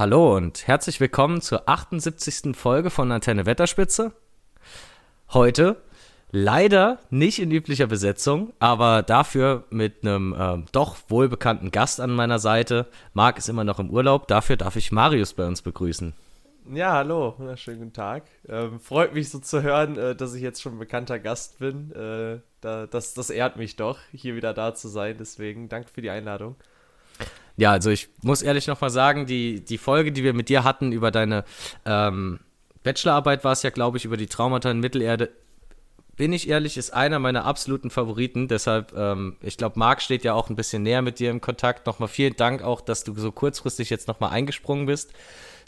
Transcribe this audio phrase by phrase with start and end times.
[0.00, 2.56] Hallo und herzlich willkommen zur 78.
[2.56, 4.12] Folge von Antenne Wetterspitze.
[5.34, 5.76] Heute
[6.30, 12.38] leider nicht in üblicher Besetzung, aber dafür mit einem äh, doch wohlbekannten Gast an meiner
[12.38, 12.86] Seite.
[13.12, 16.14] Marc ist immer noch im Urlaub, dafür darf ich Marius bei uns begrüßen.
[16.72, 18.22] Ja, hallo, schönen guten Tag.
[18.48, 21.92] Ähm, freut mich so zu hören, äh, dass ich jetzt schon bekannter Gast bin.
[21.92, 25.16] Äh, da, das, das ehrt mich doch, hier wieder da zu sein.
[25.20, 26.56] Deswegen danke für die Einladung.
[27.60, 30.92] Ja, also ich muss ehrlich nochmal sagen, die, die Folge, die wir mit dir hatten
[30.92, 31.44] über deine
[31.84, 32.40] ähm,
[32.84, 35.28] Bachelorarbeit, war es ja, glaube ich, über die Traumata in Mittelerde.
[36.16, 38.48] Bin ich ehrlich, ist einer meiner absoluten Favoriten.
[38.48, 41.86] Deshalb, ähm, ich glaube, Marc steht ja auch ein bisschen näher mit dir im Kontakt.
[41.86, 45.12] Nochmal vielen Dank auch, dass du so kurzfristig jetzt nochmal eingesprungen bist.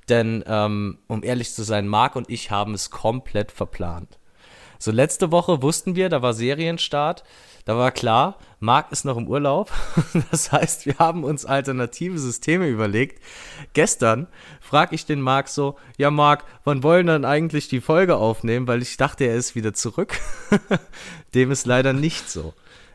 [0.09, 4.19] Denn, ähm, um ehrlich zu sein, Marc und ich haben es komplett verplant.
[4.83, 7.23] So, letzte Woche wussten wir, da war Serienstart.
[7.65, 9.71] Da war klar, Marc ist noch im Urlaub.
[10.33, 13.23] Das heißt, wir haben uns alternative Systeme überlegt.
[13.75, 14.27] Gestern
[14.61, 18.67] frage ich den Marc so: Ja, Marc, wann wollen dann eigentlich die Folge aufnehmen?
[18.67, 20.19] Weil ich dachte, er ist wieder zurück.
[21.37, 22.53] Dem ist leider nicht so.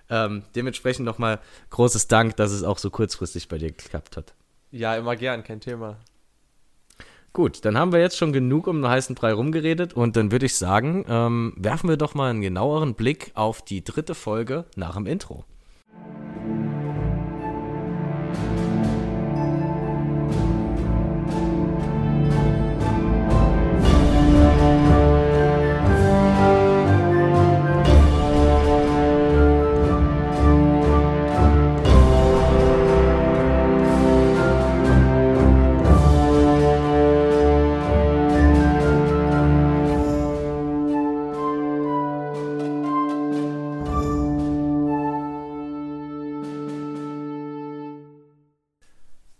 [0.09, 4.33] Ähm, dementsprechend nochmal großes Dank, dass es auch so kurzfristig bei dir geklappt hat.
[4.71, 5.95] Ja, immer gern, kein Thema.
[7.33, 10.47] Gut, dann haben wir jetzt schon genug um den heißen Brei rumgeredet und dann würde
[10.47, 14.95] ich sagen, ähm, werfen wir doch mal einen genaueren Blick auf die dritte Folge nach
[14.95, 15.45] dem Intro.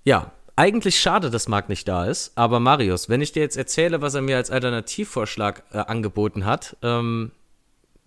[0.08, 4.02] Ja, eigentlich schade, dass Marc nicht da ist, aber Marius, wenn ich dir jetzt erzähle,
[4.02, 7.32] was er mir als Alternativvorschlag äh, angeboten hat, ähm,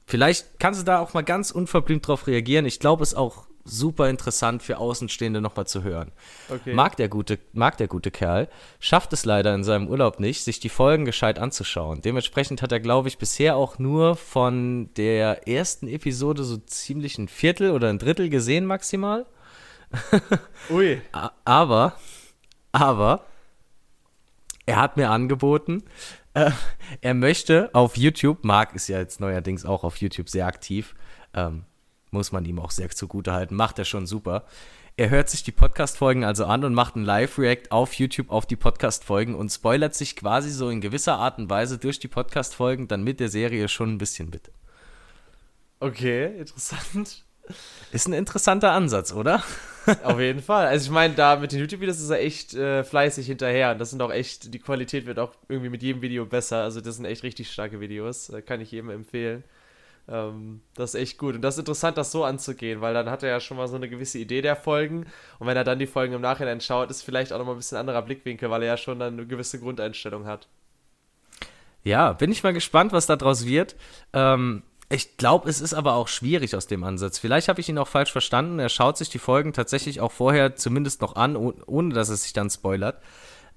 [0.06, 2.64] vielleicht kannst du da auch mal ganz unverblümt drauf reagieren.
[2.64, 6.10] Ich glaube, es ist auch super interessant für Außenstehende nochmal zu hören.
[6.48, 6.72] Okay.
[6.72, 10.58] Mag, der gute, mag der gute Kerl, schafft es leider in seinem Urlaub nicht, sich
[10.58, 12.00] die Folgen gescheit anzuschauen.
[12.00, 17.28] Dementsprechend hat er, glaube ich, bisher auch nur von der ersten Episode so ziemlich ein
[17.28, 19.26] Viertel oder ein Drittel gesehen maximal.
[20.70, 21.00] Ui.
[21.44, 21.96] aber,
[22.72, 23.26] aber,
[24.66, 25.82] er hat mir angeboten,
[26.34, 26.52] äh,
[27.00, 30.94] er möchte auf YouTube, Marc ist ja jetzt neuerdings auch auf YouTube sehr aktiv,
[31.34, 31.64] ähm,
[32.10, 34.44] muss man ihm auch sehr zugute halten, macht er schon super.
[34.96, 38.56] Er hört sich die Podcast-Folgen also an und macht ein Live-React auf YouTube auf die
[38.56, 43.02] Podcast-Folgen und spoilert sich quasi so in gewisser Art und Weise durch die Podcast-Folgen dann
[43.02, 44.50] mit der Serie schon ein bisschen mit.
[45.78, 47.24] Okay, interessant.
[47.92, 49.42] Ist ein interessanter Ansatz, oder?
[50.04, 50.66] Auf jeden Fall.
[50.66, 53.72] Also ich meine, da mit den YouTube-Videos ist er echt äh, fleißig hinterher.
[53.72, 56.62] Und das sind auch echt, die Qualität wird auch irgendwie mit jedem Video besser.
[56.62, 58.28] Also das sind echt richtig starke Videos.
[58.30, 59.44] Äh, kann ich jedem empfehlen.
[60.08, 61.36] Ähm, das ist echt gut.
[61.36, 63.76] Und das ist interessant, das so anzugehen, weil dann hat er ja schon mal so
[63.76, 65.06] eine gewisse Idee der Folgen.
[65.38, 67.78] Und wenn er dann die Folgen im Nachhinein schaut, ist vielleicht auch nochmal ein bisschen
[67.78, 70.48] anderer Blickwinkel, weil er ja schon dann eine gewisse Grundeinstellung hat.
[71.82, 73.76] Ja, bin ich mal gespannt, was daraus wird.
[74.12, 74.62] Ähm,
[74.92, 77.18] ich glaube, es ist aber auch schwierig aus dem Ansatz.
[77.18, 78.58] Vielleicht habe ich ihn auch falsch verstanden.
[78.58, 82.32] Er schaut sich die Folgen tatsächlich auch vorher zumindest noch an, ohne dass es sich
[82.32, 83.00] dann spoilert.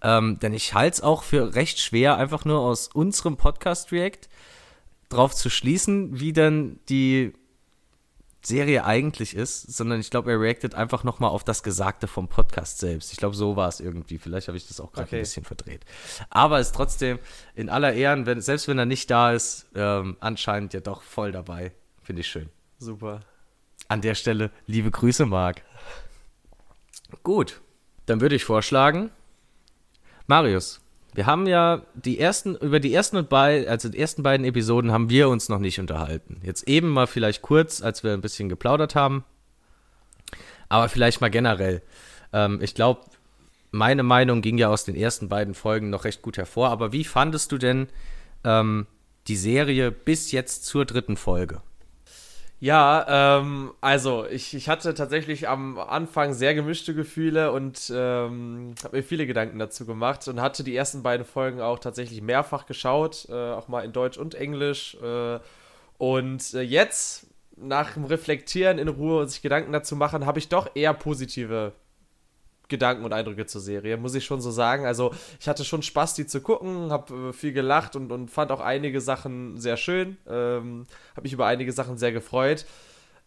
[0.03, 4.29] Ähm, denn ich halte es auch für recht schwer, einfach nur aus unserem Podcast-React
[5.09, 7.33] drauf zu schließen, wie dann die
[8.45, 12.79] Serie eigentlich ist, sondern ich glaube, er reactet einfach nochmal auf das Gesagte vom Podcast
[12.79, 13.11] selbst.
[13.11, 14.17] Ich glaube, so war es irgendwie.
[14.17, 15.17] Vielleicht habe ich das auch gerade okay.
[15.17, 15.85] ein bisschen verdreht.
[16.29, 17.19] Aber ist trotzdem
[17.55, 21.31] in aller Ehren, wenn, selbst wenn er nicht da ist, ähm, anscheinend ja doch voll
[21.31, 21.71] dabei.
[22.01, 22.49] Finde ich schön.
[22.79, 23.21] Super.
[23.87, 25.61] An der Stelle liebe Grüße, Marc.
[27.23, 27.61] Gut,
[28.05, 29.11] dann würde ich vorschlagen,
[30.27, 30.81] Marius,
[31.13, 34.91] wir haben ja die ersten, über die ersten und beiden, also die ersten beiden Episoden
[34.91, 36.41] haben wir uns noch nicht unterhalten.
[36.43, 39.23] Jetzt eben mal vielleicht kurz, als wir ein bisschen geplaudert haben.
[40.69, 41.83] Aber vielleicht mal generell.
[42.31, 43.01] Ähm, ich glaube,
[43.71, 46.69] meine Meinung ging ja aus den ersten beiden Folgen noch recht gut hervor.
[46.69, 47.87] Aber wie fandest du denn
[48.43, 48.87] ähm,
[49.27, 51.61] die Serie bis jetzt zur dritten Folge?
[52.63, 58.95] Ja, ähm, also ich, ich hatte tatsächlich am Anfang sehr gemischte Gefühle und ähm, habe
[58.95, 63.27] mir viele Gedanken dazu gemacht und hatte die ersten beiden Folgen auch tatsächlich mehrfach geschaut,
[63.29, 64.95] äh, auch mal in Deutsch und Englisch.
[65.03, 65.39] Äh,
[65.97, 67.27] und äh, jetzt,
[67.57, 71.73] nach dem Reflektieren in Ruhe und sich Gedanken dazu machen, habe ich doch eher positive
[72.69, 74.85] Gedanken und Eindrücke zur Serie, muss ich schon so sagen.
[74.85, 78.51] Also ich hatte schon Spaß, die zu gucken, habe äh, viel gelacht und, und fand
[78.51, 82.65] auch einige Sachen sehr schön, ähm, habe mich über einige Sachen sehr gefreut.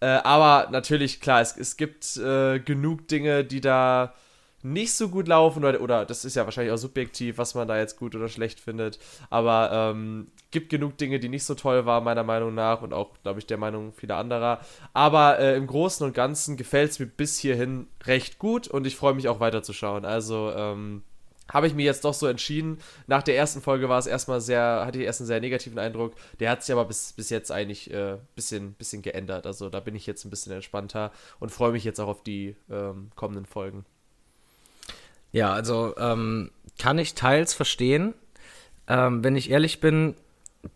[0.01, 4.15] Äh, aber natürlich, klar, es, es gibt äh, genug Dinge, die da
[4.63, 7.79] nicht so gut laufen oder, oder das ist ja wahrscheinlich auch subjektiv, was man da
[7.79, 8.99] jetzt gut oder schlecht findet.
[9.31, 13.11] Aber ähm, gibt genug Dinge, die nicht so toll waren, meiner Meinung nach und auch,
[13.23, 14.63] glaube ich, der Meinung vieler anderer.
[14.95, 18.97] Aber äh, im Großen und Ganzen gefällt es mir bis hierhin recht gut und ich
[18.97, 20.07] freue mich auch weiterzuschauen.
[20.07, 21.03] Also, ähm,
[21.53, 22.79] habe ich mir jetzt doch so entschieden.
[23.07, 26.15] Nach der ersten Folge war es erstmal sehr, hatte ich erst einen sehr negativen Eindruck.
[26.41, 29.47] Der hat sich aber bis, bis jetzt eigentlich ein äh, bisschen, bisschen geändert.
[29.47, 32.57] Also da bin ich jetzt ein bisschen entspannter und freue mich jetzt auch auf die
[32.71, 33.85] ähm, kommenden Folgen.
[35.33, 38.15] Ja, also ähm, kann ich teils verstehen.
[38.89, 40.15] Ähm, wenn ich ehrlich bin,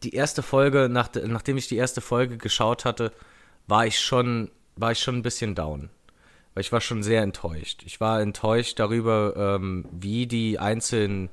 [0.02, 3.12] die erste Folge, nach, nachdem ich die erste Folge geschaut hatte,
[3.66, 5.90] war ich schon, war ich schon ein bisschen down
[6.54, 7.82] weil ich war schon sehr enttäuscht.
[7.87, 11.31] Ich war enttäuscht darüber, ähm, wie die einzelnen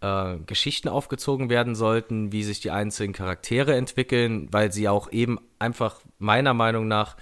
[0.00, 5.38] äh, Geschichten aufgezogen werden sollten, wie sich die einzelnen Charaktere entwickeln, weil sie auch eben
[5.58, 7.16] einfach meiner Meinung nach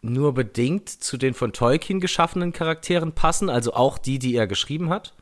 [0.00, 4.90] nur bedingt zu den von Tolkien geschaffenen Charakteren passen, also auch die, die er geschrieben
[4.90, 5.14] hat.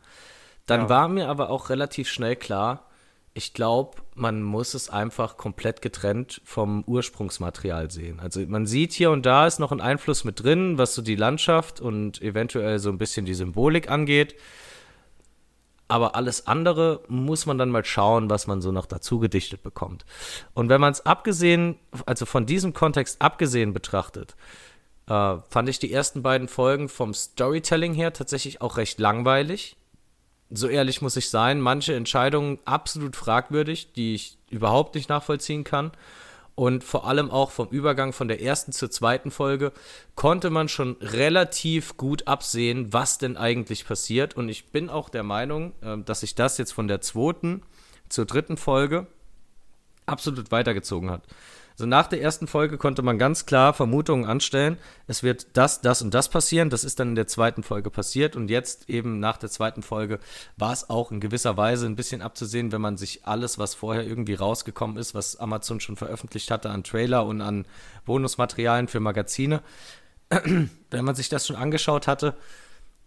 [0.66, 0.88] Dann ja.
[0.88, 2.88] war mir aber auch relativ schnell klar,
[3.34, 8.20] ich glaube, man muss es einfach komplett getrennt vom Ursprungsmaterial sehen.
[8.20, 11.16] Also man sieht hier und da ist noch ein Einfluss mit drin, was so die
[11.16, 14.34] Landschaft und eventuell so ein bisschen die Symbolik angeht.
[15.88, 20.04] Aber alles andere muss man dann mal schauen, was man so noch dazu gedichtet bekommt.
[20.54, 21.76] Und wenn man es abgesehen,
[22.06, 24.36] also von diesem Kontext abgesehen betrachtet,
[25.06, 29.76] äh, fand ich die ersten beiden Folgen vom Storytelling her tatsächlich auch recht langweilig
[30.54, 35.92] so ehrlich muss ich sein, manche Entscheidungen absolut fragwürdig, die ich überhaupt nicht nachvollziehen kann.
[36.54, 39.72] Und vor allem auch vom Übergang von der ersten zur zweiten Folge
[40.14, 44.36] konnte man schon relativ gut absehen, was denn eigentlich passiert.
[44.36, 47.62] Und ich bin auch der Meinung, ähm, dass sich das jetzt von der zweiten
[48.10, 49.06] zur dritten Folge
[50.04, 51.22] absolut weitergezogen hat.
[51.72, 54.76] Also nach der ersten Folge konnte man ganz klar Vermutungen anstellen,
[55.06, 56.70] es wird das, das und das passieren.
[56.70, 60.18] Das ist dann in der zweiten Folge passiert und jetzt eben nach der zweiten Folge
[60.56, 64.06] war es auch in gewisser Weise ein bisschen abzusehen, wenn man sich alles, was vorher
[64.06, 67.66] irgendwie rausgekommen ist, was Amazon schon veröffentlicht hatte an Trailer und an
[68.04, 69.62] Bonusmaterialien für Magazine,
[70.30, 72.36] wenn man sich das schon angeschaut hatte,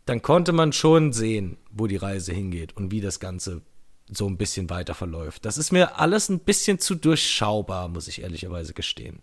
[0.06, 3.62] dann konnte man schon sehen, wo die Reise hingeht und wie das Ganze
[4.10, 5.46] so ein bisschen weiter verläuft.
[5.46, 9.22] Das ist mir alles ein bisschen zu durchschaubar, muss ich ehrlicherweise gestehen.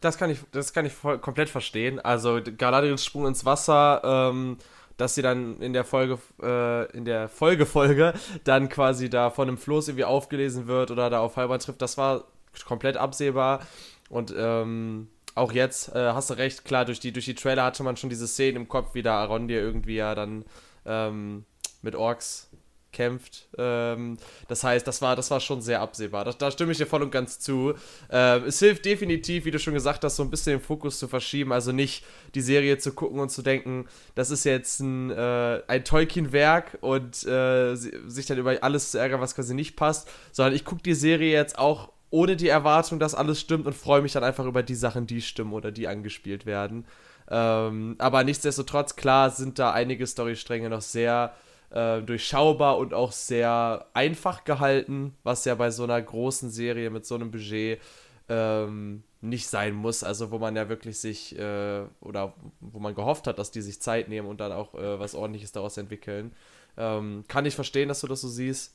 [0.00, 2.00] Das kann ich, das kann ich voll, komplett verstehen.
[2.00, 4.58] Also Galadriels Sprung ins Wasser, ähm,
[4.96, 8.14] dass sie dann in der Folge, äh, in der Folgefolge
[8.44, 11.98] dann quasi da von einem Floß irgendwie aufgelesen wird oder da auf Halber trifft, das
[11.98, 12.24] war
[12.66, 13.66] komplett absehbar.
[14.08, 17.82] Und ähm, auch jetzt äh, hast du recht, klar, durch die, durch die Trailer hatte
[17.82, 20.44] man schon diese Szene im Kopf, wie da Arondir irgendwie ja dann
[20.84, 21.44] ähm,
[21.80, 22.50] mit Orks
[22.92, 23.48] kämpft.
[23.58, 24.18] Ähm,
[24.48, 26.24] das heißt, das war, das war schon sehr absehbar.
[26.24, 27.74] Da, da stimme ich dir voll und ganz zu.
[28.10, 31.08] Ähm, es hilft definitiv, wie du schon gesagt hast, so ein bisschen den Fokus zu
[31.08, 31.52] verschieben.
[31.52, 32.04] Also nicht
[32.34, 37.24] die Serie zu gucken und zu denken, das ist jetzt ein, äh, ein Tolkien-Werk und
[37.26, 40.94] äh, sich dann über alles zu ärgern, was quasi nicht passt, sondern ich gucke die
[40.94, 44.62] Serie jetzt auch ohne die Erwartung, dass alles stimmt und freue mich dann einfach über
[44.62, 46.84] die Sachen, die stimmen oder die angespielt werden.
[47.30, 51.34] Ähm, aber nichtsdestotrotz, klar, sind da einige Storystränge noch sehr
[51.72, 57.06] äh, durchschaubar und auch sehr einfach gehalten, was ja bei so einer großen Serie mit
[57.06, 57.80] so einem Budget
[58.28, 60.04] ähm, nicht sein muss.
[60.04, 63.80] Also wo man ja wirklich sich äh, oder wo man gehofft hat, dass die sich
[63.80, 66.32] Zeit nehmen und dann auch äh, was ordentliches daraus entwickeln.
[66.76, 68.74] Ähm, kann ich verstehen, dass du das so siehst.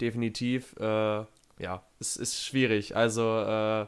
[0.00, 0.74] Definitiv.
[0.78, 1.24] Äh,
[1.58, 2.96] ja, es ist schwierig.
[2.96, 3.86] Also äh,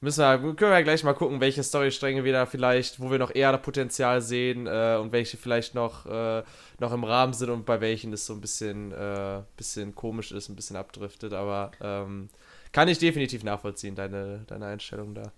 [0.00, 3.34] müssen wir, können wir gleich mal gucken, welche Storystränge wir da vielleicht, wo wir noch
[3.34, 6.42] eher Potenzial sehen äh, und welche vielleicht noch, äh,
[6.78, 10.48] noch im Rahmen sind und bei welchen es so ein bisschen, äh, bisschen komisch ist,
[10.48, 11.34] ein bisschen abdriftet.
[11.34, 12.30] Aber ähm,
[12.72, 15.32] kann ich definitiv nachvollziehen, deine, deine Einstellung da.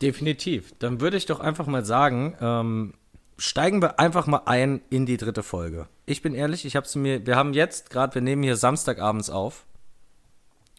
[0.00, 0.74] Definitiv.
[0.78, 2.94] Dann würde ich doch einfach mal sagen, ähm,
[3.38, 5.86] steigen wir einfach mal ein in die dritte Folge.
[6.06, 9.66] Ich bin ehrlich, ich habe mir, wir haben jetzt gerade, wir nehmen hier Samstagabends auf.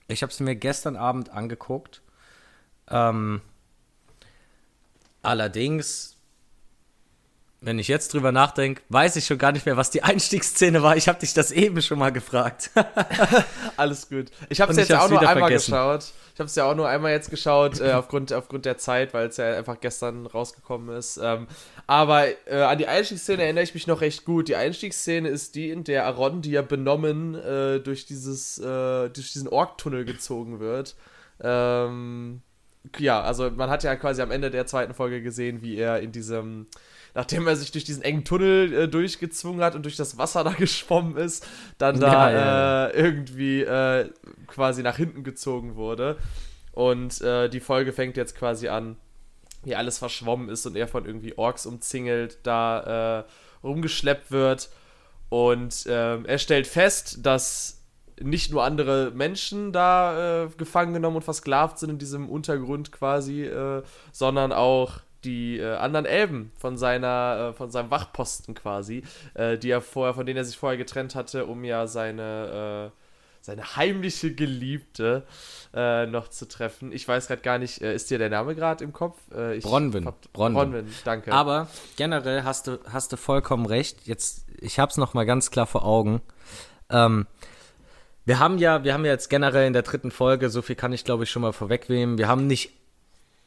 [0.07, 2.01] Ich habe es mir gestern Abend angeguckt
[2.89, 3.41] ähm,
[5.21, 6.15] allerdings,
[7.59, 10.95] wenn ich jetzt drüber nachdenke, weiß ich schon gar nicht mehr, was die Einstiegsszene war.
[10.95, 12.71] Ich habe dich das eben schon mal gefragt.
[13.77, 14.27] Alles gut.
[14.49, 15.71] Ich habe es jetzt auch nur einmal vergessen.
[15.71, 16.11] geschaut.
[16.33, 19.27] Ich habe es ja auch nur einmal jetzt geschaut, äh, aufgrund, aufgrund der Zeit, weil
[19.27, 21.17] es ja einfach gestern rausgekommen ist.
[21.17, 21.47] Ähm,
[21.87, 24.47] aber äh, an die Einstiegsszene erinnere ich mich noch recht gut.
[24.47, 29.33] Die Einstiegsszene ist die, in der Aron, die ja benommen äh, durch, dieses, äh, durch
[29.33, 30.95] diesen Orktunnel gezogen wird.
[31.41, 32.43] Ähm,
[32.97, 36.11] ja, also man hat ja quasi am Ende der zweiten Folge gesehen, wie er in
[36.11, 36.67] diesem,
[37.13, 40.51] nachdem er sich durch diesen engen Tunnel äh, durchgezwungen hat und durch das Wasser da
[40.51, 42.87] geschwommen ist, dann da ja, ja.
[42.87, 44.09] Äh, irgendwie äh,
[44.47, 46.17] quasi nach hinten gezogen wurde.
[46.71, 48.97] Und äh, die Folge fängt jetzt quasi an,
[49.63, 53.23] wie alles verschwommen ist und er von irgendwie Orks umzingelt da äh,
[53.65, 54.69] rumgeschleppt wird.
[55.29, 57.76] Und ähm, er stellt fest, dass
[58.21, 63.43] nicht nur andere Menschen da äh, gefangen genommen und versklavt sind in diesem Untergrund quasi,
[63.43, 69.57] äh, sondern auch die äh, anderen Elben von seiner, äh, von seinem Wachposten quasi, äh,
[69.57, 72.97] die er vorher, von denen er sich vorher getrennt hatte, um ja seine, äh,
[73.41, 75.23] seine heimliche Geliebte
[75.73, 76.91] äh, noch zu treffen.
[76.91, 79.17] Ich weiß gerade gar nicht, äh, ist dir der Name gerade im Kopf?
[79.53, 80.09] ich Bronwyn.
[80.33, 80.53] Bronwyn.
[80.53, 81.31] Bronwyn, danke.
[81.31, 84.05] Aber generell hast du, hast du vollkommen recht.
[84.05, 86.21] Jetzt, ich habe es noch mal ganz klar vor Augen.
[86.89, 87.25] Ähm,
[88.27, 90.91] wir haben ja, wir haben ja jetzt generell in der dritten Folge, so viel kann
[90.91, 92.71] ich glaube ich schon mal vorwegnehmen, wir haben nicht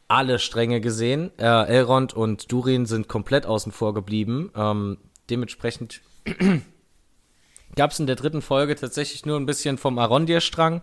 [0.09, 1.31] alle Stränge gesehen.
[1.39, 4.51] Äh, Elrond und Durin sind komplett außen vor geblieben.
[4.57, 4.97] Ähm,
[5.29, 6.01] dementsprechend
[7.77, 10.81] gab es in der dritten Folge tatsächlich nur ein bisschen vom Arondir-Strang,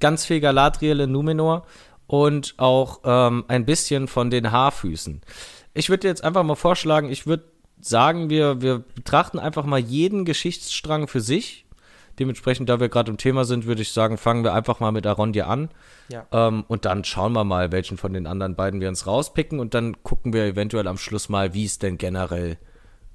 [0.00, 1.66] ganz viel Galadriel in Numenor
[2.08, 5.22] und auch ähm, ein bisschen von den Haarfüßen.
[5.72, 7.44] Ich würde jetzt einfach mal vorschlagen, ich würde
[7.80, 11.65] sagen, wir, wir betrachten einfach mal jeden Geschichtsstrang für sich
[12.18, 15.06] Dementsprechend, da wir gerade im Thema sind, würde ich sagen, fangen wir einfach mal mit
[15.06, 15.70] Arondir an.
[16.08, 16.26] Ja.
[16.32, 19.60] Ähm, und dann schauen wir mal, welchen von den anderen beiden wir uns rauspicken.
[19.60, 22.58] Und dann gucken wir eventuell am Schluss mal, wie es denn generell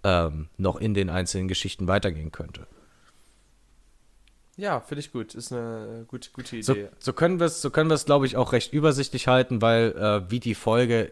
[0.04, 2.68] ähm, noch in den einzelnen Geschichten weitergehen könnte.
[4.58, 5.34] Ja, finde ich gut.
[5.34, 6.62] Ist eine gute, gute Idee.
[6.62, 10.40] So, so können wir es, so glaube ich, auch recht übersichtlich halten, weil äh, wie
[10.40, 11.12] die Folge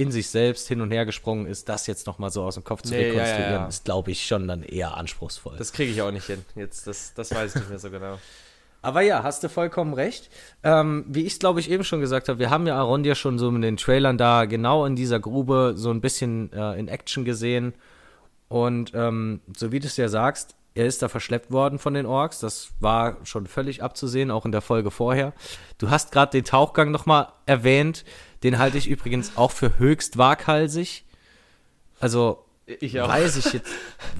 [0.00, 2.82] in sich selbst hin und her gesprungen ist, das jetzt nochmal so aus dem Kopf
[2.82, 3.68] zu nee, rekonstruieren, ja, ja, ja.
[3.68, 5.56] ist, glaube ich, schon dann eher anspruchsvoll.
[5.58, 6.42] Das kriege ich auch nicht hin.
[6.54, 8.18] Jetzt, das, das weiß ich nicht mehr so genau.
[8.82, 10.30] Aber ja, hast du vollkommen recht.
[10.62, 13.50] Ähm, wie ich glaube ich eben schon gesagt habe, wir haben ja Arondia schon so
[13.50, 17.74] in den Trailern da genau in dieser Grube so ein bisschen äh, in Action gesehen.
[18.48, 22.06] Und ähm, so wie du es ja sagst, er ist da verschleppt worden von den
[22.06, 22.40] Orks.
[22.40, 25.34] Das war schon völlig abzusehen, auch in der Folge vorher.
[25.76, 28.04] Du hast gerade den Tauchgang nochmal erwähnt.
[28.42, 31.04] Den halte ich übrigens auch für höchst waghalsig.
[31.98, 33.70] Also ich weiß ich jetzt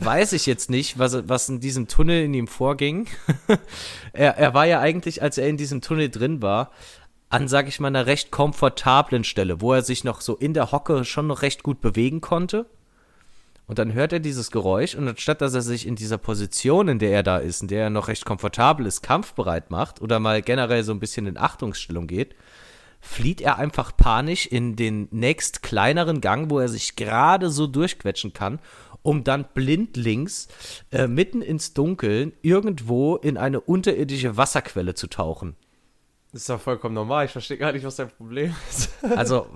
[0.01, 3.07] weiß ich jetzt nicht, was, was in diesem Tunnel in ihm vorging.
[4.13, 6.71] er, er war ja eigentlich, als er in diesem Tunnel drin war,
[7.29, 10.73] an, sag ich mal, einer recht komfortablen Stelle, wo er sich noch so in der
[10.73, 12.67] Hocke schon noch recht gut bewegen konnte.
[13.67, 16.99] Und dann hört er dieses Geräusch und anstatt dass er sich in dieser Position, in
[16.99, 20.43] der er da ist, in der er noch recht komfortabel ist, kampfbereit macht oder mal
[20.43, 22.35] generell so ein bisschen in Achtungsstellung geht,
[23.01, 28.33] flieht er einfach panisch in den nächst kleineren Gang, wo er sich gerade so durchquetschen
[28.33, 28.61] kann,
[29.03, 30.49] um dann blindlings
[30.91, 35.57] äh, mitten ins Dunkeln irgendwo in eine unterirdische Wasserquelle zu tauchen.
[36.33, 37.25] Das ist doch vollkommen normal.
[37.25, 38.91] Ich verstehe gar nicht, was dein Problem ist.
[39.17, 39.49] Also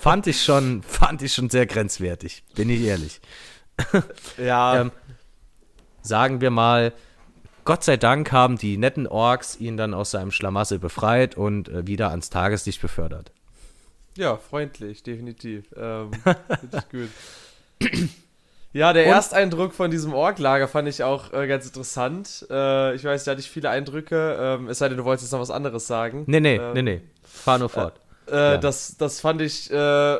[0.00, 3.20] fand ich schon, fand ich schon sehr grenzwertig, bin ich ehrlich.
[4.38, 4.80] ja.
[4.80, 4.92] ähm,
[6.00, 6.92] sagen wir mal,
[7.64, 11.86] Gott sei Dank haben die netten Orks ihn dann aus seinem Schlamassel befreit und äh,
[11.86, 13.32] wieder ans Tageslicht befördert.
[14.16, 15.64] Ja, freundlich, definitiv.
[15.76, 16.10] Ähm,
[16.60, 18.00] Finde ich gut.
[18.72, 19.12] Ja, der und?
[19.12, 22.46] Ersteindruck von diesem Ork-Lager fand ich auch äh, ganz interessant.
[22.50, 24.36] Äh, ich weiß, da hatte ich viele Eindrücke.
[24.38, 26.24] Ähm, es sei denn, du wolltest jetzt noch was anderes sagen.
[26.26, 27.00] Nee, nee, ähm, nee, nee.
[27.22, 28.00] Fahr nur fort.
[28.26, 28.56] Äh, ja.
[28.56, 30.18] das, das fand ich äh,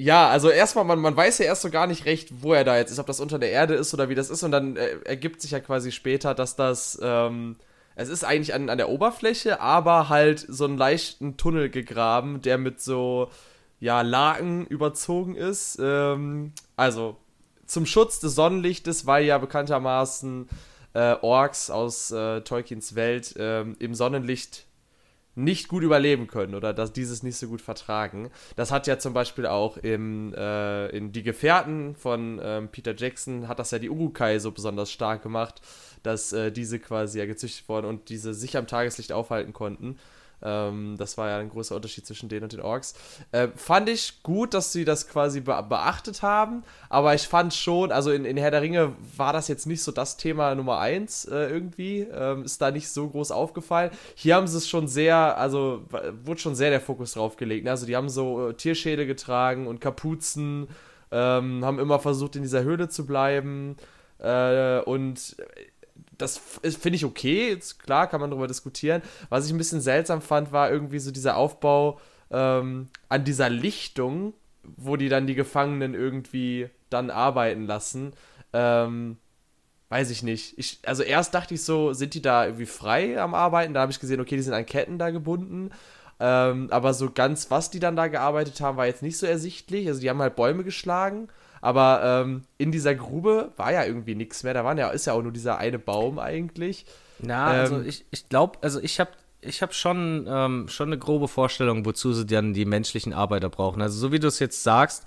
[0.00, 2.78] ja, also erstmal, man, man weiß ja erst so gar nicht recht, wo er da
[2.78, 4.42] jetzt ist, ob das unter der Erde ist oder wie das ist.
[4.42, 7.56] Und dann äh, ergibt sich ja quasi später, dass das, ähm,
[7.96, 12.56] es ist eigentlich an, an der Oberfläche, aber halt so einen leichten Tunnel gegraben, der
[12.56, 13.28] mit so,
[13.78, 15.78] ja, Laken überzogen ist.
[15.82, 17.18] Ähm, also
[17.66, 20.48] zum Schutz des Sonnenlichtes, weil ja bekanntermaßen
[20.94, 24.64] äh, Orks aus äh, Tolkiens Welt äh, im Sonnenlicht
[25.34, 28.30] nicht gut überleben können oder dass dieses nicht so gut vertragen.
[28.56, 33.46] Das hat ja zum Beispiel auch im, äh, in Die Gefährten von ähm, Peter Jackson
[33.48, 35.60] hat das ja die Urukai so besonders stark gemacht,
[36.02, 39.98] dass äh, diese quasi ja gezüchtet wurden und diese sich am Tageslicht aufhalten konnten.
[40.42, 42.94] Ähm, das war ja ein großer Unterschied zwischen denen und den Orks.
[43.32, 47.92] Äh, fand ich gut, dass sie das quasi be beachtet haben, aber ich fand schon,
[47.92, 51.24] also in, in Herr der Ringe war das jetzt nicht so das Thema Nummer eins
[51.26, 52.00] äh, irgendwie.
[52.12, 53.90] Ähm, ist da nicht so groß aufgefallen.
[54.14, 55.84] Hier haben sie es schon sehr, also
[56.24, 57.64] wurde schon sehr der Fokus drauf gelegt.
[57.64, 57.70] Ne?
[57.70, 60.68] Also die haben so äh, Tierschädel getragen und Kapuzen,
[61.12, 63.76] ähm, haben immer versucht, in dieser Höhle zu bleiben.
[64.18, 65.36] Äh, und
[66.20, 69.02] das finde ich okay, jetzt, klar kann man darüber diskutieren.
[69.28, 72.00] Was ich ein bisschen seltsam fand, war irgendwie so dieser Aufbau
[72.30, 78.12] ähm, an dieser Lichtung, wo die dann die Gefangenen irgendwie dann arbeiten lassen.
[78.52, 79.16] Ähm,
[79.88, 80.58] weiß ich nicht.
[80.58, 83.74] Ich, also erst dachte ich so, sind die da irgendwie frei am Arbeiten?
[83.74, 85.70] Da habe ich gesehen, okay, die sind an Ketten da gebunden.
[86.20, 89.88] Ähm, aber so ganz, was die dann da gearbeitet haben, war jetzt nicht so ersichtlich.
[89.88, 91.28] Also die haben halt Bäume geschlagen
[91.60, 94.54] aber ähm, in dieser Grube war ja irgendwie nichts mehr.
[94.54, 96.86] Da waren ja, ist ja auch nur dieser eine Baum eigentlich.
[97.18, 99.10] Na, ähm, also ich, ich glaube, also ich habe
[99.42, 103.80] ich habe schon, ähm, schon eine grobe Vorstellung, wozu sie dann die menschlichen Arbeiter brauchen.
[103.80, 105.04] Also so wie du es jetzt sagst,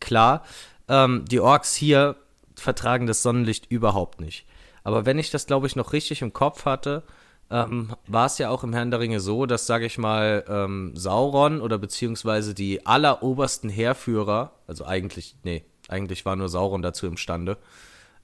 [0.00, 0.44] klar,
[0.88, 2.16] ähm, die Orks hier,
[2.54, 4.46] vertragen das Sonnenlicht überhaupt nicht.
[4.82, 7.02] Aber wenn ich das, glaube ich, noch richtig im Kopf hatte,
[7.50, 10.92] ähm, war es ja auch im Herrn der Ringe so, dass, sage ich mal, ähm,
[10.96, 17.58] Sauron oder beziehungsweise die allerobersten Heerführer, also eigentlich, nee, eigentlich war nur Sauron dazu imstande,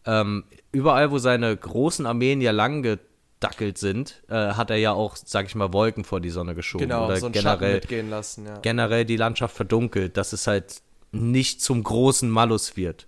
[0.05, 5.17] ähm, überall, wo seine großen Armeen ja lang gedackelt sind, äh, hat er ja auch,
[5.17, 6.89] sag ich mal, Wolken vor die Sonne geschoben.
[6.89, 8.59] Genau, oder so einen generell, lassen, ja.
[8.59, 13.07] generell die Landschaft verdunkelt, dass es halt nicht zum großen Malus wird.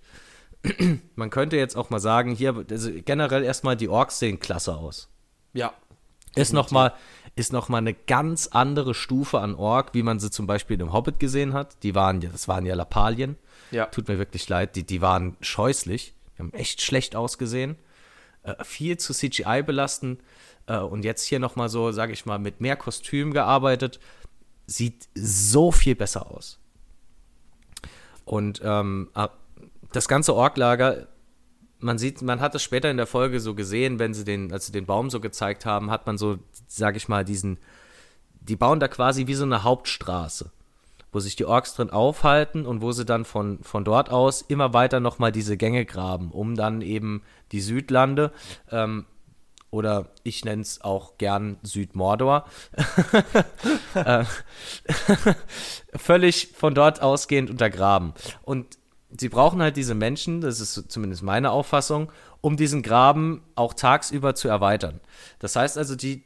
[1.15, 5.09] Man könnte jetzt auch mal sagen, hier, also generell erstmal die Orks sehen klasse aus.
[5.53, 5.73] Ja.
[6.35, 6.93] Ist nochmal
[7.35, 10.93] ist noch mal eine ganz andere Stufe an Ork, wie man sie zum Beispiel im
[10.93, 11.83] Hobbit gesehen hat.
[11.83, 13.35] Die waren ja, das waren ja Lappalien.
[13.71, 13.85] Ja.
[13.87, 16.13] Tut mir wirklich leid, die, die waren scheußlich.
[16.35, 17.77] Die haben echt schlecht ausgesehen.
[18.43, 20.19] Äh, viel zu CGI belasten.
[20.67, 23.99] Äh, und jetzt hier nochmal so, sage ich mal, mit mehr Kostüm gearbeitet.
[24.67, 26.59] Sieht so viel besser aus.
[28.25, 29.29] Und ähm, ah,
[29.91, 31.07] das ganze Orklager,
[31.79, 34.65] man sieht, man hat es später in der Folge so gesehen, wenn sie den, als
[34.65, 37.59] sie den Baum so gezeigt haben, hat man so, sage ich mal, diesen,
[38.41, 40.51] die bauen da quasi wie so eine Hauptstraße
[41.15, 44.73] wo sich die Orks drin aufhalten und wo sie dann von, von dort aus immer
[44.73, 48.33] weiter nochmal diese Gänge graben, um dann eben die Südlande
[48.69, 49.05] ähm,
[49.71, 52.43] oder ich nenne es auch gern Südmordor,
[53.95, 54.25] äh,
[55.95, 58.13] völlig von dort ausgehend untergraben.
[58.43, 58.77] Und
[59.17, 64.35] sie brauchen halt diese Menschen, das ist zumindest meine Auffassung, um diesen Graben auch tagsüber
[64.35, 64.99] zu erweitern.
[65.39, 66.25] Das heißt also, die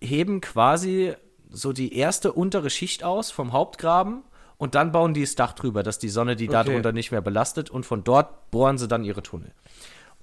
[0.00, 1.16] heben quasi
[1.50, 4.22] so die erste untere Schicht aus vom Hauptgraben
[4.58, 6.64] und dann bauen die das Dach drüber, dass die Sonne die okay.
[6.64, 9.52] darunter nicht mehr belastet und von dort bohren sie dann ihre Tunnel.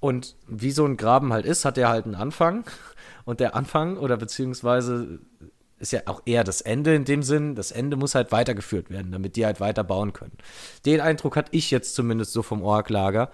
[0.00, 2.64] Und wie so ein Graben halt ist, hat er halt einen Anfang
[3.24, 5.20] und der Anfang oder beziehungsweise
[5.78, 9.12] ist ja auch eher das Ende in dem Sinn, das Ende muss halt weitergeführt werden,
[9.12, 10.36] damit die halt weiter bauen können.
[10.86, 13.30] Den Eindruck hatte ich jetzt zumindest so vom Orklager.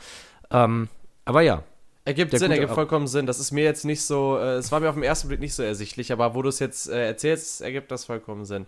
[0.50, 0.88] Ähm,
[1.25, 1.62] aber ja,
[2.04, 3.26] Ergibt Sinn, ergibt vollkommen Sinn.
[3.26, 5.54] Das ist mir jetzt nicht so, äh, es war mir auf den ersten Blick nicht
[5.54, 8.67] so ersichtlich, aber wo du es jetzt äh, erzählst, ergibt das vollkommen Sinn.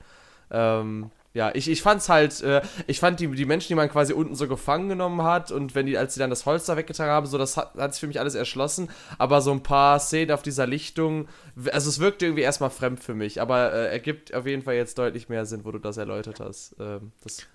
[0.51, 4.13] Ähm, ja, ich, ich fand's halt, äh, ich fand die, die Menschen, die man quasi
[4.13, 7.11] unten so gefangen genommen hat und wenn die, als sie dann das Holz da weggetragen
[7.11, 10.33] haben, so, das hat, hat sich für mich alles erschlossen, aber so ein paar Szenen
[10.33, 11.29] auf dieser Lichtung,
[11.73, 14.99] also es wirkte irgendwie erstmal fremd für mich, aber äh, ergibt auf jeden Fall jetzt
[14.99, 16.77] deutlich mehr Sinn, wo du das erläutert hast.
[16.79, 17.47] Ähm, das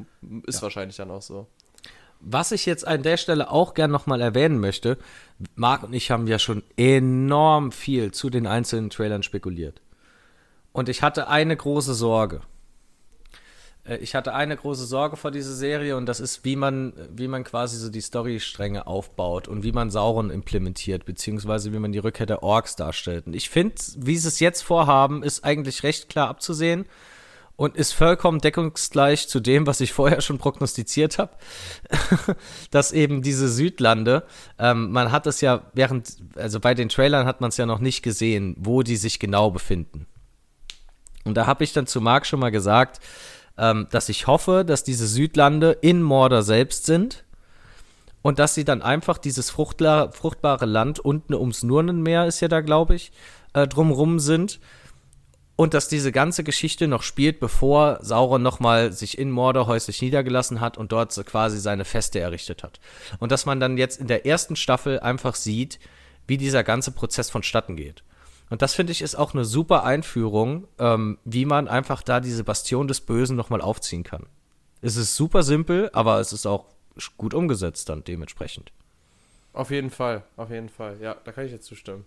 [0.48, 0.62] ist ja.
[0.63, 1.46] wahrscheinlich dann auch so.
[2.19, 4.97] Was ich jetzt an der Stelle auch gern nochmal erwähnen möchte,
[5.56, 9.82] Marc und ich haben ja schon enorm viel zu den einzelnen Trailern spekuliert.
[10.71, 12.41] Und ich hatte eine große Sorge.
[13.88, 17.27] Äh, ich hatte eine große Sorge vor dieser Serie und das ist, wie man, wie
[17.27, 21.99] man quasi so die Storystränge aufbaut und wie man Sauron implementiert, beziehungsweise wie man die
[21.99, 23.27] Rückkehr der Orks darstellt.
[23.27, 26.86] Und ich finde, wie sie es jetzt vorhaben, ist eigentlich recht klar abzusehen
[27.58, 31.32] und ist vollkommen deckungsgleich zu dem, was ich vorher schon prognostiziert habe,
[32.72, 34.24] dass eben diese Südlande,
[34.60, 37.80] ähm, man hat es ja während, also bei den Trailern hat man es ja noch
[37.80, 40.06] nicht gesehen, wo die sich genau befinden.
[41.26, 43.02] Und da habe ich dann zu Marc schon mal gesagt,
[43.58, 47.26] ähm, dass ich hoffe, dass diese Südlande in Mordor selbst sind
[48.22, 52.93] und dass sie dann einfach dieses fruchtbare Land unten ums Nurnenmeer ist ja da, glaube
[52.93, 53.12] ich,
[53.54, 54.60] äh, drumrum sind
[55.58, 60.62] und dass diese ganze Geschichte noch spielt, bevor Sauron nochmal sich in Mordor häuslich niedergelassen
[60.62, 62.80] hat und dort quasi seine Feste errichtet hat.
[63.20, 65.80] Und dass man dann jetzt in der ersten Staffel einfach sieht,
[66.28, 68.04] wie dieser ganze Prozess vonstatten geht.
[68.52, 72.43] Und das finde ich ist auch eine super Einführung, ähm, wie man einfach da diese
[72.43, 74.28] Bastion des Bösen nochmal aufziehen kann.
[74.82, 76.65] Es ist super simpel, aber es ist auch
[77.17, 78.72] gut umgesetzt dann dementsprechend.
[79.54, 80.98] Auf jeden Fall, auf jeden Fall.
[81.02, 82.06] Ja, da kann ich jetzt zustimmen.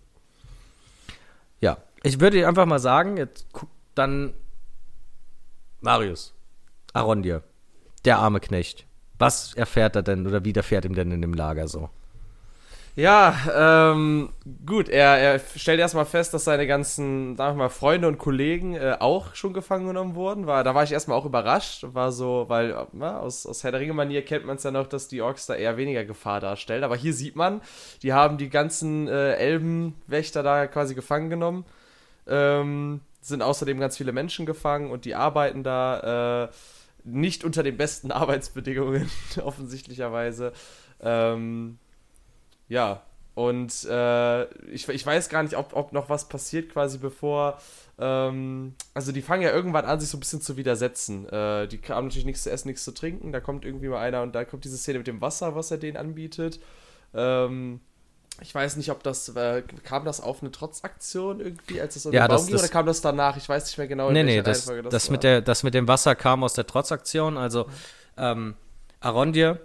[1.61, 4.33] Ja, ich würde einfach mal sagen, jetzt guck dann
[5.79, 6.33] Marius,
[6.93, 7.43] Arondir,
[8.03, 8.85] der arme Knecht.
[9.17, 11.89] Was erfährt er denn oder widerfährt ihm denn in dem Lager so?
[12.95, 14.33] Ja, ähm,
[14.65, 18.75] gut, er, er stellt erstmal fest, dass seine ganzen, sagen wir mal, Freunde und Kollegen
[18.75, 20.45] äh, auch schon gefangen genommen wurden.
[20.45, 23.79] War, da war ich erstmal auch überrascht, war so, weil na, aus, aus Herr der
[23.79, 26.83] Ringe-Manier kennt man es ja noch, dass die Orks da eher weniger Gefahr darstellen.
[26.83, 27.61] Aber hier sieht man,
[28.03, 31.63] die haben die ganzen äh, Elbenwächter da quasi gefangen genommen.
[32.27, 36.49] Ähm, sind außerdem ganz viele Menschen gefangen und die arbeiten da äh,
[37.05, 39.09] nicht unter den besten Arbeitsbedingungen,
[39.41, 40.51] offensichtlicherweise.
[41.01, 41.77] Ähm,
[42.71, 43.01] ja,
[43.35, 47.59] und äh, ich, ich weiß gar nicht, ob, ob noch was passiert, quasi bevor.
[47.99, 51.27] Ähm, also, die fangen ja irgendwann an, sich so ein bisschen zu widersetzen.
[51.27, 53.33] Äh, die haben natürlich nichts zu essen, nichts zu trinken.
[53.33, 55.79] Da kommt irgendwie mal einer und da kommt diese Szene mit dem Wasser, was er
[55.79, 56.61] denen anbietet.
[57.13, 57.81] Ähm,
[58.39, 62.13] ich weiß nicht, ob das, äh, kam das auf eine Trotzaktion irgendwie, als es um
[62.13, 63.35] ja, den Baum das, ging, oder kam das danach?
[63.35, 65.73] Ich weiß nicht mehr genau, in nee, nee, das, das, das mit der, das mit
[65.73, 67.37] dem Wasser kam aus der Trotzaktion.
[67.37, 67.67] Also,
[68.17, 68.55] ähm,
[69.01, 69.59] Arondir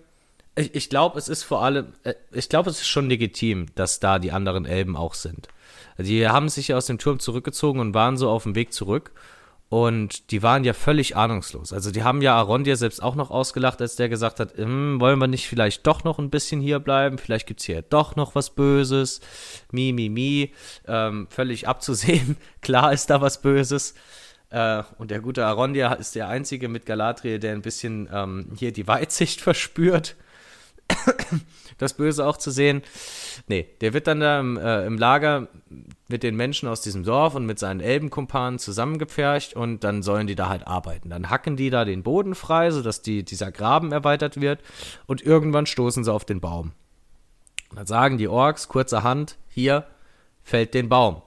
[0.56, 4.00] Ich, ich glaube, es ist vor allem, äh, ich glaube, es ist schon legitim, dass
[4.00, 5.48] da die anderen Elben auch sind.
[5.98, 9.12] Die haben sich ja aus dem Turm zurückgezogen und waren so auf dem Weg zurück.
[9.68, 11.72] Und die waren ja völlig ahnungslos.
[11.72, 15.18] Also die haben ja Arondir selbst auch noch ausgelacht, als der gesagt hat, hm, wollen
[15.18, 17.18] wir nicht vielleicht doch noch ein bisschen hier bleiben?
[17.18, 19.20] Vielleicht gibt es hier doch noch was Böses.
[19.72, 20.52] Mi, mi, mi.
[20.86, 22.36] Ähm, völlig abzusehen.
[22.62, 23.94] Klar ist da was Böses.
[24.50, 28.72] Äh, und der gute Arondir ist der Einzige mit Galadriel, der ein bisschen ähm, hier
[28.72, 30.14] die Weitsicht verspürt.
[31.78, 32.82] das Böse auch zu sehen.
[33.46, 35.48] Nee, der wird dann da im, äh, im, Lager
[36.08, 40.34] mit den Menschen aus diesem Dorf und mit seinen Elbenkumpanen zusammengepfercht und dann sollen die
[40.34, 41.10] da halt arbeiten.
[41.10, 44.60] Dann hacken die da den Boden frei, sodass die, dieser Graben erweitert wird
[45.06, 46.72] und irgendwann stoßen sie auf den Baum.
[47.74, 49.86] Dann sagen die Orks kurzerhand, hier
[50.42, 51.22] fällt den Baum.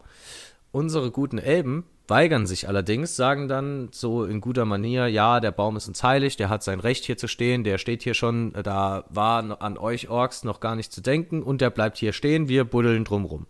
[0.71, 5.77] Unsere guten Elben weigern sich allerdings, sagen dann so in guter Manier, ja, der Baum
[5.77, 9.05] ist uns heilig, der hat sein Recht hier zu stehen, der steht hier schon, da
[9.09, 12.63] war an euch Orks noch gar nicht zu denken und der bleibt hier stehen, wir
[12.65, 13.47] buddeln drumrum.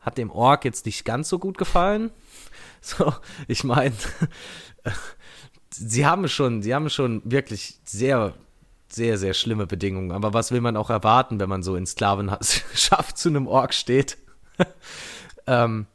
[0.00, 2.10] Hat dem Ork jetzt nicht ganz so gut gefallen.
[2.86, 3.14] So,
[3.48, 3.94] ich meine,
[5.70, 8.34] sie haben schon, sie haben schon wirklich sehr,
[8.88, 10.12] sehr, sehr schlimme Bedingungen.
[10.12, 14.18] Aber was will man auch erwarten, wenn man so in Sklavenschaft zu einem Ork steht?
[15.46, 15.86] ähm,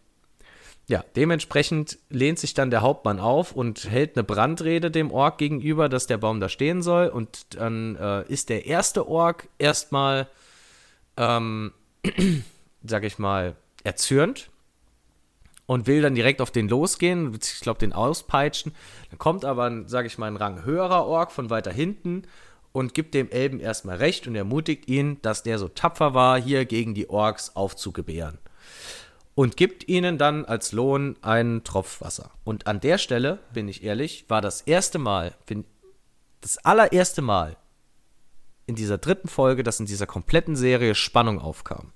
[0.89, 5.87] ja, dementsprechend lehnt sich dann der Hauptmann auf und hält eine Brandrede dem Ork gegenüber,
[5.87, 7.09] dass der Baum da stehen soll.
[7.09, 10.27] Und dann äh, ist der erste Ork erstmal,
[11.15, 11.73] ähm,
[12.83, 14.49] sag ich mal, erzürnt
[15.67, 18.73] und will dann direkt auf den losgehen, ich glaube, den auspeitschen.
[19.11, 22.23] Dann kommt aber, sag ich mal, ein Rang höherer Ork von weiter hinten
[22.71, 26.65] und gibt dem Elben erstmal recht und ermutigt ihn, dass der so tapfer war, hier
[26.65, 28.39] gegen die Orks aufzugebären
[29.39, 32.31] und gibt ihnen dann als Lohn einen Tropf Wasser.
[32.43, 35.33] Und an der Stelle, bin ich ehrlich, war das erste Mal,
[36.41, 37.55] das allererste Mal
[38.65, 41.93] in dieser dritten Folge, dass in dieser kompletten Serie Spannung aufkam.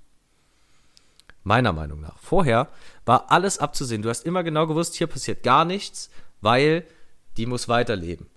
[1.42, 2.18] Meiner Meinung nach.
[2.18, 2.70] Vorher
[3.04, 4.00] war alles abzusehen.
[4.00, 6.08] Du hast immer genau gewusst, hier passiert gar nichts,
[6.40, 6.86] weil
[7.36, 8.30] die muss weiterleben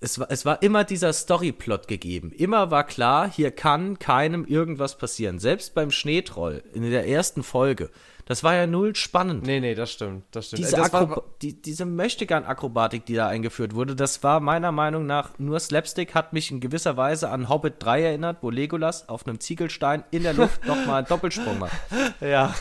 [0.00, 2.32] es war, es war immer dieser Storyplot gegeben.
[2.32, 5.38] Immer war klar, hier kann keinem irgendwas passieren.
[5.38, 7.90] Selbst beim Schneetroll in der ersten Folge.
[8.28, 9.44] Das war ja null spannend.
[9.46, 10.24] Nee, nee, das stimmt.
[10.32, 10.58] Das stimmt.
[10.58, 15.30] Diese, das war, die, diese Möchtegern-Akrobatik, die da eingeführt wurde, das war meiner Meinung nach
[15.38, 19.40] nur Slapstick, hat mich in gewisser Weise an Hobbit 3 erinnert, wo Legolas auf einem
[19.40, 21.72] Ziegelstein in der Luft nochmal einen Doppelsprung macht.
[22.20, 22.54] Ja.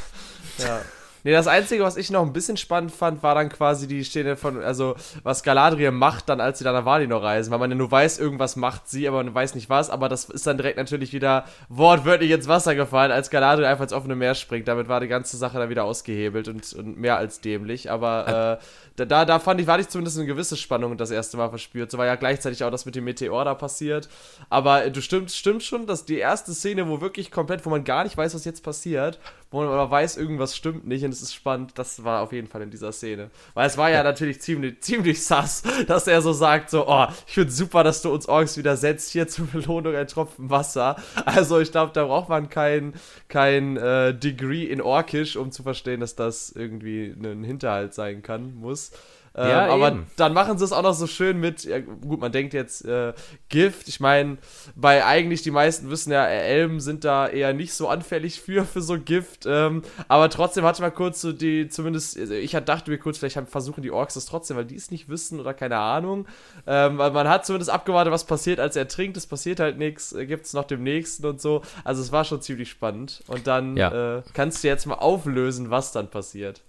[0.58, 0.82] Ja.
[1.28, 4.38] Nee, das Einzige, was ich noch ein bisschen spannend fand, war dann quasi die Szene
[4.38, 7.76] von, also, was Galadriel macht dann, als sie dann nach Valinor reisen, weil man ja
[7.76, 10.78] nur weiß, irgendwas macht sie, aber man weiß nicht was, aber das ist dann direkt
[10.78, 14.70] natürlich wieder wortwörtlich ins Wasser gefallen, als Galadriel einfach ins offene Meer springt.
[14.70, 18.63] Damit war die ganze Sache dann wieder ausgehebelt und, und mehr als dämlich, aber äh,
[19.06, 21.92] da, da fand ich, war ich zumindest eine gewisse Spannung das erste Mal verspürt.
[21.92, 24.10] So war ja gleichzeitig auch das mit dem Meteor da passiert.
[24.50, 28.06] Aber du stimmt, stimmt schon, dass die erste Szene, wo wirklich komplett, wo man gar
[28.06, 29.20] nicht weiß, was jetzt passiert,
[29.52, 31.74] wo man aber weiß, irgendwas stimmt nicht und es ist spannend.
[31.76, 33.30] Das war auf jeden Fall in dieser Szene.
[33.54, 37.34] Weil es war ja, natürlich ziemlich, ziemlich sass, dass er so sagt, so, oh, ich
[37.34, 40.96] finde super, dass du uns Orks wieder setzt, hier zur Belohnung ein Tropfen Wasser.
[41.26, 42.94] Also ich glaube, da braucht man kein,
[43.28, 48.56] kein äh, Degree in Orkisch, um zu verstehen, dass das irgendwie ein Hinterhalt sein kann,
[48.56, 48.92] muss.
[49.38, 52.32] Ja, ähm, aber dann machen sie es auch noch so schön mit, ja, gut, man
[52.32, 53.13] denkt jetzt äh,
[53.50, 53.88] Gift.
[53.88, 54.38] Ich meine,
[54.76, 58.82] bei eigentlich die meisten wissen ja, Elben sind da eher nicht so anfällig für, für
[58.82, 59.45] so Gift.
[59.45, 63.39] Ähm, aber trotzdem hatte man kurz so die, zumindest, also ich dachte mir kurz, vielleicht
[63.47, 66.26] versuchen die Orks das trotzdem, weil die es nicht wissen oder keine Ahnung.
[66.65, 69.17] Ähm, weil man hat zumindest abgewartet, was passiert, als er trinkt.
[69.17, 71.62] Es passiert halt nichts, äh, gibt es noch dem nächsten und so.
[71.84, 73.23] Also es war schon ziemlich spannend.
[73.28, 74.17] Und dann ja.
[74.17, 76.63] äh, kannst du jetzt mal auflösen, was dann passiert.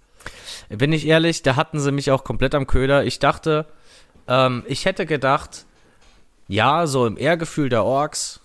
[0.69, 3.05] Bin ich ehrlich, da hatten sie mich auch komplett am Köder.
[3.05, 3.67] Ich dachte,
[4.27, 5.67] ähm, ich hätte gedacht,
[6.47, 8.41] ja, so im Ehrgefühl der Orks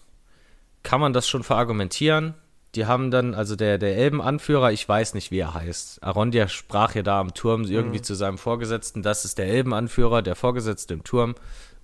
[0.83, 2.35] kann man das schon verargumentieren.
[2.75, 6.03] Die haben dann, also der, der Elbenanführer, ich weiß nicht, wie er heißt.
[6.03, 8.03] Arondia sprach ja da am Turm irgendwie mhm.
[8.03, 9.03] zu seinem Vorgesetzten.
[9.03, 11.35] Das ist der Elbenanführer, der Vorgesetzte im Turm.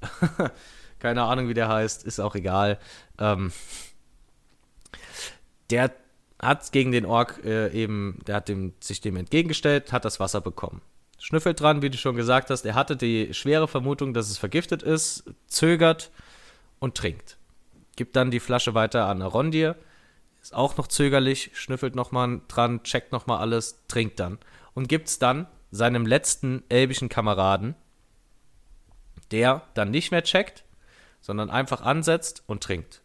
[1.00, 2.80] Keine Ahnung, wie der heißt, ist auch egal.
[3.20, 3.52] Ähm,
[5.70, 5.92] der
[6.41, 10.41] hat gegen den Ork äh, eben, der hat dem, sich dem entgegengestellt, hat das Wasser
[10.41, 10.82] bekommen.
[11.19, 14.82] Schnüffelt dran, wie du schon gesagt hast, er hatte die schwere Vermutung, dass es vergiftet
[14.82, 16.12] ist, zögert
[16.80, 17.38] und trinkt.
[17.97, 19.75] Gibt dann die Flasche weiter an Arondir,
[20.41, 24.39] ist auch noch zögerlich, schnüffelt nochmal dran, checkt nochmal alles, trinkt dann.
[24.73, 27.75] Und gibt es dann seinem letzten elbischen Kameraden,
[29.32, 30.63] der dann nicht mehr checkt,
[31.19, 33.02] sondern einfach ansetzt und trinkt.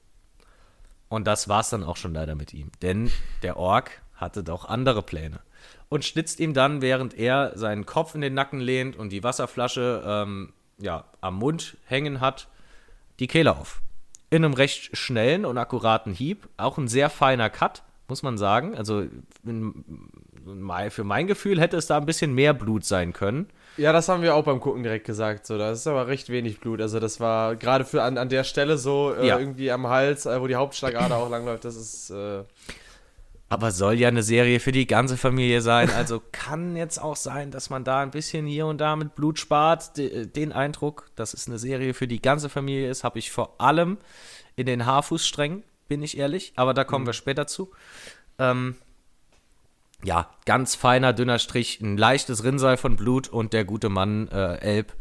[1.14, 2.72] Und das war's dann auch schon leider mit ihm.
[2.82, 3.08] Denn
[3.44, 5.38] der Ork hatte doch andere Pläne.
[5.88, 10.02] Und schnitzt ihm dann, während er seinen Kopf in den Nacken lehnt und die Wasserflasche
[10.04, 12.48] ähm, ja, am Mund hängen hat,
[13.20, 13.80] die Kehle auf.
[14.30, 16.48] in einem recht schnellen und akkuraten Hieb.
[16.56, 18.76] Auch ein sehr feiner Cut, muss man sagen.
[18.76, 19.04] Also
[19.44, 19.84] in,
[20.90, 23.46] für mein Gefühl hätte es da ein bisschen mehr Blut sein können.
[23.76, 25.46] Ja, das haben wir auch beim Gucken direkt gesagt.
[25.46, 26.80] So, das ist aber recht wenig Blut.
[26.80, 29.38] Also das war gerade für an, an der Stelle so äh, ja.
[29.38, 31.64] irgendwie am Hals, äh, wo die Hauptschlagader auch langläuft.
[31.64, 32.10] Das ist.
[32.10, 32.44] Äh
[33.48, 35.90] aber soll ja eine Serie für die ganze Familie sein.
[35.90, 39.38] Also kann jetzt auch sein, dass man da ein bisschen hier und da mit Blut
[39.38, 39.92] spart.
[39.96, 43.98] Den Eindruck, dass es eine Serie für die ganze Familie ist, habe ich vor allem
[44.56, 46.52] in den Haarfußsträngen, bin ich ehrlich.
[46.56, 47.08] Aber da kommen mhm.
[47.08, 47.70] wir später zu.
[48.38, 48.76] Ähm,
[50.04, 54.56] ja, ganz feiner, dünner Strich, ein leichtes Rinnsal von Blut und der gute Mann, äh,
[54.56, 54.94] Elb,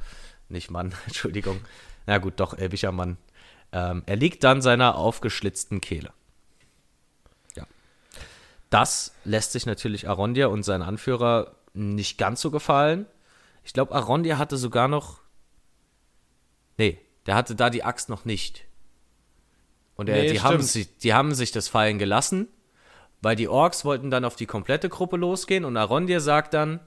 [0.49, 1.59] nicht Mann, Entschuldigung,
[2.07, 3.17] na gut, doch, elbischer Mann,
[3.71, 6.11] ähm, er liegt dann seiner aufgeschlitzten Kehle.
[7.55, 7.67] Ja.
[8.69, 13.05] Das lässt sich natürlich Arondia und sein Anführer nicht ganz so gefallen.
[13.63, 15.21] Ich glaube, Arondia hatte sogar noch.
[16.77, 18.65] Nee, der hatte da die Axt noch nicht.
[19.95, 22.47] Und er, nee, die, haben sich, die haben sich das fallen gelassen
[23.23, 26.79] weil die Orks wollten dann auf die komplette Gruppe losgehen und Arondir sagt dann,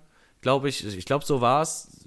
[0.42, 2.04] glaube ich, ich glaube, so war es,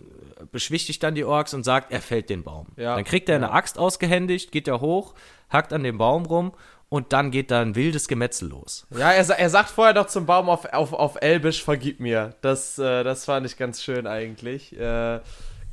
[0.52, 2.68] beschwichtigt dann die Orks und sagt, er fällt den Baum.
[2.78, 5.13] Ja, dann kriegt er eine Axt ausgehändigt, geht er hoch,
[5.50, 6.54] hackt an dem Baum rum
[6.89, 8.88] und dann geht da ein wildes Gemetzel los.
[8.96, 12.36] Ja, er, er sagt vorher doch zum Baum auf, auf, auf Elbisch, vergib mir.
[12.42, 14.78] Das, äh, das fand ich ganz schön eigentlich.
[14.78, 15.20] Äh,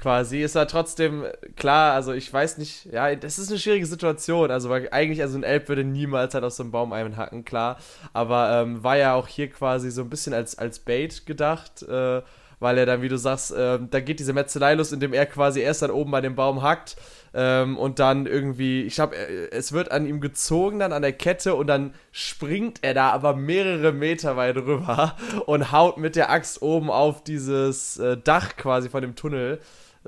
[0.07, 0.40] quasi.
[0.40, 1.25] Ist er trotzdem
[1.57, 4.53] klar, also ich weiß nicht, ja, das ist eine schwierige Situation.
[4.53, 7.79] Also, weil eigentlich, also ein Elb würde niemals halt aus so einem Baum einhacken, klar.
[8.12, 12.23] Aber ähm, war ja auch hier quasi so ein bisschen als, als Bait gedacht, äh,
[12.61, 15.59] weil er dann, wie du sagst, äh, da geht diese Metzelei los, indem er quasi
[15.59, 16.95] erst dann oben bei dem Baum hackt
[17.35, 19.16] ähm, und dann irgendwie, ich glaube,
[19.51, 23.35] es wird an ihm gezogen dann an der Kette und dann springt er da aber
[23.35, 25.16] mehrere Meter weit rüber
[25.47, 29.59] und haut mit der Axt oben auf dieses äh, Dach quasi von dem Tunnel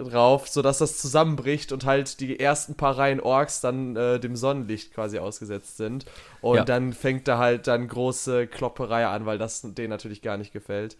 [0.04, 4.94] drauf, sodass das zusammenbricht und halt die ersten paar Reihen Orks dann äh, dem Sonnenlicht
[4.94, 6.06] quasi ausgesetzt sind.
[6.40, 6.64] Und ja.
[6.64, 10.96] dann fängt da halt dann große Klopperei an, weil das denen natürlich gar nicht gefällt.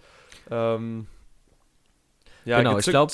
[0.51, 1.07] Ähm,
[2.45, 3.13] ja, genau, ich glaube.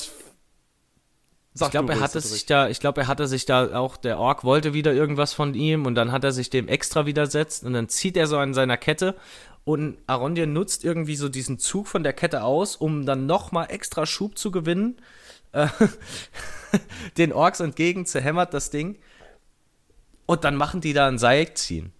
[1.53, 4.43] ich glaube, er hatte sich da, ich glaube, er hatte sich da auch, der Ork
[4.43, 7.89] wollte wieder irgendwas von ihm und dann hat er sich dem extra widersetzt und dann
[7.89, 9.15] zieht er so an seiner Kette
[9.63, 14.05] und Arondir nutzt irgendwie so diesen Zug von der Kette aus, um dann nochmal extra
[14.05, 14.97] Schub zu gewinnen
[15.55, 15.67] äh,
[17.17, 18.97] den Orks entgegen, zerhämmert das Ding.
[20.25, 21.91] Und dann machen die da ein Seil ziehen.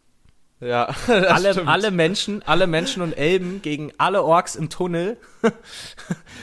[0.60, 5.18] Ja, alle, alle Menschen, alle Menschen und Elben gegen alle Orks im Tunnel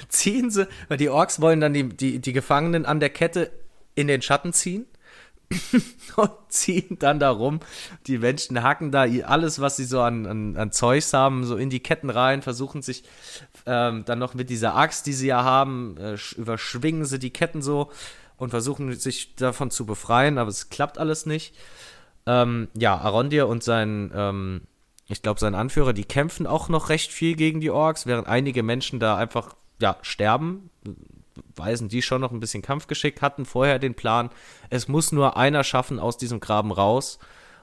[0.09, 3.51] ziehen sie, weil die Orks wollen dann die, die, die Gefangenen an der Kette
[3.95, 4.87] in den Schatten ziehen
[6.17, 7.61] und ziehen dann da rum.
[8.07, 11.71] Die Menschen hacken da alles, was sie so an, an, an Zeugs haben, so in
[11.71, 13.05] die Ketten rein, versuchen sich
[13.67, 17.63] ähm, dann noch mit dieser Axt, die sie ja haben, äh, überschwingen sie die Ketten
[17.63, 17.91] so
[18.37, 21.55] und versuchen sich davon zu befreien, aber es klappt alles nicht.
[22.27, 24.63] Ähm, ja, Arondir und sein, ähm,
[25.09, 28.63] ich glaube, sein Anführer, die kämpfen auch noch recht viel gegen die Orks, während einige
[28.63, 30.71] Menschen da einfach, ja, sterben.
[31.57, 34.31] Weisen die schon noch ein bisschen Kampfgeschick, hatten vorher den Plan,
[34.71, 37.19] es muss nur einer schaffen aus diesem Graben raus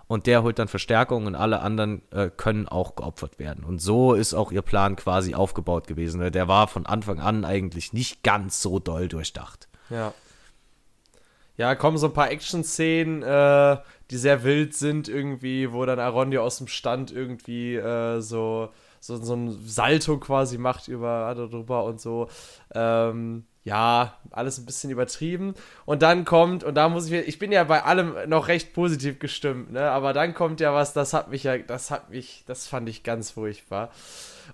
[0.10, 3.63] und der holt dann Verstärkung und alle anderen äh, können auch geopfert werden.
[3.63, 6.32] Und so ist auch ihr Plan quasi aufgebaut gewesen.
[6.32, 9.69] Der war von Anfang an eigentlich nicht ganz so doll durchdacht.
[9.91, 10.13] Ja.
[11.58, 13.78] Ja, kommen so ein paar Action-Szenen, äh,
[14.10, 18.69] die sehr wild sind irgendwie, wo dann Arondia aus dem Stand irgendwie äh, so,
[19.00, 22.30] so, so ein Salto quasi macht über drüber und so.
[22.74, 25.54] Ähm, ja, alles ein bisschen übertrieben.
[25.86, 29.19] Und dann kommt, und da muss ich, ich bin ja bei allem noch recht positiv
[29.19, 29.89] gestimmt, ne?
[29.91, 33.04] Aber dann kommt ja was, das hat mich ja, das hat mich, das fand ich
[33.04, 33.91] ganz furchtbar.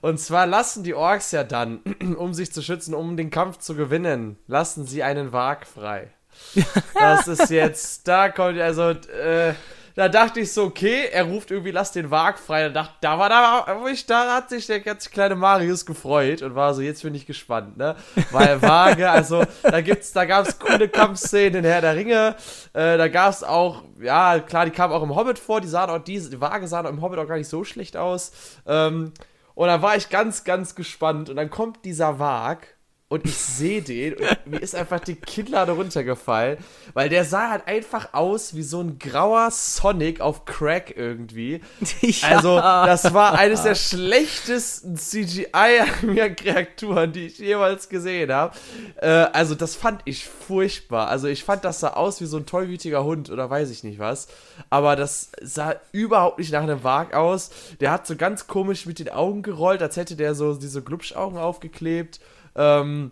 [0.01, 1.79] Und zwar lassen die Orks ja dann,
[2.17, 6.09] um sich zu schützen, um den Kampf zu gewinnen, lassen sie einen Wag frei.
[6.93, 9.53] Das ist jetzt, da kommt also, äh,
[9.95, 12.63] da dachte ich so, okay, er ruft irgendwie, lass den Wag frei.
[12.63, 16.41] Da, dachte, da war da, wo ich, da hat sich der ganz kleine Marius gefreut
[16.41, 17.95] und war so, jetzt bin ich gespannt, ne?
[18.31, 22.35] Weil Waage, also da gibt's, da gab's coole Kampfszenen in Herr der Ringe,
[22.73, 25.99] äh, da gab's auch, ja, klar, die kamen auch im Hobbit vor, die sahen auch,
[25.99, 28.33] diese, die Waage sahen auch im Hobbit auch gar nicht so schlecht aus.
[28.67, 29.13] Ähm,
[29.53, 32.74] und da war ich ganz, ganz gespannt und dann kommt dieser Wag
[33.07, 36.57] und ich sehe den und mir ist einfach die Kinnlade runtergefallen,
[36.95, 41.61] weil der sah halt einfach aus wie so ein grauer Sonic auf Crack irgendwie.
[42.01, 42.37] Ja.
[42.37, 48.55] Also, das war eines der schlechtesten CGI-Kreaturen, die ich jemals gesehen habe.
[48.97, 51.07] Äh, also, das fand ich furchtbar.
[51.07, 53.99] Also, ich fand, das sah aus wie so ein tollwütiger Hund oder weiß ich nicht
[53.99, 54.27] was.
[54.69, 57.49] Aber das sah überhaupt nicht nach einem Wag aus.
[57.79, 61.37] Der hat so ganz komisch mit den Augen gerollt, als hätte der so diese Glubschaugen
[61.37, 62.19] aufgeklebt.
[62.55, 63.11] Ähm,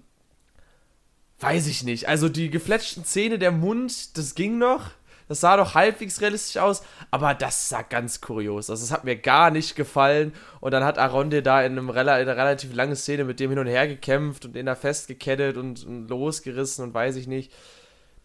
[1.40, 2.08] weiß ich nicht.
[2.08, 4.92] Also die gefletschten Zähne, der Mund, das ging noch.
[5.28, 8.82] Das sah doch halbwegs realistisch aus, aber das sah ganz kurios aus.
[8.82, 10.34] Das hat mir gar nicht gefallen.
[10.60, 13.60] Und dann hat Aronde da in, einem in einer relativ langen Szene mit dem hin
[13.60, 17.52] und her gekämpft und ihn da festgekettet und, und losgerissen und weiß ich nicht.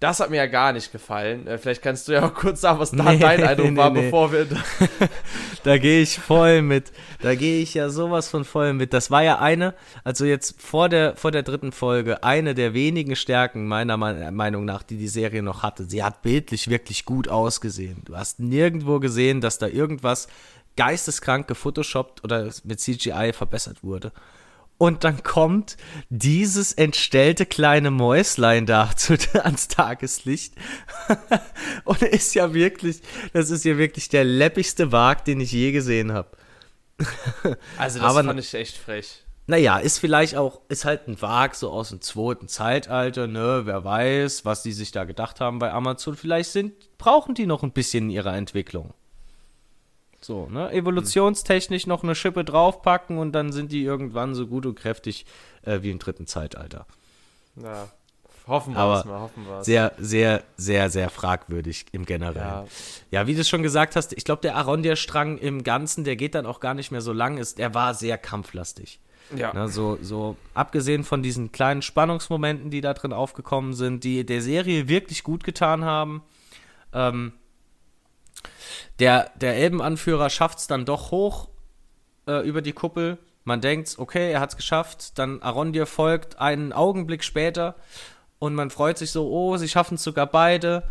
[0.01, 1.49] Das hat mir ja gar nicht gefallen.
[1.49, 3.91] Äh, vielleicht kannst du ja auch kurz sagen, was da nee, dein Eindruck nee, war,
[3.91, 4.03] nee.
[4.03, 4.47] bevor wir.
[5.65, 6.93] da gehe ich voll mit.
[7.21, 8.93] Da gehe ich ja sowas von voll mit.
[8.93, 13.17] Das war ja eine, also jetzt vor der, vor der dritten Folge, eine der wenigen
[13.17, 15.85] Stärken meiner Meinung nach, die die Serie noch hatte.
[15.85, 18.03] Sie hat bildlich wirklich gut ausgesehen.
[18.05, 20.29] Du hast nirgendwo gesehen, dass da irgendwas
[20.77, 24.13] geisteskrank gefotoshoppt oder mit CGI verbessert wurde.
[24.79, 25.77] Und dann kommt
[26.09, 30.55] dieses entstellte kleine Mäuslein da zu, ans Tageslicht.
[31.85, 36.13] und ist ja wirklich, das ist ja wirklich der läppigste Wag, den ich je gesehen
[36.13, 36.31] habe.
[37.77, 39.25] also das Aber, fand ich echt frech.
[39.51, 43.63] Naja, ist vielleicht auch, ist halt ein Wag so aus dem zweiten Zeitalter, ne?
[43.65, 46.17] Wer weiß, was die sich da gedacht haben bei Amazon.
[46.17, 48.93] Vielleicht sind, brauchen die noch ein bisschen in ihrer Entwicklung.
[50.21, 50.73] So, ne?
[50.73, 55.27] Evolutionstechnisch noch eine Schippe draufpacken und dann sind die irgendwann so gut und kräftig
[55.63, 56.87] äh, wie im dritten Zeitalter.
[57.57, 57.89] Ja,
[58.47, 59.67] hoffen wir es mal, hoffen wir es.
[59.67, 62.37] Sehr, sehr, sehr, sehr fragwürdig im Generellen.
[62.37, 62.67] Ja,
[63.11, 66.47] ja wie du schon gesagt hast, ich glaube, der Arondir-Strang im Ganzen, der geht dann
[66.47, 69.01] auch gar nicht mehr so lang, ist, der war sehr kampflastig.
[69.37, 69.53] Ja.
[69.53, 74.41] Ne, so, so abgesehen von diesen kleinen Spannungsmomenten, die da drin aufgekommen sind, die der
[74.41, 76.23] Serie wirklich gut getan haben,
[76.95, 77.33] ähm,
[78.99, 81.49] der, der Elbenanführer schafft es dann doch hoch
[82.27, 83.19] äh, über die Kuppel.
[83.45, 85.19] Man denkt, okay, er hat es geschafft.
[85.19, 87.77] Dann Arondir folgt einen Augenblick später
[88.39, 90.85] und man freut sich so, oh, sie schaffen es sogar beide.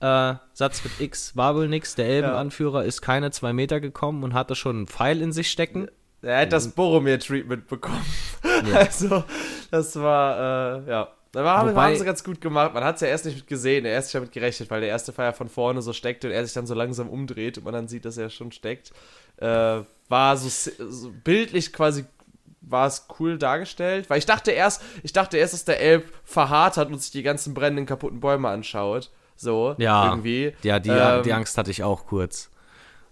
[0.00, 1.94] Äh, Satz mit X war wohl nix.
[1.94, 2.88] Der Elbenanführer ja.
[2.88, 5.88] ist keine zwei Meter gekommen und hatte schon einen Pfeil in sich stecken.
[6.22, 8.04] Er hat das Boromir-Treatment bekommen.
[8.44, 8.78] Ja.
[8.78, 9.24] Also,
[9.70, 11.08] das war, äh, ja.
[11.32, 12.74] Da haben, sie ganz gut gemacht.
[12.74, 13.86] Man hat es ja erst nicht gesehen.
[13.86, 16.52] Er ist damit gerechnet, weil der erste Pfeil von vorne so steckte und er sich
[16.52, 18.92] dann so langsam umdreht und man dann sieht, dass er schon steckt.
[19.38, 22.04] Äh, war so, so, bildlich quasi
[22.60, 26.76] war es cool dargestellt, weil ich dachte erst, ich dachte erst, dass der Elb verharrt
[26.76, 29.10] hat und sich die ganzen brennenden kaputten Bäume anschaut.
[29.34, 30.52] So, ja, irgendwie.
[30.62, 32.50] Ja, die, ähm, die Angst hatte ich auch kurz.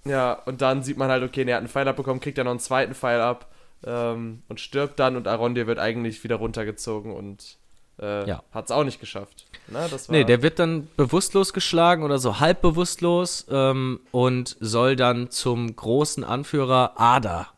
[0.05, 2.53] Ja, und dann sieht man halt, okay, er hat einen Pfeil abbekommen, kriegt er noch
[2.53, 3.51] einen zweiten Pfeil ab
[3.85, 7.59] ähm, und stirbt dann und Arondir wird eigentlich wieder runtergezogen und
[8.01, 8.43] äh, ja.
[8.53, 9.47] Hat es auch nicht geschafft.
[9.69, 15.31] Das nee, der wird dann bewusstlos geschlagen oder so halb bewusstlos ähm, und soll dann
[15.31, 17.49] zum großen Anführer Ada,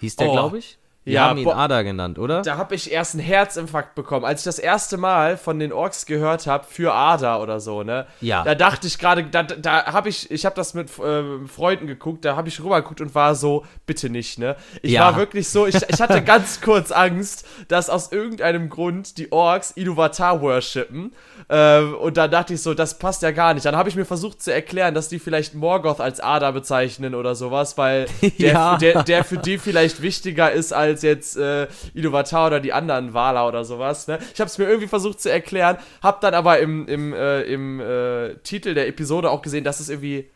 [0.00, 0.32] hieß der, oh.
[0.32, 0.77] glaube ich.
[1.08, 2.42] Die ja, haben ihn Ada genannt, oder?
[2.42, 6.04] Da habe ich erst einen Herzinfarkt bekommen, als ich das erste Mal von den Orks
[6.04, 8.06] gehört habe für Ada oder so, ne?
[8.20, 8.44] Ja.
[8.44, 12.26] Da dachte ich gerade, da, da habe ich, ich habe das mit äh, Freunden geguckt,
[12.26, 14.56] da habe ich rübergeguckt und war so, bitte nicht, ne?
[14.82, 15.06] Ich ja.
[15.06, 19.72] war wirklich so, ich, ich hatte ganz kurz Angst, dass aus irgendeinem Grund die Orks
[19.76, 21.12] Iluvatar worshipen.
[21.48, 23.64] Äh, und dann dachte ich so, das passt ja gar nicht.
[23.64, 27.34] Dann habe ich mir versucht zu erklären, dass die vielleicht Morgoth als Ada bezeichnen oder
[27.34, 28.06] sowas, weil
[28.38, 28.76] der, ja.
[28.76, 33.14] der, der für die vielleicht wichtiger ist als als jetzt äh, Iluvatar oder die anderen
[33.14, 34.08] Wala oder sowas.
[34.08, 34.18] Ne?
[34.34, 37.80] Ich habe es mir irgendwie versucht zu erklären, habe dann aber im, im, äh, im
[37.80, 40.30] äh, Titel der Episode auch gesehen, dass es irgendwie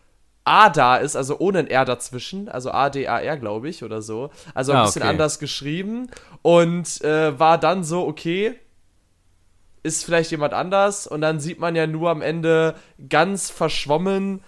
[0.45, 4.31] A da ist, also ohne ein R dazwischen, also A-D-A-R, glaube ich, oder so.
[4.55, 5.11] Also ein ah, bisschen okay.
[5.11, 6.09] anders geschrieben
[6.43, 8.55] und äh, war dann so, okay,
[9.85, 12.75] ist vielleicht jemand anders und dann sieht man ja nur am Ende
[13.09, 14.43] ganz verschwommen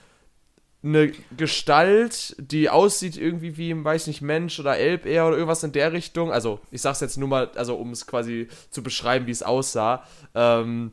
[0.84, 5.72] eine Gestalt, die aussieht irgendwie wie, weiß nicht, Mensch oder Elb eher oder irgendwas in
[5.72, 6.30] der Richtung.
[6.30, 10.04] Also, ich sag's jetzt nur mal, also um es quasi zu beschreiben, wie es aussah.
[10.34, 10.92] Ähm,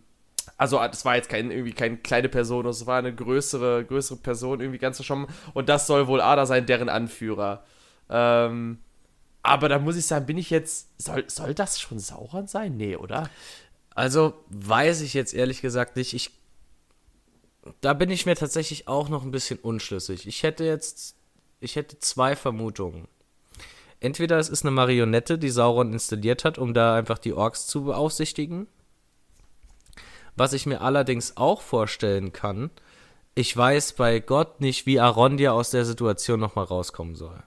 [0.57, 4.61] also, das war jetzt kein, irgendwie keine kleine Person, das war eine größere, größere Person,
[4.61, 5.27] irgendwie ganz verschwommen.
[5.53, 7.65] Und das soll wohl Ada sein, deren Anführer.
[8.09, 8.79] Ähm,
[9.43, 10.89] aber da muss ich sagen, bin ich jetzt.
[11.01, 12.77] Soll, soll das schon Sauron sein?
[12.77, 13.29] Nee, oder?
[13.93, 16.13] Also, weiß ich jetzt ehrlich gesagt nicht.
[16.13, 16.31] Ich
[17.81, 20.27] da bin ich mir tatsächlich auch noch ein bisschen unschlüssig.
[20.27, 21.15] Ich hätte jetzt,
[21.59, 23.07] ich hätte zwei Vermutungen.
[23.99, 27.83] Entweder es ist eine Marionette, die Sauron installiert hat, um da einfach die Orks zu
[27.83, 28.67] beaufsichtigen.
[30.35, 32.71] Was ich mir allerdings auch vorstellen kann,
[33.35, 37.43] ich weiß bei Gott nicht, wie Arondir aus der Situation nochmal rauskommen soll.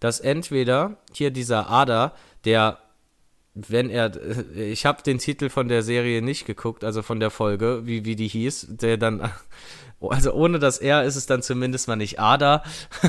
[0.00, 2.14] Dass entweder hier dieser Ada,
[2.44, 2.78] der
[3.54, 4.12] wenn er,
[4.56, 8.16] ich habe den Titel von der Serie nicht geguckt, also von der Folge, wie, wie
[8.16, 9.30] die hieß, der dann,
[10.00, 12.62] also ohne das R ist es dann zumindest mal nicht Ada,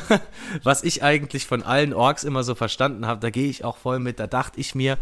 [0.64, 4.00] was ich eigentlich von allen Orks immer so verstanden habe, da gehe ich auch voll
[4.00, 4.98] mit, da dachte ich mir,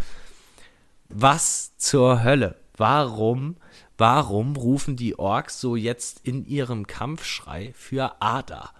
[1.09, 3.55] was zur Hölle, warum,
[3.97, 8.71] warum rufen die Orks so jetzt in ihrem Kampfschrei für Ada?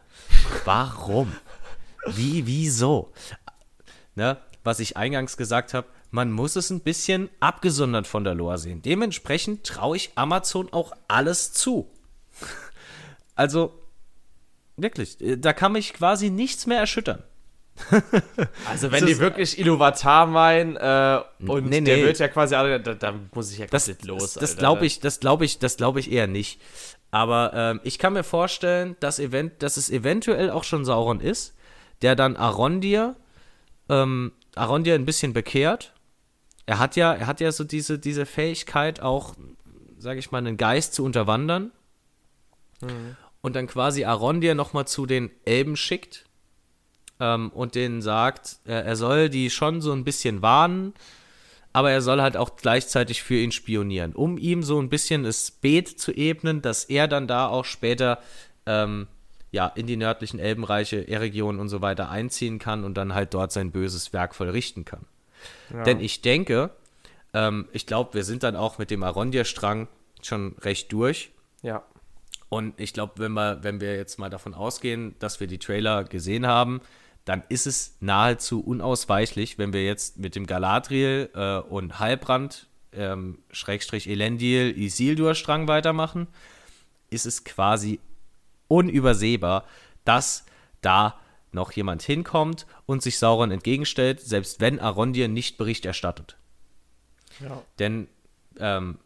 [0.65, 1.31] Warum?
[2.05, 3.13] Wie, wieso?
[4.15, 5.87] Ne, was ich eingangs gesagt habe,
[6.17, 8.81] man muss es ein bisschen abgesondert von der Lore sehen.
[8.81, 11.87] Dementsprechend traue ich Amazon auch alles zu.
[13.39, 13.71] Also,
[14.77, 17.21] wirklich, äh, da kann mich quasi nichts mehr erschüttern.
[18.67, 21.81] also, wenn die wirklich Iluvatar meinen äh, und nee, nee.
[21.81, 24.33] der wird ja quasi, da, da muss ich ja das, los.
[24.33, 26.59] Das, das glaube ich, das glaube ich, das glaube ich eher nicht.
[27.11, 31.55] Aber ähm, ich kann mir vorstellen, dass, event dass es eventuell auch schon Sauron ist,
[32.01, 33.15] der dann Arondir,
[33.87, 35.93] ähm, Arondir ein bisschen bekehrt.
[36.67, 39.35] Er hat ja, er hat ja so diese, diese Fähigkeit auch,
[39.97, 41.71] sage ich mal, einen Geist zu unterwandern.
[42.81, 43.15] Mhm.
[43.41, 46.25] Und dann quasi Arondir nochmal zu den Elben schickt
[47.21, 50.93] ähm, und denen sagt, er, er soll die schon so ein bisschen warnen,
[51.71, 55.51] aber er soll halt auch gleichzeitig für ihn spionieren, um ihm so ein bisschen das
[55.51, 58.19] Beet zu ebnen, dass er dann da auch später
[58.65, 59.07] ähm,
[59.51, 63.53] ja, in die nördlichen Elbenreiche, Erregionen und so weiter einziehen kann und dann halt dort
[63.53, 65.05] sein böses Werk vollrichten kann.
[65.73, 65.83] Ja.
[65.83, 66.71] Denn ich denke,
[67.33, 69.87] ähm, ich glaube, wir sind dann auch mit dem Arondir-Strang
[70.21, 71.31] schon recht durch.
[71.61, 71.83] Ja.
[72.49, 76.03] Und ich glaube, wenn wir, wenn wir jetzt mal davon ausgehen, dass wir die Trailer
[76.03, 76.81] gesehen haben,
[77.25, 83.39] dann ist es nahezu unausweichlich, wenn wir jetzt mit dem Galadriel äh, und Heilbrand, ähm,
[83.51, 86.27] Schrägstrich Elendil, Isildur-Strang weitermachen,
[87.09, 87.99] ist es quasi
[88.69, 89.65] unübersehbar,
[90.05, 90.45] dass
[90.81, 91.19] da
[91.57, 96.37] noch jemand hinkommt und sich Sauron entgegenstellt, selbst wenn Arondir nicht Bericht erstattet.
[97.41, 97.61] Ja.
[97.79, 98.07] Denn,
[98.59, 98.99] ähm,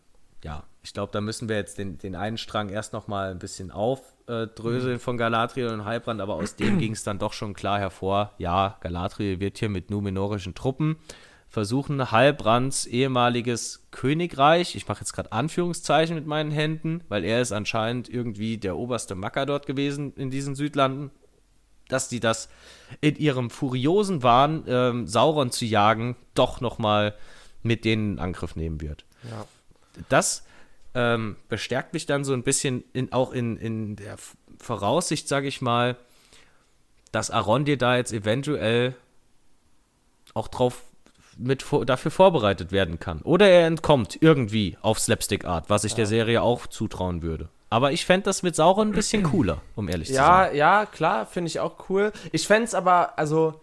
[0.43, 3.39] ja, ich glaube, da müssen wir jetzt den, den einen Strang erst noch mal ein
[3.39, 4.99] bisschen aufdröseln mhm.
[4.99, 8.77] von Galadriel und Heilbrand, aber aus dem ging es dann doch schon klar hervor, ja,
[8.81, 10.97] Galadriel wird hier mit numenorischen Truppen
[11.47, 17.51] versuchen, Heilbrands ehemaliges Königreich, ich mache jetzt gerade Anführungszeichen mit meinen Händen, weil er ist
[17.51, 21.11] anscheinend irgendwie der oberste Macker dort gewesen in diesen Südlanden,
[21.91, 22.49] dass die das
[22.99, 27.15] in ihrem furiosen Wahn, ähm, Sauron zu jagen, doch noch mal
[27.63, 29.05] mit denen in Angriff nehmen wird.
[29.29, 29.45] Ja.
[30.09, 30.43] Das
[30.93, 34.17] ähm, bestärkt mich dann so ein bisschen in, auch in, in der
[34.59, 35.95] Voraussicht, sage ich mal,
[37.11, 38.95] dass Arondir da jetzt eventuell
[40.33, 40.83] auch drauf
[41.37, 43.21] mit dafür vorbereitet werden kann.
[43.21, 45.97] Oder er entkommt irgendwie auf Slapstick-Art, was ich ja.
[45.97, 47.49] der Serie auch zutrauen würde.
[47.71, 50.55] Aber ich fände das mit Sauron ein bisschen cooler, um ehrlich ja, zu sein.
[50.57, 52.11] Ja, ja, klar, finde ich auch cool.
[52.33, 53.61] Ich fände es aber, also,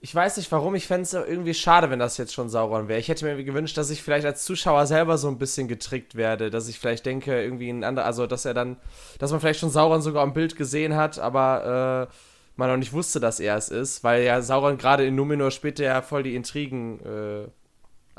[0.00, 3.00] ich weiß nicht warum, ich fände es irgendwie schade, wenn das jetzt schon Sauron wäre.
[3.00, 6.48] Ich hätte mir gewünscht, dass ich vielleicht als Zuschauer selber so ein bisschen getrickt werde,
[6.48, 8.76] dass ich vielleicht denke, irgendwie ein anderer, also dass er dann,
[9.18, 12.14] dass man vielleicht schon Sauron sogar am Bild gesehen hat, aber äh,
[12.54, 15.82] man noch nicht wusste, dass er es ist, weil ja Sauron gerade in Numenor später
[15.82, 17.48] ja voll die Intrigen, äh,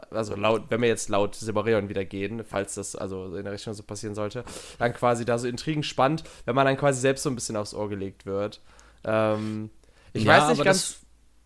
[0.10, 3.74] also laut, wenn wir jetzt laut Silmarillion wieder gehen, falls das also in der Richtung
[3.74, 4.44] so passieren sollte,
[4.80, 7.74] dann quasi da so Intrigen spannt, wenn man dann quasi selbst so ein bisschen aufs
[7.74, 8.62] Ohr gelegt wird.
[9.04, 9.70] Ähm,
[10.14, 11.02] ich ja, weiß nicht ganz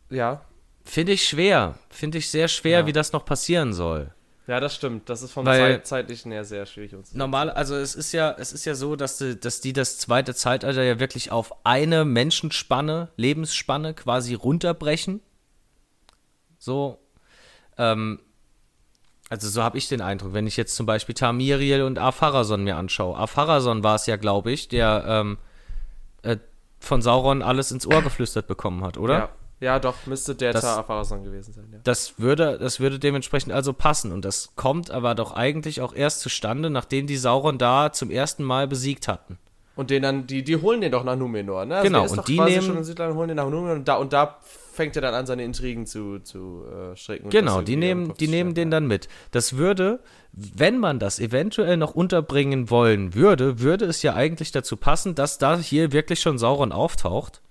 [0.09, 0.41] ja.
[0.83, 1.79] Finde ich schwer.
[1.89, 2.85] Finde ich sehr schwer, ja.
[2.85, 4.11] wie das noch passieren soll.
[4.47, 5.09] Ja, das stimmt.
[5.09, 6.93] Das ist vom Weil zeitlichen her sehr schwierig.
[7.13, 10.35] Normal, also es ist ja, es ist ja so, dass die, dass die das zweite
[10.35, 15.21] Zeitalter ja wirklich auf eine Menschenspanne, Lebensspanne quasi runterbrechen.
[16.59, 16.99] So,
[17.79, 18.19] ähm,
[19.29, 22.77] also so habe ich den Eindruck, wenn ich jetzt zum Beispiel Tamiriel und Apharason mir
[22.77, 23.17] anschaue.
[23.17, 25.37] Apharason war es ja, glaube ich, der ähm,
[26.21, 26.37] äh,
[26.79, 29.13] von Sauron alles ins Ohr geflüstert bekommen hat, oder?
[29.13, 29.29] Ja.
[29.61, 31.65] Ja, doch, müsste der Afarason gewesen sein.
[31.71, 31.79] Ja.
[31.83, 34.11] Das, würde, das würde dementsprechend also passen.
[34.11, 38.43] Und das kommt aber doch eigentlich auch erst zustande, nachdem die Sauron da zum ersten
[38.43, 39.37] Mal besiegt hatten.
[39.77, 41.77] Und den dann, die, die holen den doch nach Numenor, ne?
[41.77, 42.61] Also genau, und die nehmen.
[42.61, 44.37] Schon in Südland, holen den nach Numenor und da, und da
[44.75, 47.29] fängt er dann an, seine Intrigen zu, zu äh, stricken.
[47.29, 49.07] Genau, die nehmen, die nehmen den dann mit.
[49.31, 49.99] Das würde,
[50.31, 55.37] wenn man das eventuell noch unterbringen wollen würde, würde es ja eigentlich dazu passen, dass
[55.37, 57.41] da hier wirklich schon Sauron auftaucht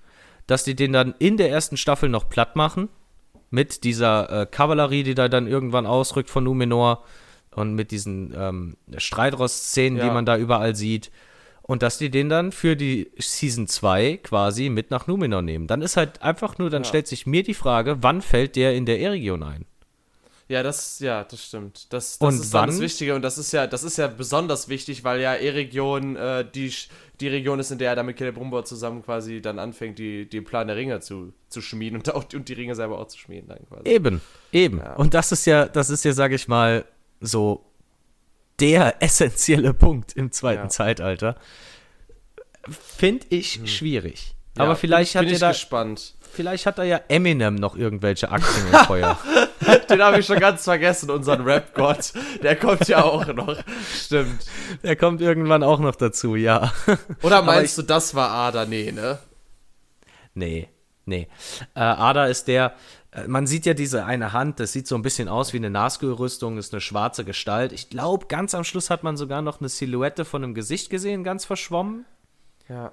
[0.46, 2.88] dass die den dann in der ersten Staffel noch platt machen.
[3.50, 7.04] Mit dieser äh, Kavallerie, die da dann irgendwann ausrückt von Numenor.
[7.52, 10.04] Und mit diesen ähm, Streitross-Szenen, ja.
[10.04, 11.12] die man da überall sieht.
[11.66, 15.66] Und dass die den dann für die Season 2 quasi mit nach Numenor nehmen.
[15.66, 16.88] Dann ist halt einfach nur, dann ja.
[16.88, 19.64] stellt sich mir die Frage, wann fällt der in der E-Region ein?
[20.46, 21.90] Ja, das, ja, das stimmt.
[21.90, 22.68] Das, das und ist wann?
[22.68, 26.44] das Wichtige und das ist ja, das ist ja besonders wichtig, weil ja E-Region äh,
[26.54, 26.70] die,
[27.20, 30.42] die Region ist, in der er dann mit Celebrimbor zusammen quasi dann anfängt, die, die
[30.42, 33.48] Plan der Ringe zu, zu schmieden und, auch, und die Ringe selber auch zu schmieden
[33.48, 33.88] dann quasi.
[33.88, 34.20] Eben,
[34.52, 34.78] eben.
[34.78, 34.96] Ja.
[34.96, 36.84] Und das ist ja, das ist ja, sag ich mal,
[37.20, 37.64] so
[38.60, 40.68] der essentielle Punkt im zweiten ja.
[40.68, 41.36] Zeitalter.
[42.68, 43.66] Finde ich hm.
[43.66, 44.34] schwierig.
[44.56, 45.48] Ja, Aber vielleicht bin, bin hat er da.
[45.52, 46.14] gespannt.
[46.32, 49.18] Vielleicht hat er ja Eminem noch irgendwelche Aktien im Feuer.
[49.88, 52.12] Den habe ich schon ganz vergessen, unseren Rap-Gott.
[52.42, 53.56] Der kommt ja auch noch.
[53.94, 54.44] Stimmt.
[54.82, 56.72] Der kommt irgendwann auch noch dazu, ja.
[57.22, 58.66] Oder meinst ich, du, das war Ada?
[58.66, 59.18] Nee, ne?
[60.34, 60.68] Nee,
[61.06, 61.28] nee.
[61.74, 62.74] Äh, Ada ist der,
[63.12, 65.70] äh, man sieht ja diese eine Hand, das sieht so ein bisschen aus wie eine
[65.70, 67.72] Nazgul-Rüstung, ist eine schwarze Gestalt.
[67.72, 71.24] Ich glaube, ganz am Schluss hat man sogar noch eine Silhouette von einem Gesicht gesehen,
[71.24, 72.04] ganz verschwommen.
[72.68, 72.92] Ja.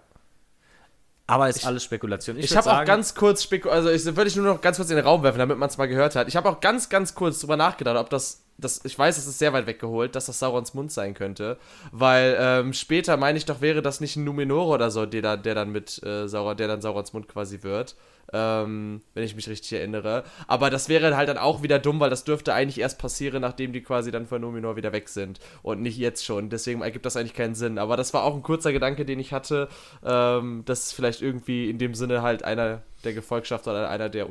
[1.27, 2.37] Aber ist alles Spekulation.
[2.37, 4.97] Ich, habe auch ganz kurz Spekul also ich würde ich nur noch ganz kurz in
[4.97, 6.27] den Raum werfen, damit man es mal gehört hat.
[6.27, 9.39] Ich habe auch ganz, ganz kurz drüber nachgedacht, ob das, das, ich weiß, es ist
[9.39, 11.57] sehr weit weggeholt, dass das Saurons Mund sein könnte,
[11.91, 15.55] weil ähm, später meine ich doch, wäre das nicht ein Numenor oder so, der, der
[15.55, 17.95] dann mit äh, Sauron, der dann Saurons Mund quasi wird
[18.33, 20.23] ähm, wenn ich mich richtig erinnere.
[20.47, 23.73] Aber das wäre halt dann auch wieder dumm, weil das dürfte eigentlich erst passieren, nachdem
[23.73, 26.49] die quasi dann von Numenor wieder weg sind und nicht jetzt schon.
[26.49, 27.77] Deswegen ergibt das eigentlich keinen Sinn.
[27.77, 29.67] Aber das war auch ein kurzer Gedanke, den ich hatte,
[30.03, 34.29] ähm, dass vielleicht irgendwie in dem Sinne halt einer der Gefolgschaft oder einer der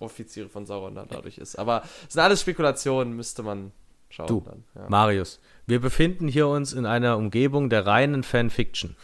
[0.00, 1.56] Unteroffiziere von Sauron dann dadurch ist.
[1.56, 3.72] Aber es sind alles Spekulationen, müsste man
[4.08, 4.26] schauen.
[4.26, 4.88] Du, dann, ja.
[4.88, 8.96] Marius, wir befinden hier uns in einer Umgebung der reinen Fanfiction.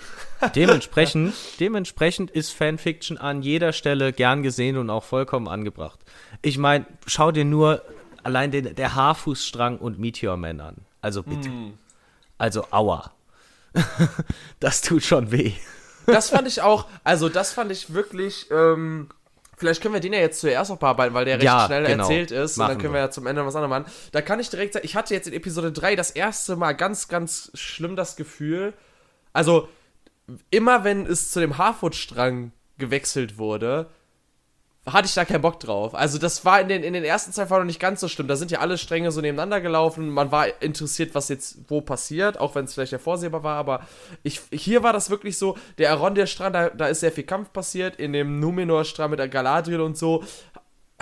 [0.54, 6.00] Dementsprechend, dementsprechend ist Fanfiction an jeder Stelle gern gesehen und auch vollkommen angebracht.
[6.42, 7.82] Ich meine, schau dir nur
[8.22, 10.76] allein den, der Haarfußstrang und Meteor Man an.
[11.02, 11.48] Also bitte.
[11.48, 11.74] Mm.
[12.38, 13.12] Also aua.
[14.60, 15.52] das tut schon weh.
[16.06, 19.08] Das fand ich auch, also das fand ich wirklich ähm,
[19.56, 22.04] Vielleicht können wir den ja jetzt zuerst noch bearbeiten, weil der recht ja, schnell genau.
[22.04, 22.56] erzählt ist.
[22.58, 23.92] Machen und dann können wir ja zum Ende was anderes machen.
[24.12, 27.08] Da kann ich direkt sagen, ich hatte jetzt in Episode 3 das erste Mal ganz,
[27.08, 28.74] ganz schlimm das Gefühl.
[29.32, 29.68] Also,
[30.50, 33.88] immer wenn es zu dem Harfoot-Strang gewechselt wurde,
[34.86, 35.94] hatte ich da keinen Bock drauf.
[35.94, 38.28] Also das war in den, in den ersten zwei Folgen nicht ganz so schlimm.
[38.28, 40.10] Da sind ja alle Stränge so nebeneinander gelaufen.
[40.10, 43.56] Man war interessiert, was jetzt wo passiert, auch wenn es vielleicht ja vorsehbar war.
[43.56, 43.80] Aber
[44.22, 47.96] ich, hier war das wirklich so, der Arondir-Strand, da, da ist sehr viel Kampf passiert.
[47.96, 50.22] In dem Numenor-Strand mit der Galadriel und so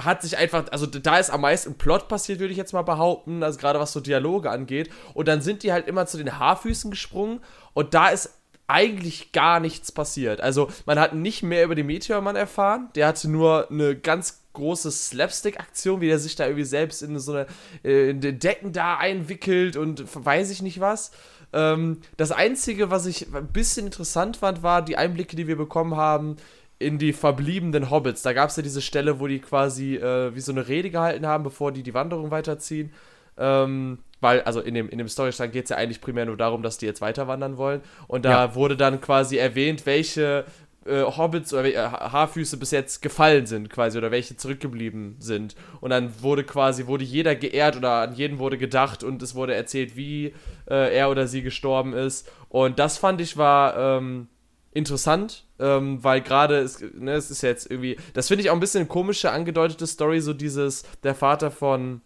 [0.01, 3.43] hat sich einfach, also da ist am meisten Plot passiert, würde ich jetzt mal behaupten,
[3.43, 4.91] also gerade was so Dialoge angeht.
[5.13, 7.41] Und dann sind die halt immer zu den Haarfüßen gesprungen
[7.75, 8.31] und da ist
[8.67, 10.41] eigentlich gar nichts passiert.
[10.41, 12.89] Also man hat nicht mehr über den Meteormann erfahren.
[12.95, 17.33] Der hatte nur eine ganz große Slapstick-Aktion, wie der sich da irgendwie selbst in so
[17.33, 17.47] eine
[17.85, 21.11] äh, in den Decken da einwickelt und weiß ich nicht was.
[21.53, 25.97] Ähm, das Einzige, was ich ein bisschen interessant fand, war die Einblicke, die wir bekommen
[25.97, 26.37] haben
[26.79, 28.23] in die verbliebenen Hobbits.
[28.23, 31.27] Da gab es ja diese Stelle, wo die quasi äh, wie so eine Rede gehalten
[31.27, 32.93] haben, bevor die die Wanderung weiterziehen.
[33.37, 36.63] Ähm, weil, also in dem, in dem Storystand geht es ja eigentlich primär nur darum,
[36.63, 37.83] dass die jetzt weiter wandern wollen.
[38.09, 38.55] Und da ja.
[38.55, 40.47] wurde dann quasi erwähnt, welche
[40.87, 45.57] äh, Hobbits oder äh, Haarfüße bis jetzt gefallen sind, quasi, oder welche zurückgeblieben sind.
[45.83, 49.55] Und dann wurde quasi, wurde jeder geehrt oder an jeden wurde gedacht und es wurde
[49.55, 50.33] erzählt, wie
[50.71, 52.27] äh, er oder sie gestorben ist.
[52.49, 54.29] Und das fand ich war ähm,
[54.73, 58.61] interessant, ähm, weil gerade, es, ne, es ist jetzt irgendwie, das finde ich auch ein
[58.61, 62.01] bisschen eine komische, angedeutete Story, so dieses, der Vater von,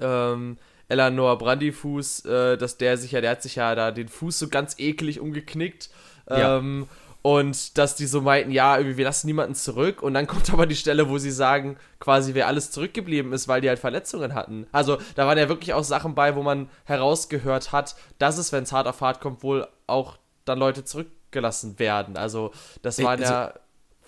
[0.00, 0.56] ähm,
[0.88, 4.48] Eleanor Brandyfuß, äh, dass der sich ja, der hat sich ja da den Fuß so
[4.48, 5.90] ganz eklig umgeknickt.
[6.28, 6.96] Ähm, ja.
[7.20, 10.02] Und dass die so meinten, ja, irgendwie, wir lassen niemanden zurück.
[10.02, 13.60] Und dann kommt aber die Stelle, wo sie sagen, quasi, wer alles zurückgeblieben ist, weil
[13.60, 14.66] die halt Verletzungen hatten.
[14.72, 18.64] Also, da waren ja wirklich auch Sachen bei, wo man herausgehört hat, dass es, wenn
[18.64, 22.16] es hart auf hart kommt, wohl auch dann Leute zurückgelassen werden.
[22.16, 23.54] Also, das waren also, ja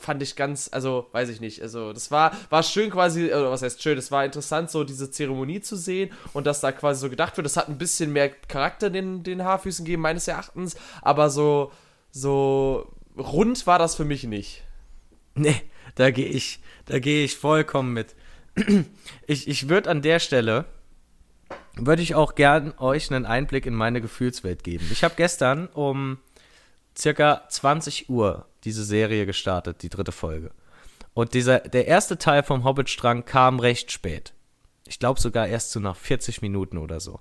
[0.00, 3.62] fand ich ganz, also weiß ich nicht, also das war, war schön quasi, oder was
[3.62, 7.10] heißt schön, es war interessant, so diese Zeremonie zu sehen und dass da quasi so
[7.10, 11.30] gedacht wird, das hat ein bisschen mehr Charakter den, den Haarfüßen gegeben, meines Erachtens, aber
[11.30, 11.70] so,
[12.10, 14.64] so rund war das für mich nicht.
[15.34, 15.60] Nee,
[15.94, 18.14] da gehe ich, da gehe ich vollkommen mit.
[19.26, 20.64] Ich, ich würde an der Stelle,
[21.76, 24.88] würde ich auch gern euch einen Einblick in meine Gefühlswelt geben.
[24.90, 26.18] Ich habe gestern um
[26.96, 30.50] circa 20 Uhr diese Serie gestartet, die dritte Folge.
[31.14, 34.32] Und dieser, der erste Teil vom Hobbit-Strang kam recht spät.
[34.86, 37.20] Ich glaube sogar erst so nach 40 Minuten oder so.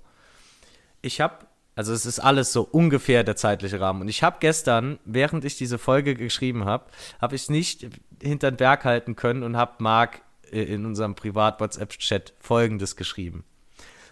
[1.02, 4.02] Ich habe, also es ist alles so ungefähr der zeitliche Rahmen.
[4.02, 6.86] Und ich habe gestern, während ich diese Folge geschrieben habe,
[7.20, 7.88] habe ich es nicht
[8.22, 13.44] hinter den Berg halten können und habe Marc in unserem Privat-WhatsApp-Chat folgendes geschrieben.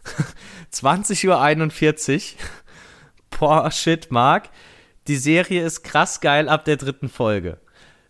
[0.72, 2.38] 20.41 Uhr.
[3.38, 4.48] Boah, shit, Marc
[5.08, 7.58] die Serie ist krass geil ab der dritten Folge.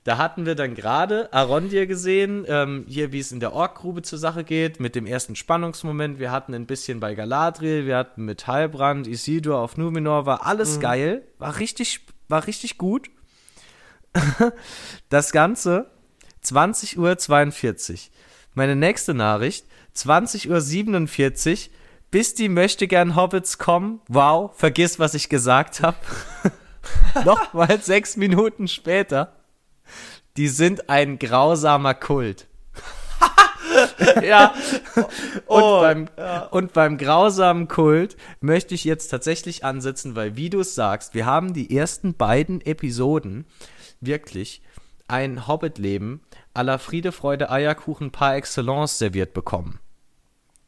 [0.04, 4.18] Da hatten wir dann gerade Arondir gesehen, ähm, hier wie es in der Orkgrube zur
[4.18, 6.18] Sache geht, mit dem ersten Spannungsmoment.
[6.18, 10.76] Wir hatten ein bisschen bei Galadriel, wir hatten mit Heilbrand, Isildur auf Numenor, war alles
[10.76, 10.80] mhm.
[10.80, 13.10] geil, war richtig, war richtig gut.
[15.10, 15.90] das Ganze
[16.42, 17.98] 20.42 Uhr.
[18.54, 20.48] Meine nächste Nachricht, 20.47
[21.68, 21.72] Uhr,
[22.10, 24.00] bis die möchte gern Hobbits kommen.
[24.08, 25.98] Wow, vergiss, was ich gesagt habe.
[27.24, 29.32] Nochmal sechs Minuten später.
[30.36, 32.46] Die sind ein grausamer Kult.
[34.22, 34.54] ja.
[35.46, 36.42] Und, oh, beim, ja.
[36.44, 41.26] und beim grausamen Kult möchte ich jetzt tatsächlich ansetzen, weil, wie du es sagst, wir
[41.26, 43.46] haben die ersten beiden Episoden
[44.00, 44.62] wirklich
[45.08, 46.22] ein Hobbit-Leben
[46.54, 49.80] à la Friede, Freude, Eierkuchen par excellence serviert bekommen.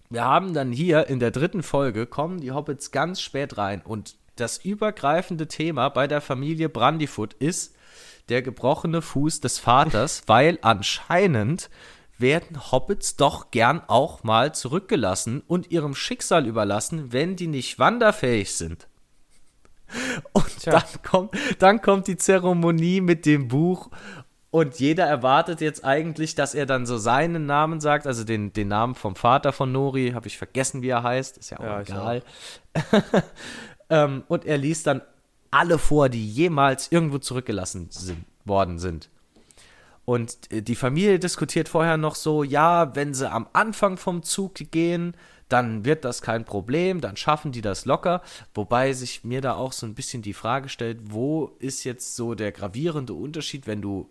[0.09, 4.17] Wir haben dann hier in der dritten Folge kommen die Hobbits ganz spät rein und
[4.41, 7.75] das übergreifende Thema bei der Familie Brandyfoot ist
[8.29, 11.71] der gebrochene Fuß des Vaters, weil anscheinend
[12.19, 18.55] werden Hobbits doch gern auch mal zurückgelassen und ihrem Schicksal überlassen, wenn die nicht wanderfähig
[18.55, 18.89] sind.
[20.33, 23.91] Und dann kommt, dann kommt die Zeremonie mit dem Buch
[24.51, 28.67] und jeder erwartet jetzt eigentlich, dass er dann so seinen Namen sagt, also den, den
[28.67, 31.81] Namen vom Vater von Nori, habe ich vergessen, wie er heißt, ist ja auch ja,
[31.81, 32.23] egal.
[33.91, 35.03] ähm, und er liest dann
[35.51, 39.11] alle vor, die jemals irgendwo zurückgelassen sind, worden sind.
[40.05, 44.55] Und äh, die Familie diskutiert vorher noch so, ja, wenn sie am Anfang vom Zug
[44.55, 45.15] gehen,
[45.49, 48.23] dann wird das kein Problem, dann schaffen die das locker.
[48.55, 52.35] Wobei sich mir da auch so ein bisschen die Frage stellt, wo ist jetzt so
[52.35, 54.09] der gravierende Unterschied, wenn du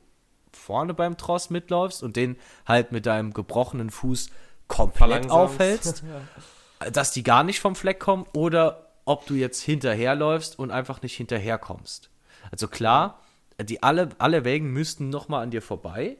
[0.52, 4.30] vorne beim Tross mitläufst und den halt mit deinem gebrochenen Fuß
[4.68, 6.04] komplett aufhältst,
[6.82, 6.90] ja.
[6.92, 11.16] dass die gar nicht vom Fleck kommen oder ob du jetzt hinterherläufst und einfach nicht
[11.16, 12.12] hinterherkommst.
[12.52, 13.20] Also klar,
[13.60, 16.18] die alle, alle Wägen müssten nochmal an dir vorbei.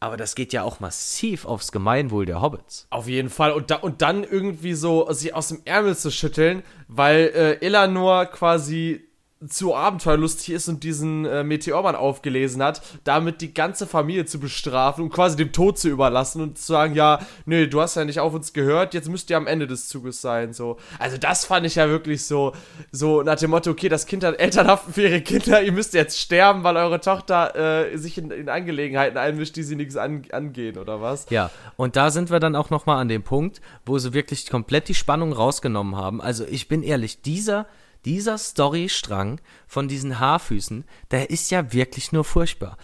[0.00, 2.88] Aber das geht ja auch massiv aufs Gemeinwohl der Hobbits.
[2.90, 3.52] Auf jeden Fall.
[3.52, 8.26] Und, da, und dann irgendwie so sich aus dem Ärmel zu schütteln, weil äh, Elanor
[8.26, 9.07] quasi
[9.46, 15.04] zu abenteuerlustig ist und diesen äh, Meteormann aufgelesen hat, damit die ganze Familie zu bestrafen
[15.04, 18.18] und quasi dem Tod zu überlassen und zu sagen, ja, nee, du hast ja nicht
[18.18, 20.78] auf uns gehört, jetzt müsst ihr am Ende des Zuges sein, so.
[20.98, 22.52] Also das fand ich ja wirklich so,
[22.90, 26.18] so nach dem Motto, okay, das Kind hat Elternhaften für ihre Kinder, ihr müsst jetzt
[26.18, 27.54] sterben, weil eure Tochter
[27.92, 31.26] äh, sich in, in, Angelegenheiten einmischt, die sie nichts an, angehen, oder was?
[31.30, 34.88] Ja, und da sind wir dann auch nochmal an dem Punkt, wo sie wirklich komplett
[34.88, 36.20] die Spannung rausgenommen haben.
[36.20, 37.66] Also ich bin ehrlich, dieser
[38.04, 42.76] dieser Storystrang von diesen Haarfüßen, der ist ja wirklich nur furchtbar.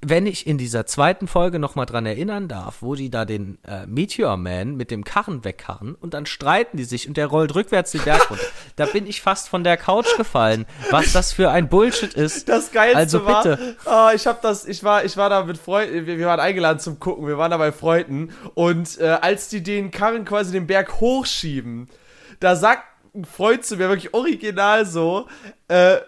[0.00, 3.86] Wenn ich in dieser zweiten Folge nochmal dran erinnern darf, wo die da den äh,
[3.86, 7.90] Meteor Man mit dem Karren wegkarren und dann streiten die sich und der rollt rückwärts
[7.90, 8.44] den Berg runter.
[8.76, 12.48] da bin ich fast von der Couch gefallen, was das für ein Bullshit ist.
[12.48, 13.76] Das Geilste also bitte.
[13.84, 16.40] war, oh, ich hab das, ich war, ich war da mit Freunden, wir, wir, waren
[16.40, 20.52] eingeladen zum Gucken, wir waren da bei Freunden und äh, als die den Karren quasi
[20.52, 21.88] den Berg hochschieben,
[22.40, 22.84] da sagt
[23.16, 25.26] ein Freund zu mir, wirklich original so,
[25.68, 25.98] äh,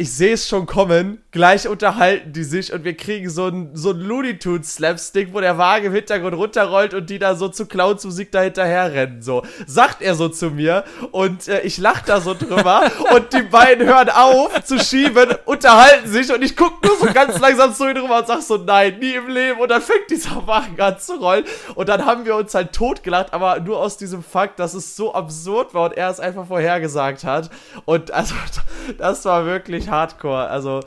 [0.00, 3.92] ich sehe es schon kommen, gleich unterhalten die sich und wir kriegen so einen so
[3.92, 8.06] Looney Tunes Slapstick, wo der Wagen im Hintergrund runterrollt und die da so zu Clowns
[8.06, 9.42] Musik da hinterher rennen, so.
[9.66, 13.86] Sagt er so zu mir und äh, ich lach da so drüber und die beiden
[13.86, 17.96] hören auf zu schieben, unterhalten sich und ich guck nur so ganz langsam zu ihnen
[17.96, 19.60] drüber und sag so, nein, nie im Leben.
[19.60, 21.44] Und dann fängt dieser Wagen an zu rollen
[21.74, 25.12] und dann haben wir uns halt totgelacht, aber nur aus diesem Fakt, dass es so
[25.12, 27.50] absurd war und er es einfach vorhergesagt hat.
[27.84, 28.34] Und also
[28.98, 30.48] das war wirklich Hardcore.
[30.48, 30.80] Also,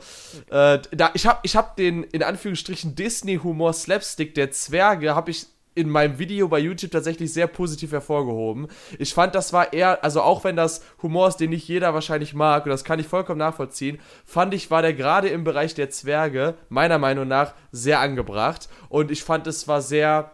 [0.50, 5.46] äh, da, ich habe ich hab den, in Anführungsstrichen, Disney-Humor Slapstick der Zwerge, habe ich
[5.74, 8.68] in meinem Video bei YouTube tatsächlich sehr positiv hervorgehoben.
[8.98, 12.34] Ich fand, das war eher, also auch wenn das Humor ist, den nicht jeder wahrscheinlich
[12.34, 15.90] mag, und das kann ich vollkommen nachvollziehen, fand ich, war der gerade im Bereich der
[15.90, 18.68] Zwerge, meiner Meinung nach, sehr angebracht.
[18.88, 20.30] Und ich fand, es war sehr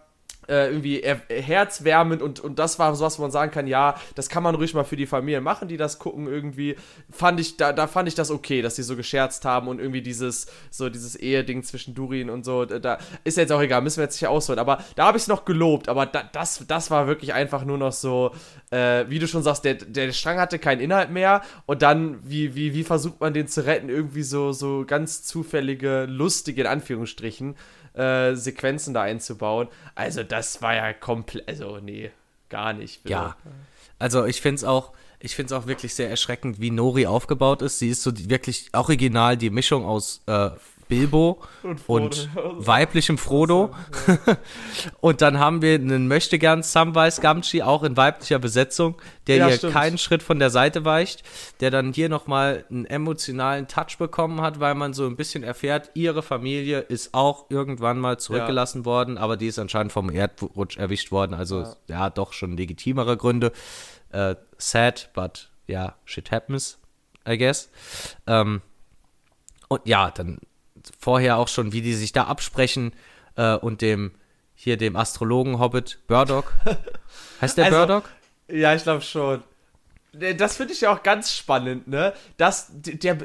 [0.51, 4.43] äh, irgendwie herzwärmend und, und das war sowas, wo man sagen kann, ja, das kann
[4.43, 6.77] man ruhig mal für die Familie machen, die das gucken irgendwie.
[7.11, 10.03] Fand ich, da, da fand ich das okay, dass die so gescherzt haben und irgendwie
[10.03, 14.05] dieses, so dieses Eheding zwischen Durin und so, da ist jetzt auch egal, müssen wir
[14.05, 17.07] jetzt nicht ausholen, aber da habe ich es noch gelobt, aber da, das, das war
[17.07, 18.33] wirklich einfach nur noch so,
[18.71, 22.57] äh, wie du schon sagst, der, der Strang hatte keinen Inhalt mehr und dann, wie,
[22.57, 27.55] wie, wie versucht man den zu retten, irgendwie so, so ganz zufällige, lustige, in Anführungsstrichen,
[27.95, 29.69] äh, Sequenzen da einzubauen.
[29.95, 32.11] Also das war ja komplett, also nee,
[32.49, 33.03] gar nicht.
[33.03, 33.13] Bitte.
[33.13, 33.37] Ja,
[33.99, 37.63] also ich finde es auch, ich finde es auch wirklich sehr erschreckend, wie Nori aufgebaut
[37.63, 37.79] ist.
[37.79, 40.51] Sie ist so die, wirklich original die Mischung aus äh,
[40.91, 41.41] Bilbo
[41.87, 43.75] und, und weiblichem Frodo.
[45.01, 49.57] und dann haben wir einen Möchtegern Samwise Gamgee, auch in weiblicher Besetzung, der ja, hier
[49.57, 49.73] stimmt.
[49.73, 51.23] keinen Schritt von der Seite weicht,
[51.61, 55.91] der dann hier nochmal einen emotionalen Touch bekommen hat, weil man so ein bisschen erfährt,
[55.95, 58.85] ihre Familie ist auch irgendwann mal zurückgelassen ja.
[58.85, 63.17] worden, aber die ist anscheinend vom Erdrutsch erwischt worden, also ja, ja doch schon legitimere
[63.17, 63.53] Gründe.
[64.13, 66.79] Uh, sad, but ja, yeah, shit happens,
[67.29, 67.71] I guess.
[68.27, 68.61] Ähm,
[69.69, 70.39] und ja, dann
[70.99, 72.93] vorher auch schon, wie die sich da absprechen
[73.37, 74.13] äh, und dem
[74.55, 76.53] hier dem Astrologen Hobbit Burdock.
[77.41, 78.11] Heißt der also, Burdock?
[78.49, 79.43] Ja, ich glaube schon.
[80.13, 82.13] Das finde ich ja auch ganz spannend, ne?
[82.37, 83.17] Das, der,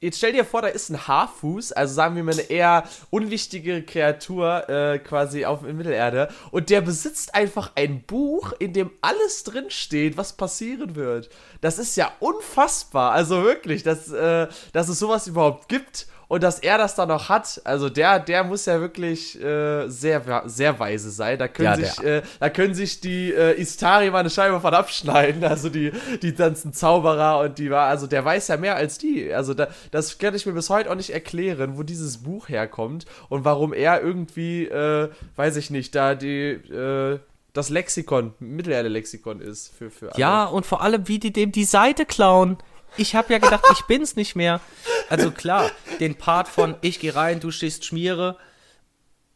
[0.00, 3.84] jetzt stell dir vor, da ist ein Haarfuß, also sagen wir mal eine eher unwichtige
[3.84, 9.44] Kreatur äh, quasi auf in Mittelerde, und der besitzt einfach ein Buch, in dem alles
[9.44, 11.30] drinsteht, was passieren wird.
[11.60, 16.58] Das ist ja unfassbar, also wirklich, dass, äh, dass es sowas überhaupt gibt und dass
[16.58, 21.12] er das dann noch hat, also der, der muss ja wirklich äh, sehr, sehr weise
[21.12, 21.38] sein.
[21.38, 24.74] Da können, ja, sich, äh, da können sich die äh, Istari mal eine Scheibe von
[24.74, 28.98] abschneiden, also die, die ganzen Zauberer und die war, also der weiß ja mehr als
[28.98, 29.32] die.
[29.32, 33.04] Also da, das kann ich mir bis heute auch nicht erklären, wo dieses Buch herkommt
[33.28, 37.20] und warum er irgendwie, äh, weiß ich nicht, da die, äh,
[37.52, 40.20] das Lexikon, Mittelerde-Lexikon ist für, für alle.
[40.20, 42.58] Ja, und vor allem, wie die dem die Seite klauen.
[42.96, 44.60] Ich habe ja gedacht, ich bin's nicht mehr.
[45.08, 45.70] Also klar,
[46.00, 48.36] den Part von ich gehe rein, du stehst Schmiere.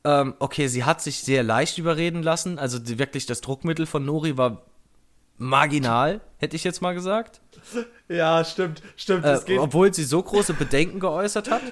[0.05, 2.59] Ähm, okay, sie hat sich sehr leicht überreden lassen.
[2.59, 4.63] Also die, wirklich das Druckmittel von Nori war
[5.39, 7.41] marginal, hätte ich jetzt mal gesagt.
[8.09, 9.25] Ja, stimmt, stimmt.
[9.25, 11.63] Äh, obwohl sie so große Bedenken geäußert hat.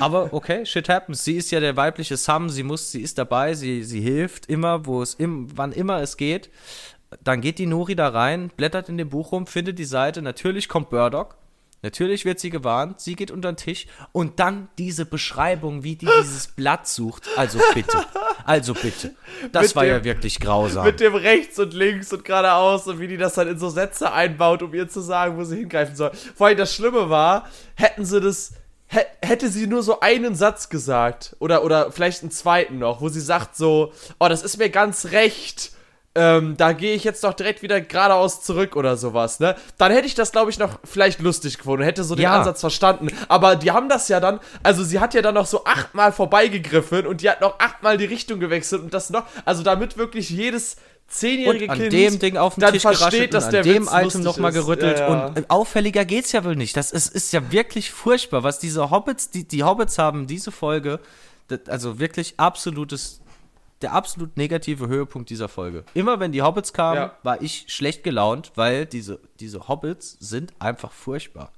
[0.00, 1.24] Aber okay, shit happens.
[1.24, 4.86] Sie ist ja der weibliche Sam, sie muss, sie ist dabei, sie, sie hilft immer,
[4.86, 6.50] wo es im, wann immer es geht.
[7.22, 10.22] Dann geht die Nori da rein, blättert in dem Buch rum, findet die Seite.
[10.22, 11.36] Natürlich kommt Burdock.
[11.84, 16.06] Natürlich wird sie gewarnt, sie geht unter den Tisch und dann diese Beschreibung, wie die
[16.06, 17.28] dieses Blatt sucht.
[17.36, 17.98] Also bitte,
[18.44, 19.16] also bitte.
[19.50, 20.84] Das mit war dem, ja wirklich grausam.
[20.84, 24.12] Mit dem rechts und links und geradeaus und wie die das dann in so Sätze
[24.12, 26.12] einbaut, um ihr zu sagen, wo sie hingreifen soll.
[26.36, 28.52] Vor allem das Schlimme war, hätten sie das,
[28.86, 33.20] hätte sie nur so einen Satz gesagt oder, oder vielleicht einen zweiten noch, wo sie
[33.20, 35.71] sagt so, oh, das ist mir ganz recht
[36.14, 39.56] ähm, da gehe ich jetzt doch direkt wieder geradeaus zurück oder sowas, ne?
[39.78, 42.38] Dann hätte ich das, glaube ich, noch vielleicht lustig gefunden, hätte so den ja.
[42.38, 43.08] Ansatz verstanden.
[43.28, 47.06] Aber die haben das ja dann, also sie hat ja dann noch so achtmal vorbeigegriffen
[47.06, 50.76] und die hat noch achtmal die Richtung gewechselt und das noch, also damit wirklich jedes
[51.08, 53.86] zehnjährige und an Kind dem Ding auf dem dann Tisch versteht, dass an der dem
[53.86, 55.26] Witz Item nochmal gerüttelt ja, ja.
[55.28, 56.76] und auffälliger geht's ja wohl nicht.
[56.76, 61.00] Das ist, ist ja wirklich furchtbar, was diese Hobbits, die, die Hobbits haben, diese Folge,
[61.48, 63.21] das, also wirklich absolutes
[63.82, 65.84] der absolut negative Höhepunkt dieser Folge.
[65.94, 67.16] Immer wenn die Hobbits kamen, ja.
[67.22, 71.52] war ich schlecht gelaunt, weil diese, diese Hobbits sind einfach furchtbar.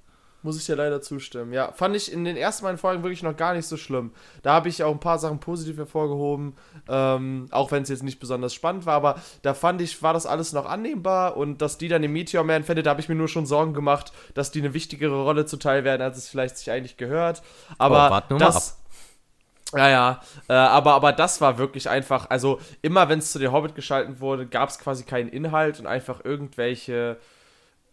[0.44, 1.54] Muss ich dir leider zustimmen.
[1.54, 4.12] Ja, fand ich in den ersten beiden Folgen wirklich noch gar nicht so schlimm.
[4.42, 6.54] Da habe ich auch ein paar Sachen positiv hervorgehoben,
[6.86, 10.26] ähm, auch wenn es jetzt nicht besonders spannend war, aber da fand ich, war das
[10.26, 13.14] alles noch annehmbar und dass die dann im Meteor Man fände, da habe ich mir
[13.14, 16.70] nur schon Sorgen gemacht, dass die eine wichtigere Rolle zuteil werden, als es vielleicht sich
[16.70, 17.40] eigentlich gehört.
[17.78, 18.83] Aber oh, das,
[19.76, 23.52] ja, ja, äh, aber, aber das war wirklich einfach, also immer wenn es zu der
[23.52, 27.18] Hobbit geschalten wurde, gab es quasi keinen Inhalt und einfach irgendwelche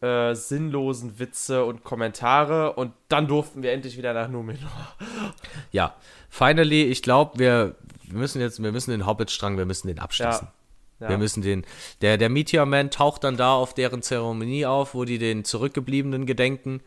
[0.01, 4.69] äh, sinnlosen Witze und Kommentare und dann durften wir endlich wieder nach Numenor.
[5.71, 5.95] Ja,
[6.29, 10.47] finally, ich glaube, wir, wir müssen jetzt, wir müssen den Hobbit-Strang, wir müssen den abschließen.
[10.47, 10.53] Ja.
[11.01, 11.09] Ja.
[11.09, 11.65] Wir müssen den.
[12.01, 16.27] Der, der Meteor Man taucht dann da auf deren Zeremonie auf, wo die den Zurückgebliebenen
[16.27, 16.81] gedenken.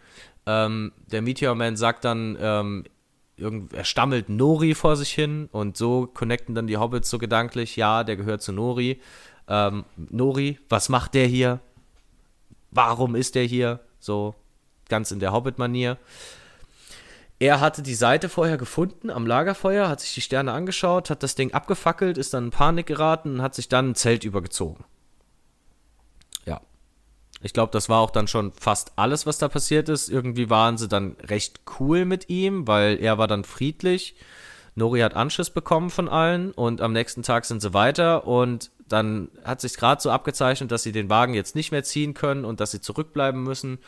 [0.46, 2.84] Ähm, der Meteor Man sagt dann, ähm,
[3.36, 8.04] er stammelt Nori vor sich hin und so connecten dann die Hobbits so gedanklich, ja,
[8.04, 9.00] der gehört zu Nori.
[9.48, 11.60] Ähm, Nori, was macht der hier?
[12.70, 13.80] Warum ist der hier?
[13.98, 14.34] So
[14.88, 15.98] ganz in der Hobbit-Manier.
[17.40, 21.34] Er hatte die Seite vorher gefunden am Lagerfeuer, hat sich die Sterne angeschaut, hat das
[21.34, 24.84] Ding abgefackelt, ist dann in Panik geraten und hat sich dann ein Zelt übergezogen.
[27.44, 30.08] Ich glaube, das war auch dann schon fast alles, was da passiert ist.
[30.08, 34.16] Irgendwie waren sie dann recht cool mit ihm, weil er war dann friedlich.
[34.76, 39.28] Nori hat Anschiss bekommen von allen und am nächsten Tag sind sie weiter und dann
[39.44, 42.60] hat sich gerade so abgezeichnet, dass sie den Wagen jetzt nicht mehr ziehen können und
[42.60, 43.78] dass sie zurückbleiben müssen.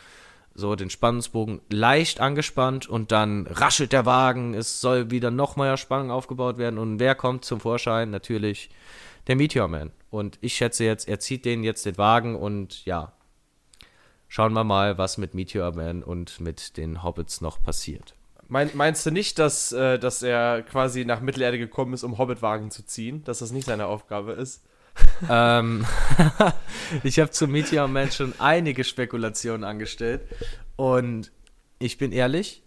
[0.53, 4.53] So den Spannungsbogen leicht angespannt und dann raschelt der Wagen.
[4.53, 8.11] Es soll wieder noch mehr Spannung aufgebaut werden und wer kommt zum Vorschein?
[8.11, 8.69] Natürlich
[9.25, 9.91] der Meteor Man.
[10.11, 13.13] Und ich schätze jetzt, er zieht den jetzt den Wagen und ja,
[14.27, 18.15] schauen wir mal, was mit Meteor Man und mit den Hobbits noch passiert.
[18.47, 22.71] Mein, meinst du nicht, dass, äh, dass er quasi nach Mittelerde gekommen ist, um Hobbitwagen
[22.71, 23.23] zu ziehen?
[23.25, 24.63] Dass das nicht seine Aufgabe ist?
[25.29, 25.85] ähm,
[27.03, 30.21] ich habe zu Meteor Man schon einige Spekulationen angestellt.
[30.75, 31.31] Und
[31.79, 32.63] ich bin ehrlich,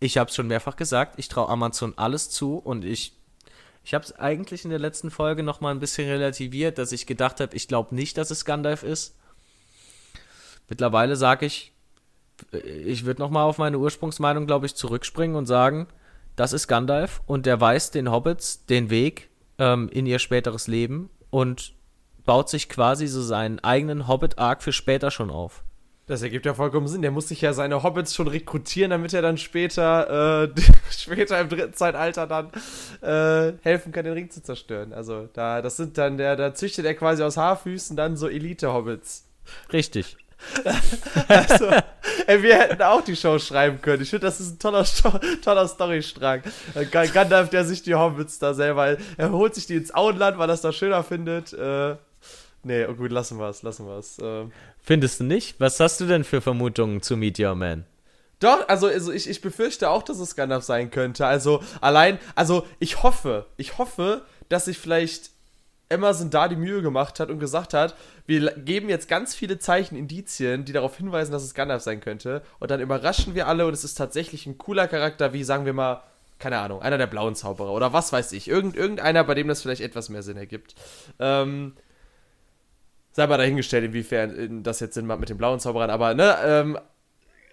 [0.00, 3.14] ich habe es schon mehrfach gesagt, ich traue Amazon alles zu und ich
[3.86, 7.06] ich habe es eigentlich in der letzten Folge noch mal ein bisschen relativiert, dass ich
[7.06, 9.14] gedacht habe, ich glaube nicht, dass es Gandalf ist.
[10.68, 11.72] Mittlerweile sage ich,
[12.52, 15.86] ich würde nochmal auf meine Ursprungsmeinung, glaube ich, zurückspringen und sagen,
[16.36, 21.10] das ist Gandalf und der weist den Hobbits den Weg ähm, in ihr späteres Leben
[21.30, 21.74] und
[22.24, 25.62] baut sich quasi so seinen eigenen Hobbit-Arc für später schon auf.
[26.06, 27.00] Das ergibt ja vollkommen Sinn.
[27.00, 30.60] Der muss sich ja seine Hobbits schon rekrutieren, damit er dann später, äh,
[30.90, 32.50] später im dritten Zeitalter dann
[33.00, 34.92] äh, helfen kann, den Ring zu zerstören.
[34.92, 39.26] Also da, das sind dann, der, da züchtet er quasi aus Haarfüßen dann so Elite-Hobbits.
[39.72, 40.16] Richtig
[41.28, 41.70] also,
[42.26, 44.02] ey, wir hätten auch die Show schreiben können.
[44.02, 44.84] Ich finde, das ist ein toller,
[45.42, 46.42] toller Storystrang.
[46.90, 50.52] Gandalf, der sich die Hobbits da selber, er holt sich die ins Auenland, weil er
[50.52, 51.52] das da schöner findet.
[51.52, 51.96] Äh,
[52.62, 54.18] nee, oh gut, lassen wir es, lassen wir es.
[54.18, 54.46] Äh.
[54.82, 55.60] Findest du nicht?
[55.60, 57.86] Was hast du denn für Vermutungen zu Meteor Man?
[58.40, 61.26] Doch, also, also ich, ich befürchte auch, dass es Gandalf sein könnte.
[61.26, 65.30] Also allein, also ich hoffe, ich hoffe, dass sich vielleicht
[65.94, 67.94] Amazon da die Mühe gemacht hat und gesagt hat,
[68.26, 72.42] wir geben jetzt ganz viele Zeichen, Indizien, die darauf hinweisen, dass es Gandalf sein könnte.
[72.58, 75.72] Und dann überraschen wir alle und es ist tatsächlich ein cooler Charakter, wie sagen wir
[75.72, 76.02] mal,
[76.38, 78.48] keine Ahnung, einer der blauen Zauberer oder was weiß ich.
[78.48, 80.74] Irgend, irgendeiner, bei dem das vielleicht etwas mehr Sinn ergibt.
[81.18, 81.74] Ähm,
[83.12, 86.78] sei mal dahingestellt, inwiefern das jetzt Sinn macht mit den blauen Zauberern, aber ne, ähm,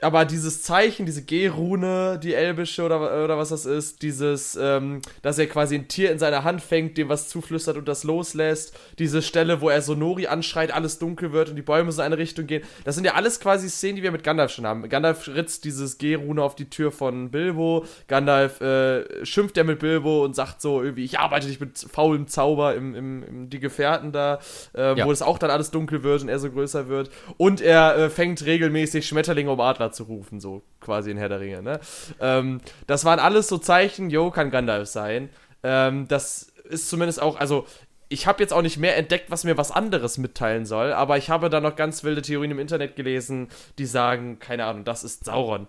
[0.02, 5.38] aber dieses Zeichen, diese G-Rune, die elbische oder, oder was das ist, dieses, ähm, dass
[5.38, 9.22] er quasi ein Tier in seiner Hand fängt, dem was zuflüstert und das loslässt, diese
[9.22, 12.48] Stelle, wo er Sonori anschreit, alles dunkel wird und die Bäume so in eine Richtung
[12.48, 14.90] gehen, das sind ja alles quasi Szenen, die wir mit Gandalf schon haben.
[14.90, 20.26] Gandalf ritzt dieses G-Rune auf die Tür von Bilbo, Gandalf äh, schimpft er mit Bilbo
[20.26, 24.12] und sagt so irgendwie, ich arbeite nicht mit faulem Zauber im, im, im Die Gefährten
[24.12, 24.40] da,
[24.76, 25.06] äh, ja.
[25.06, 28.10] wo es auch dann alles dunkel wird und er so größer wird und er äh,
[28.10, 31.62] fängt regelmäßig Schmetterlinge um Adler zu rufen, so quasi in Herr der Ringe.
[31.62, 31.80] Ne?
[32.20, 35.30] Ähm, das waren alles so Zeichen, yo, kann Gandalf sein.
[35.64, 37.66] Ähm, das ist zumindest auch, also
[38.12, 41.30] ich habe jetzt auch nicht mehr entdeckt, was mir was anderes mitteilen soll, aber ich
[41.30, 45.26] habe da noch ganz wilde Theorien im Internet gelesen, die sagen, keine Ahnung, das ist
[45.26, 45.68] Sauron.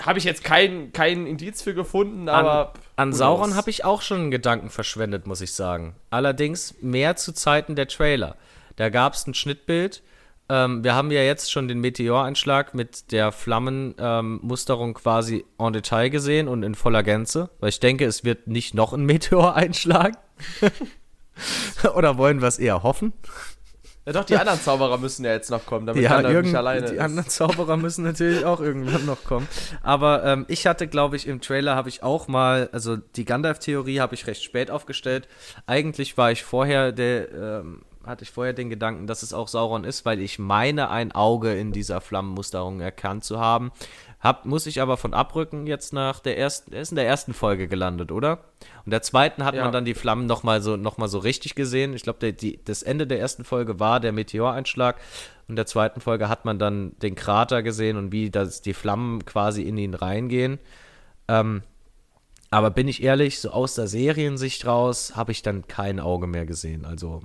[0.00, 2.74] Habe ich jetzt kein, kein Indiz für gefunden, aber.
[2.96, 5.94] An, an Sauron habe ich auch schon Gedanken verschwendet, muss ich sagen.
[6.10, 8.36] Allerdings mehr zu Zeiten der Trailer.
[8.76, 10.02] Da gab es ein Schnittbild,
[10.50, 16.08] ähm, wir haben ja jetzt schon den Meteoreinschlag mit der Flammenmusterung ähm, quasi en Detail
[16.10, 20.18] gesehen und in voller Gänze, weil ich denke, es wird nicht noch ein Meteoreinschlag.
[21.94, 23.12] Oder wollen wir es eher hoffen?
[24.06, 26.86] Ja, doch, die anderen Zauberer müssen ja jetzt noch kommen, damit ja, irgend, nicht alleine
[26.86, 27.00] Die ist.
[27.00, 29.46] anderen Zauberer müssen natürlich auch irgendwann noch kommen.
[29.82, 34.00] Aber ähm, ich hatte, glaube ich, im Trailer habe ich auch mal, also die Gandalf-Theorie
[34.00, 35.28] habe ich recht spät aufgestellt.
[35.66, 39.84] Eigentlich war ich vorher der, ähm, hatte ich vorher den Gedanken, dass es auch Sauron
[39.84, 43.72] ist, weil ich meine, ein Auge in dieser Flammenmusterung erkannt zu haben.
[44.20, 47.32] Hab, muss ich aber von abrücken jetzt nach der ersten, er ist in der ersten
[47.32, 48.40] Folge gelandet, oder?
[48.84, 49.64] Und der zweiten hat ja.
[49.64, 51.94] man dann die Flammen nochmal so, noch so richtig gesehen.
[51.94, 52.34] Ich glaube,
[52.64, 54.96] das Ende der ersten Folge war der Meteoreinschlag.
[55.48, 59.24] Und der zweiten Folge hat man dann den Krater gesehen und wie das, die Flammen
[59.24, 60.58] quasi in ihn reingehen.
[61.28, 61.62] Ähm,
[62.50, 66.46] aber bin ich ehrlich, so aus der Seriensicht raus habe ich dann kein Auge mehr
[66.46, 66.84] gesehen.
[66.84, 67.22] Also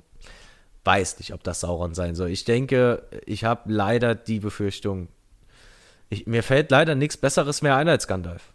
[0.86, 2.30] weiß nicht, ob das Sauron sein soll.
[2.30, 5.08] Ich denke, ich habe leider die Befürchtung,
[6.08, 8.52] ich, mir fällt leider nichts Besseres mehr ein als Gandalf.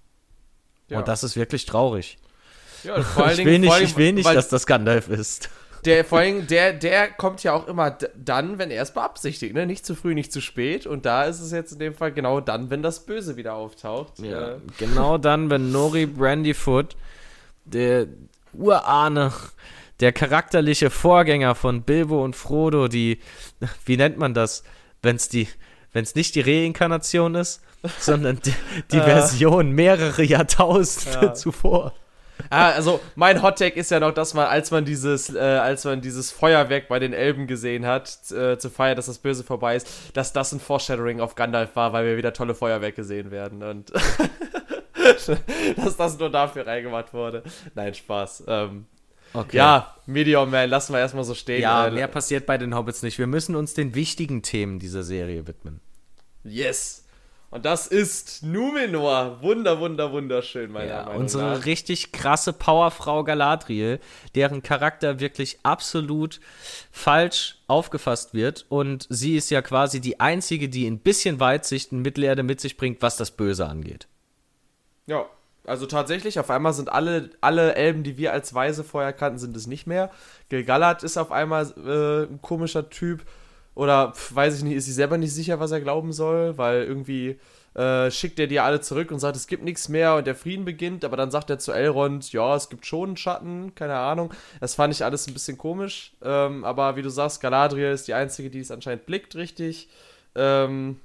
[0.87, 0.99] Ja.
[0.99, 2.17] Und das ist wirklich traurig.
[2.83, 5.49] Ja, vor allen ich will nicht, ich will nicht dass das Gandalf ist.
[5.85, 9.65] Der, vor allem, der, der kommt ja auch immer dann, wenn er es beabsichtigt, ne?
[9.65, 10.85] Nicht zu früh, nicht zu spät.
[10.85, 14.19] Und da ist es jetzt in dem Fall genau dann, wenn das Böse wieder auftaucht.
[14.19, 14.57] Ja, äh.
[14.77, 16.95] genau dann, wenn Nori Brandyfoot,
[17.65, 18.07] der
[18.53, 19.31] Urahne
[20.01, 23.19] der charakterliche Vorgänger von Bilbo und Frodo, die,
[23.85, 24.63] wie nennt man das,
[25.01, 25.47] wenn es die,
[25.93, 27.61] wenn es nicht die Reinkarnation ist,
[27.99, 28.53] sondern die,
[28.91, 29.03] die äh.
[29.03, 31.33] Version mehrere Jahrtausende ja.
[31.33, 31.93] zuvor.
[32.49, 36.01] Ah, also mein Hottake ist ja noch, dass man, als man dieses, äh, als man
[36.01, 39.87] dieses Feuerwerk bei den Elben gesehen hat, äh, zu feiern, dass das Böse vorbei ist,
[40.15, 43.91] dass das ein Foreshadowing auf Gandalf war, weil wir wieder tolle Feuerwerke sehen werden und
[45.77, 47.43] dass das nur dafür reingemacht wurde.
[47.75, 48.45] Nein, Spaß.
[48.47, 48.87] Ähm,
[49.33, 49.57] Okay.
[49.57, 51.61] Ja, Meteor Man, lassen wir erstmal so stehen.
[51.61, 53.17] Ja, mehr passiert bei den Hobbits nicht.
[53.17, 55.79] Wir müssen uns den wichtigen Themen dieser Serie widmen.
[56.43, 57.05] Yes.
[57.49, 59.41] Und das ist Numenor.
[59.41, 61.49] Wunder, wunder, wunderschön, meiner ja, Meinung unsere nach.
[61.51, 63.99] Unsere richtig krasse Powerfrau Galadriel,
[64.35, 66.39] deren Charakter wirklich absolut
[66.91, 68.65] falsch aufgefasst wird.
[68.69, 72.77] Und sie ist ja quasi die einzige, die ein bisschen Weitsicht in Mittelerde mit sich
[72.77, 74.07] bringt, was das Böse angeht.
[75.07, 75.25] Ja,
[75.65, 79.55] also tatsächlich, auf einmal sind alle, alle Elben, die wir als Weise vorher kannten, sind
[79.55, 80.09] es nicht mehr.
[80.49, 83.23] Gilgalad ist auf einmal äh, ein komischer Typ.
[83.75, 86.83] Oder pf, weiß ich nicht, ist sie selber nicht sicher, was er glauben soll, weil
[86.83, 87.39] irgendwie
[87.73, 90.65] äh, schickt er die alle zurück und sagt, es gibt nichts mehr und der Frieden
[90.65, 94.33] beginnt, aber dann sagt er zu Elrond, ja, es gibt schon einen Schatten, keine Ahnung.
[94.59, 96.13] Das fand ich alles ein bisschen komisch.
[96.21, 99.87] Ähm, aber wie du sagst, Galadriel ist die Einzige, die es anscheinend blickt, richtig.
[100.35, 100.99] Ähm,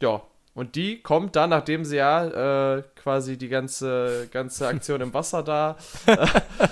[0.00, 0.22] ja,
[0.52, 5.42] und die kommt dann, nachdem sie ja äh, quasi die ganze, ganze Aktion im Wasser
[5.42, 5.76] da
[6.06, 6.16] äh,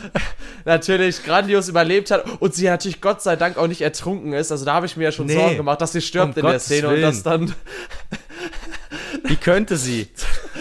[0.64, 4.50] natürlich grandios überlebt hat und sie natürlich Gott sei Dank auch nicht ertrunken ist.
[4.50, 6.42] Also da habe ich mir ja schon nee, Sorgen gemacht, dass sie stirbt um in
[6.42, 7.04] Gottes der Szene Willen.
[7.04, 7.54] und das dann.
[9.24, 10.08] Wie könnte sie?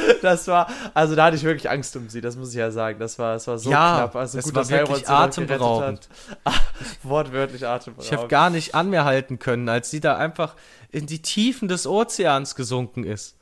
[0.21, 2.99] Das war, also da hatte ich wirklich Angst um sie, das muss ich ja sagen.
[2.99, 4.15] Das war, das war so ja, knapp.
[4.15, 6.09] Also gut, war dass wirklich atemberaubend.
[7.03, 8.11] Wortwörtlich atemberaubend.
[8.11, 10.55] Ich habe gar nicht an mir halten können, als sie da einfach
[10.91, 13.37] in die Tiefen des Ozeans gesunken ist.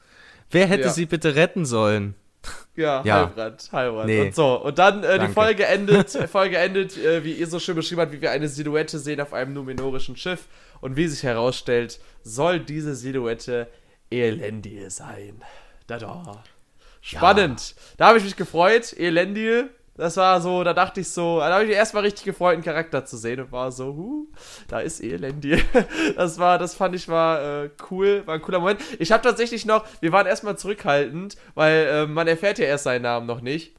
[0.49, 0.89] Wer hätte ja.
[0.89, 2.15] sie bitte retten sollen?
[2.75, 3.15] Ja, ja.
[3.15, 4.05] Halbrand, Halbrand.
[4.07, 4.21] Nee.
[4.21, 7.75] Und so, und dann äh, die Folge endet, Folge endet, äh, wie ihr so schön
[7.75, 10.47] beschrieben habt, wie wir eine Silhouette sehen auf einem numenorischen Schiff.
[10.81, 13.67] Und wie sich herausstellt, soll diese Silhouette
[14.11, 15.41] Elendil sein.
[15.87, 16.43] da, da.
[17.05, 17.75] Spannend.
[17.75, 17.81] Ja.
[17.97, 18.93] Da habe ich mich gefreut.
[18.97, 19.69] Elendil.
[19.97, 22.63] Das war so, da dachte ich so, da habe ich mich erstmal richtig gefreut, einen
[22.63, 24.27] Charakter zu sehen und war so, huh,
[24.67, 25.61] da ist Elendil.
[26.17, 28.81] Das war, das fand ich war äh, cool, war ein cooler Moment.
[28.99, 33.03] Ich habe tatsächlich noch, wir waren erstmal zurückhaltend, weil äh, man erfährt ja erst seinen
[33.03, 33.75] Namen noch nicht.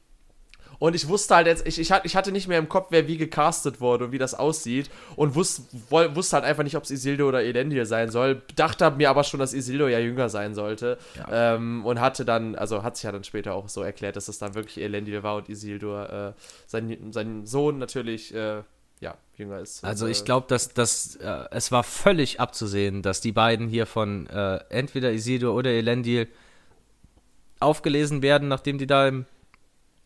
[0.79, 3.17] Und ich wusste halt jetzt, ich, ich, ich hatte nicht mehr im Kopf, wer wie
[3.17, 4.89] gecastet wurde und wie das aussieht.
[5.15, 8.41] Und wusste, wusste halt einfach nicht, ob es Isildo oder Elendil sein soll.
[8.55, 10.97] Dachte mir aber schon, dass Isildo ja jünger sein sollte.
[11.15, 11.55] Ja.
[11.55, 14.37] Ähm, und hatte dann, also hat sich ja dann später auch so erklärt, dass es
[14.37, 16.33] dann wirklich Elendil war und Isildo, äh,
[16.67, 18.61] sein, sein Sohn natürlich, äh,
[18.99, 19.83] ja, jünger ist.
[19.83, 24.27] Also ich glaube, dass, dass äh, es war völlig abzusehen, dass die beiden hier von
[24.27, 26.27] äh, entweder Isildur oder Elendil
[27.59, 29.25] aufgelesen werden, nachdem die da im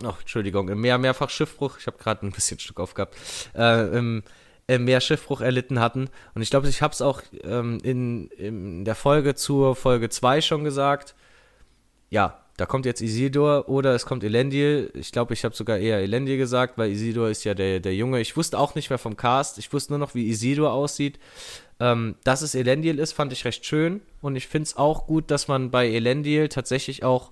[0.05, 3.15] Ach, Entschuldigung, im Meer mehrfach Schiffbruch, ich habe gerade ein bisschen Stück aufgehabt,
[3.55, 4.23] äh, im,
[4.67, 6.09] im Meer Schiffbruch erlitten hatten.
[6.33, 10.41] Und ich glaube, ich habe es auch ähm, in, in der Folge zur Folge 2
[10.41, 11.15] schon gesagt.
[12.09, 14.91] Ja, da kommt jetzt Isidor oder es kommt Elendil.
[14.93, 18.19] Ich glaube, ich habe sogar eher Elendil gesagt, weil Isidor ist ja der, der Junge.
[18.19, 19.57] Ich wusste auch nicht mehr vom Cast.
[19.57, 21.17] Ich wusste nur noch, wie Isidor aussieht.
[21.79, 24.01] Ähm, dass es Elendil ist, fand ich recht schön.
[24.21, 27.31] Und ich finde es auch gut, dass man bei Elendil tatsächlich auch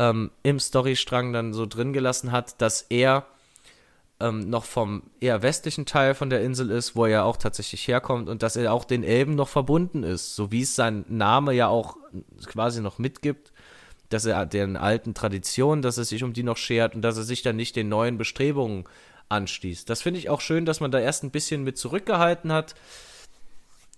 [0.00, 3.26] ähm, im Storystrang dann so drin gelassen hat, dass er
[4.18, 7.86] ähm, noch vom eher westlichen Teil von der Insel ist, wo er ja auch tatsächlich
[7.86, 11.52] herkommt und dass er auch den Elben noch verbunden ist, so wie es sein Name
[11.52, 11.98] ja auch
[12.46, 13.52] quasi noch mitgibt,
[14.08, 17.24] dass er den alten Traditionen, dass er sich um die noch schert und dass er
[17.24, 18.84] sich dann nicht den neuen Bestrebungen
[19.28, 19.88] anschließt.
[19.88, 22.74] Das finde ich auch schön, dass man da erst ein bisschen mit zurückgehalten hat.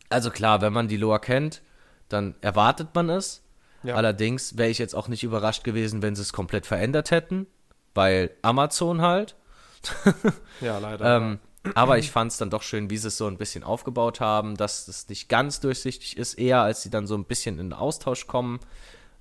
[0.09, 1.63] Also klar, wenn man die Loa kennt,
[2.09, 3.42] dann erwartet man es.
[3.83, 3.97] Ja.
[3.97, 7.47] Allerdings wäre ich jetzt auch nicht überrascht gewesen, wenn sie es komplett verändert hätten,
[7.95, 9.37] weil Amazon halt.
[10.61, 11.17] ja, leider.
[11.17, 11.39] ähm,
[11.75, 14.57] aber ich fand es dann doch schön, wie sie es so ein bisschen aufgebaut haben,
[14.57, 17.73] dass es nicht ganz durchsichtig ist, eher als sie dann so ein bisschen in den
[17.73, 18.61] Austausch kommen.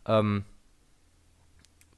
[0.06, 0.44] Ähm,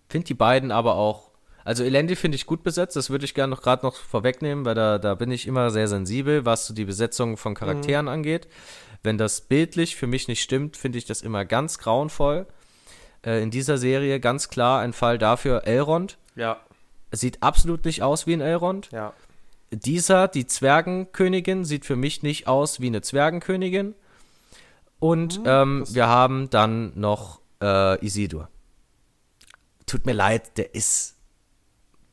[0.10, 1.32] finde die beiden aber auch,
[1.64, 4.76] also Elendi finde ich gut besetzt, das würde ich gerne noch gerade noch vorwegnehmen, weil
[4.76, 8.12] da, da bin ich immer sehr sensibel, was so die Besetzung von Charakteren mhm.
[8.12, 8.48] angeht.
[9.04, 12.48] Wenn das bildlich für mich nicht stimmt, finde ich das immer ganz grauenvoll.
[13.26, 16.18] Äh, in dieser Serie ganz klar ein Fall dafür, Elrond.
[16.36, 16.62] Ja.
[17.12, 18.90] Sieht absolut nicht aus wie ein Elrond.
[18.92, 19.14] Ja.
[19.72, 23.94] Dieser, die Zwergenkönigin, sieht für mich nicht aus wie eine Zwergenkönigin.
[25.00, 28.50] Und mhm, ähm, wir haben dann noch äh, Isildur.
[29.86, 31.13] Tut mir leid, der ist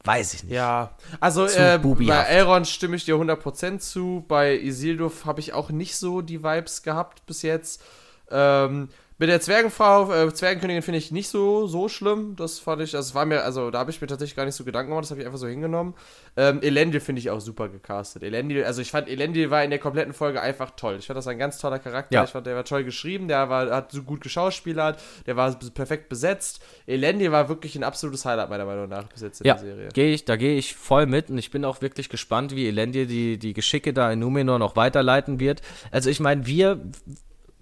[0.04, 0.54] Weiß ich nicht.
[0.54, 4.24] Ja, also äh, bei Elrond stimme ich dir 100% zu.
[4.28, 7.82] Bei Isildur habe ich auch nicht so die Vibes gehabt bis jetzt.
[8.30, 8.88] Ähm,
[9.20, 12.36] mit der Zwergenfrau, äh, Zwergenkönigin finde ich nicht so, so schlimm.
[12.36, 14.64] Das fand ich, also war mir, also da habe ich mir tatsächlich gar nicht so
[14.64, 15.92] Gedanken gemacht, das habe ich einfach so hingenommen.
[16.38, 18.22] Ähm, Elendil finde ich auch super gecastet.
[18.22, 20.96] Elendil, also ich fand, Elendil war in der kompletten Folge einfach toll.
[20.98, 22.14] Ich fand das ein ganz toller Charakter.
[22.14, 22.24] Ja.
[22.24, 26.08] Ich fand, der war toll geschrieben, der war, hat so gut geschauspielert, der war perfekt
[26.08, 26.62] besetzt.
[26.86, 29.88] Elendil war wirklich ein absolutes Highlight meiner Meinung nach bis jetzt in ja, der Serie.
[29.92, 33.06] Geh ich, da gehe ich voll mit und ich bin auch wirklich gespannt, wie Elendil
[33.06, 35.60] die, die Geschicke da in Numenor noch weiterleiten wird.
[35.90, 36.80] Also ich meine, wir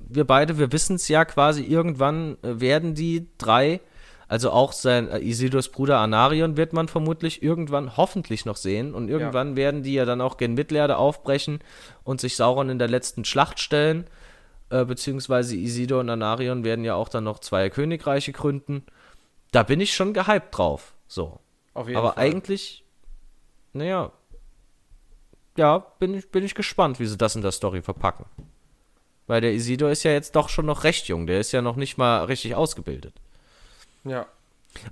[0.08, 3.80] wir beide, wir wissen es ja quasi, irgendwann äh, werden die drei,
[4.26, 9.08] also auch sein äh, Isildurs Bruder Anarion wird man vermutlich irgendwann hoffentlich noch sehen und
[9.08, 9.56] irgendwann ja.
[9.56, 11.60] werden die ja dann auch gen Mittelerde aufbrechen
[12.04, 14.06] und sich Sauron in der letzten Schlacht stellen,
[14.70, 18.84] äh, beziehungsweise Isildur und Anarion werden ja auch dann noch zwei Königreiche gründen.
[19.52, 21.40] Da bin ich schon gehypt drauf, so.
[21.74, 22.12] Aber Fall.
[22.16, 22.84] eigentlich,
[23.72, 24.12] naja,
[25.56, 28.26] ja, bin ich, bin ich gespannt, wie sie das in der Story verpacken.
[29.28, 31.28] Weil der Isidor ist ja jetzt doch schon noch recht jung.
[31.28, 33.14] Der ist ja noch nicht mal richtig ausgebildet.
[34.02, 34.26] Ja.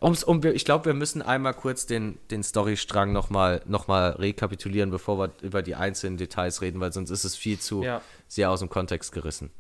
[0.01, 4.91] Um's, um, ich glaube, wir müssen einmal kurz den, den Storystrang nochmal noch mal rekapitulieren,
[4.91, 8.01] bevor wir über die einzelnen Details reden, weil sonst ist es viel zu ja.
[8.29, 9.51] sehr aus dem Kontext gerissen.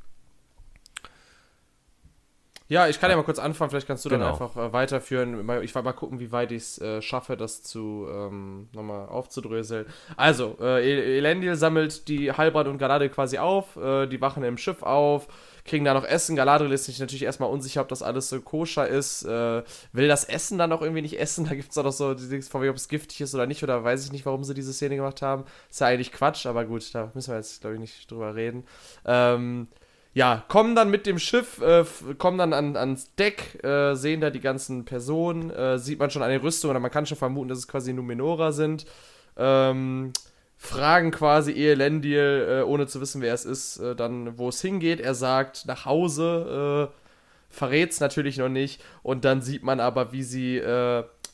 [2.68, 4.24] Ja, ich kann ja mal kurz anfangen, vielleicht kannst du genau.
[4.24, 5.38] dann einfach äh, weiterführen.
[5.62, 9.86] Ich will mal gucken, wie weit ich es äh, schaffe, das zu ähm, nochmal aufzudröseln.
[10.16, 14.82] Also, äh, Elendil sammelt die Halbrand und Galadriel quasi auf, äh, die wachen im Schiff
[14.82, 15.28] auf,
[15.64, 16.34] kriegen da noch Essen.
[16.34, 19.62] Galadriel ist sich natürlich erstmal unsicher, ob das alles so koscher ist, äh,
[19.92, 21.46] will das Essen dann auch irgendwie nicht essen.
[21.46, 23.46] Da gibt es auch noch so die Dings von mir, ob es giftig ist oder
[23.46, 25.44] nicht, oder weiß ich nicht, warum sie diese Szene gemacht haben.
[25.70, 28.64] Ist ja eigentlich Quatsch, aber gut, da müssen wir jetzt, glaube ich, nicht drüber reden.
[29.04, 29.68] Ähm,
[30.16, 31.84] ja, kommen dann mit dem Schiff, äh,
[32.16, 36.22] kommen dann an, ans Deck, äh, sehen da die ganzen Personen, äh, sieht man schon
[36.22, 38.86] eine Rüstung oder man kann schon vermuten, dass es quasi Numenora sind.
[39.36, 40.14] Ähm,
[40.56, 45.00] fragen quasi Elendil, äh, ohne zu wissen, wer es ist, äh, dann, wo es hingeht.
[45.00, 48.82] Er sagt, nach Hause, äh, verrät es natürlich noch nicht.
[49.02, 50.62] Und dann sieht man aber, wie sie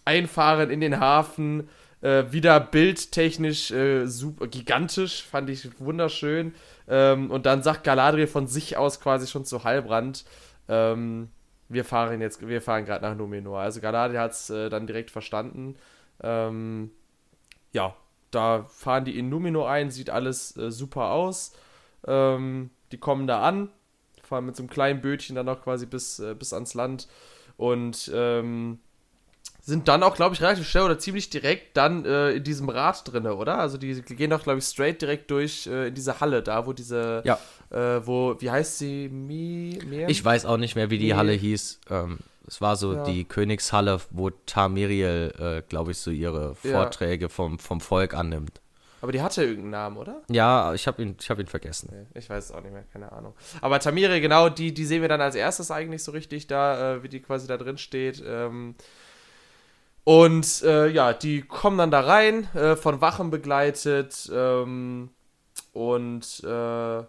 [0.04, 1.68] einfahren in den Hafen.
[2.00, 3.72] wieder bildtechnisch
[4.06, 6.52] super gigantisch, fand ich wunderschön.
[6.92, 10.26] Ähm, und dann sagt Galadriel von sich aus quasi schon zu Halbrand,
[10.68, 11.30] ähm,
[11.70, 13.60] wir fahren jetzt, wir fahren gerade nach Numenor.
[13.60, 15.76] Also Galadriel hat es äh, dann direkt verstanden.
[16.22, 16.90] Ähm,
[17.72, 17.96] ja,
[18.30, 21.56] da fahren die in Numenor ein, sieht alles äh, super aus.
[22.06, 23.70] Ähm, die kommen da an,
[24.22, 27.08] fahren mit so einem kleinen Bötchen dann auch quasi bis, äh, bis ans Land
[27.56, 28.80] und ähm,
[29.64, 33.10] sind dann auch, glaube ich, relativ schnell oder ziemlich direkt dann äh, in diesem Rad
[33.10, 33.58] drin, oder?
[33.58, 36.72] Also die, gehen doch, glaube ich, straight direkt durch äh, in diese Halle da, wo
[36.72, 37.38] diese, ja.
[37.70, 39.08] äh, wo, wie heißt sie?
[39.08, 40.10] Mi, Miriam?
[40.10, 41.80] Ich weiß auch nicht mehr, wie die Mi Halle hieß.
[41.90, 43.04] Ähm, es war so ja.
[43.04, 47.28] die Königshalle, wo Tamiriel, äh, glaube ich, so ihre Vorträge ja.
[47.28, 48.60] vom, vom Volk annimmt.
[49.00, 50.22] Aber die hatte irgendeinen Namen, oder?
[50.28, 51.90] Ja, ich habe ihn, hab ihn vergessen.
[51.92, 53.34] Nee, ich weiß es auch nicht mehr, keine Ahnung.
[53.60, 57.02] Aber Tamiri, genau, die, die sehen wir dann als erstes eigentlich so richtig da, äh,
[57.02, 58.22] wie die quasi da drin steht.
[58.24, 58.76] Ähm,
[60.04, 65.10] und äh, ja, die kommen dann da rein, äh, von Wachen begleitet ähm,
[65.72, 67.02] und äh,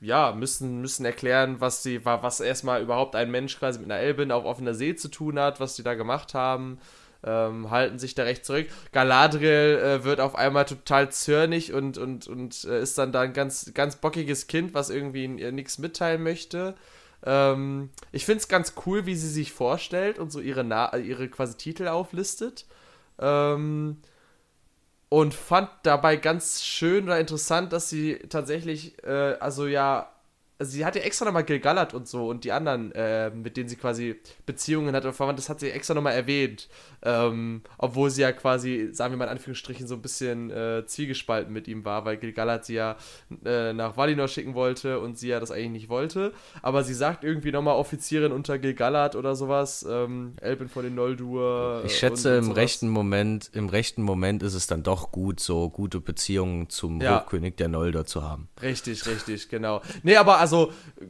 [0.00, 4.32] ja, müssen, müssen erklären, was sie, was erstmal überhaupt ein Mensch quasi mit einer Elbin
[4.32, 6.78] auf offener See zu tun hat, was die da gemacht haben
[7.24, 8.66] ähm, halten sich da recht zurück.
[8.92, 13.32] Galadriel äh, wird auf einmal total zörnig und, und, und äh, ist dann da ein
[13.32, 16.74] ganz, ganz bockiges Kind, was irgendwie nichts mitteilen möchte.
[17.24, 21.28] Ähm, ich finde es ganz cool, wie sie sich vorstellt und so ihre, Na ihre
[21.28, 22.66] quasi Titel auflistet.
[23.18, 23.98] Ähm,
[25.08, 30.11] und fand dabei ganz schön oder interessant, dass sie tatsächlich, äh, also ja,
[30.62, 33.68] also sie hat ja extra nochmal Gilgalad und so und die anderen, äh, mit denen
[33.68, 36.68] sie quasi Beziehungen hat oder verwandt, das hat sie extra nochmal erwähnt.
[37.04, 41.52] Ähm, obwohl sie ja quasi, sagen wir mal in Anführungsstrichen, so ein bisschen äh, zwiegespalten
[41.52, 42.96] mit ihm war, weil Gilgalad sie ja
[43.44, 46.32] äh, nach Valinor schicken wollte und sie ja das eigentlich nicht wollte.
[46.62, 51.82] Aber sie sagt irgendwie nochmal Offizierin unter Gilgalad oder sowas, ähm, Elben von den Noldur.
[51.84, 55.40] Ich schätze, und, und im rechten Moment, im rechten Moment ist es dann doch gut,
[55.40, 57.20] so gute Beziehungen zum ja.
[57.20, 58.48] Hochkönig der Noldor zu haben.
[58.62, 59.82] Richtig, richtig, genau.
[60.04, 60.51] Nee, aber also,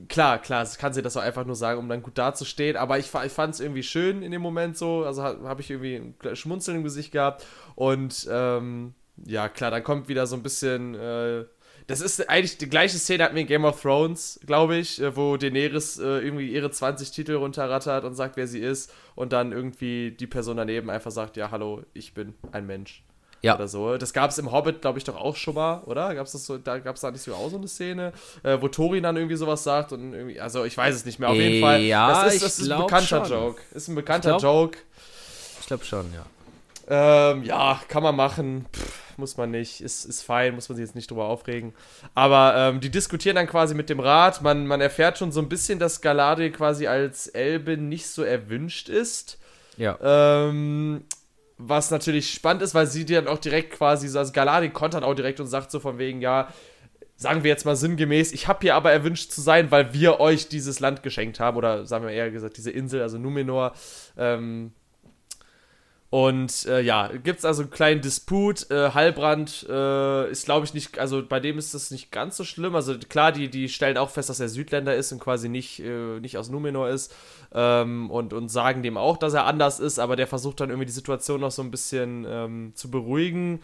[0.08, 3.06] klar, klar, kann sie das auch einfach nur sagen, um dann gut dazustehen, aber ich,
[3.06, 6.36] ich fand es irgendwie schön in dem Moment so, also habe ich irgendwie irgendwie ein
[6.36, 7.44] Schmunzeln im Gesicht gehabt.
[7.74, 10.94] Und ähm, ja, klar, dann kommt wieder so ein bisschen.
[10.94, 11.44] Äh,
[11.88, 15.16] das ist eigentlich die gleiche Szene hatten wir in Game of Thrones, glaube ich, äh,
[15.16, 18.92] wo Daenerys äh, irgendwie ihre 20 Titel runterrattert und sagt, wer sie ist.
[19.14, 23.04] Und dann irgendwie die Person daneben einfach sagt: Ja, hallo, ich bin ein Mensch.
[23.42, 23.56] Ja.
[23.56, 23.96] Oder so.
[23.96, 26.14] Das gab es im Hobbit, glaube ich, doch auch schon mal, oder?
[26.14, 28.12] Gab's das so, da gab es da nicht so auch so eine Szene,
[28.44, 31.28] äh, wo Thorin dann irgendwie sowas sagt und irgendwie, also ich weiß es nicht mehr.
[31.28, 31.80] Auf jeden Fall.
[31.80, 33.30] Ja, das ist, das ist ein bekannter schon.
[33.30, 33.62] Joke.
[33.72, 34.78] Ist ein bekannter glaub, Joke
[35.72, 36.26] glaube schon, ja.
[36.88, 38.66] Ähm, ja, kann man machen.
[38.74, 39.80] Pff, muss man nicht.
[39.80, 41.72] Ist, ist fein, muss man sich jetzt nicht drüber aufregen.
[42.14, 44.42] Aber ähm, die diskutieren dann quasi mit dem Rat.
[44.42, 48.90] Man, man erfährt schon so ein bisschen, dass Galadriel quasi als Elbe nicht so erwünscht
[48.90, 49.38] ist.
[49.78, 49.98] Ja.
[50.02, 51.04] Ähm,
[51.68, 55.14] was natürlich spannend ist, weil sie dann auch direkt quasi, so, also Galadriel kontert auch
[55.14, 56.48] direkt und sagt so von wegen, ja,
[57.16, 60.48] sagen wir jetzt mal sinngemäß, ich habe hier aber erwünscht zu sein, weil wir euch
[60.48, 61.56] dieses Land geschenkt haben.
[61.56, 63.72] Oder sagen wir eher gesagt, diese Insel, also Numenor.
[64.18, 64.72] Ähm,
[66.12, 68.70] und äh, ja, gibt es also einen kleinen Disput.
[68.70, 72.44] Äh, Heilbrand äh, ist, glaube ich, nicht, also bei dem ist das nicht ganz so
[72.44, 72.74] schlimm.
[72.76, 76.20] Also klar, die, die stellen auch fest, dass er Südländer ist und quasi nicht, äh,
[76.20, 77.14] nicht aus Numenor ist.
[77.54, 80.84] Ähm, und, und sagen dem auch, dass er anders ist, aber der versucht dann irgendwie
[80.84, 83.62] die Situation noch so ein bisschen ähm, zu beruhigen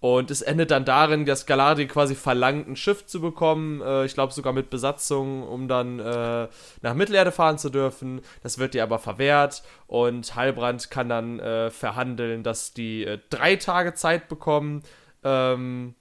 [0.00, 4.14] und es endet dann darin, dass Galadriel quasi verlangt, ein Schiff zu bekommen, äh, ich
[4.14, 6.48] glaube sogar mit Besatzung, um dann äh,
[6.80, 8.22] nach Mittelerde fahren zu dürfen.
[8.42, 13.56] Das wird ihr aber verwehrt und Heilbrand kann dann äh, verhandeln, dass die äh, drei
[13.56, 14.82] Tage Zeit bekommen,
[15.22, 15.94] ähm,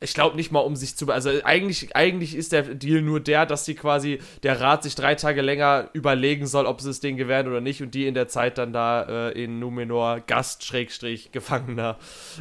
[0.00, 1.10] ich glaube nicht mal, um sich zu.
[1.10, 5.14] Also eigentlich, eigentlich ist der Deal nur der, dass sie quasi der Rat sich drei
[5.14, 8.28] Tage länger überlegen soll, ob sie es denen gewähren oder nicht und die in der
[8.28, 11.96] Zeit dann da äh, in Numenor Gast-Gefangener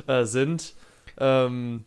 [0.08, 0.74] äh, sind.
[1.18, 1.86] Ähm,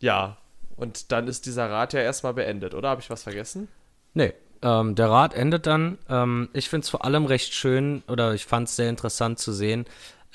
[0.00, 0.36] ja,
[0.76, 2.90] und dann ist dieser Rat ja erstmal beendet, oder?
[2.90, 3.68] Habe ich was vergessen?
[4.12, 4.34] Nee.
[4.62, 5.98] Ähm, der Rat endet dann.
[6.08, 9.52] Ähm, ich finde es vor allem recht schön oder ich fand es sehr interessant zu
[9.52, 9.84] sehen,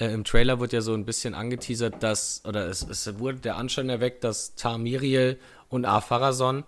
[0.02, 3.56] äh, Im Trailer wird ja so ein bisschen angeteasert, dass, oder es, es wurde der
[3.56, 6.64] Anschein erweckt, dass Tamiriel und Apharason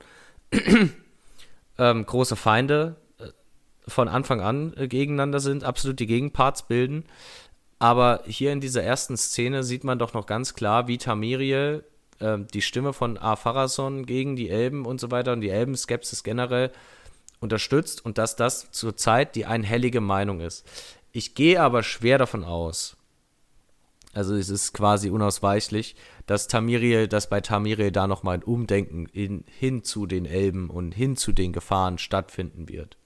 [1.80, 3.26] ähm, große Feinde äh,
[3.88, 7.05] von Anfang an äh, gegeneinander sind, absolut die Gegenparts bilden.
[7.80, 11.84] Aber hier in dieser ersten Szene sieht man doch noch ganz klar, wie Tamiriel
[12.19, 16.72] äh, die Stimme von Apharason gegen die Elben und so weiter und die Elben-Skepsis generell
[17.39, 20.65] unterstützt und dass das zurzeit die einhellige Meinung ist.
[21.11, 22.95] Ich gehe aber schwer davon aus,
[24.14, 25.95] also es ist quasi unausweichlich,
[26.27, 30.94] dass Tamiriel, dass bei Tamiriel da nochmal ein Umdenken in, hin zu den Elben und
[30.94, 32.98] hin zu den Gefahren stattfinden wird.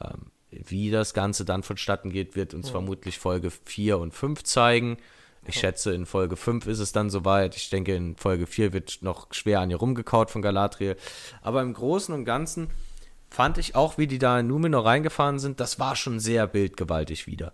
[0.00, 2.72] Ähm, wie das Ganze dann vonstatten geht, wird uns ja.
[2.72, 4.96] vermutlich Folge 4 und 5 zeigen.
[5.46, 7.54] Ich schätze, in Folge 5 ist es dann soweit.
[7.56, 10.96] Ich denke, in Folge 4 wird noch schwer an ihr rumgekaut von Galadriel.
[11.42, 12.70] Aber im Großen und Ganzen
[13.28, 17.26] fand ich auch, wie die da in Numenor reingefahren sind, das war schon sehr bildgewaltig
[17.26, 17.52] wieder.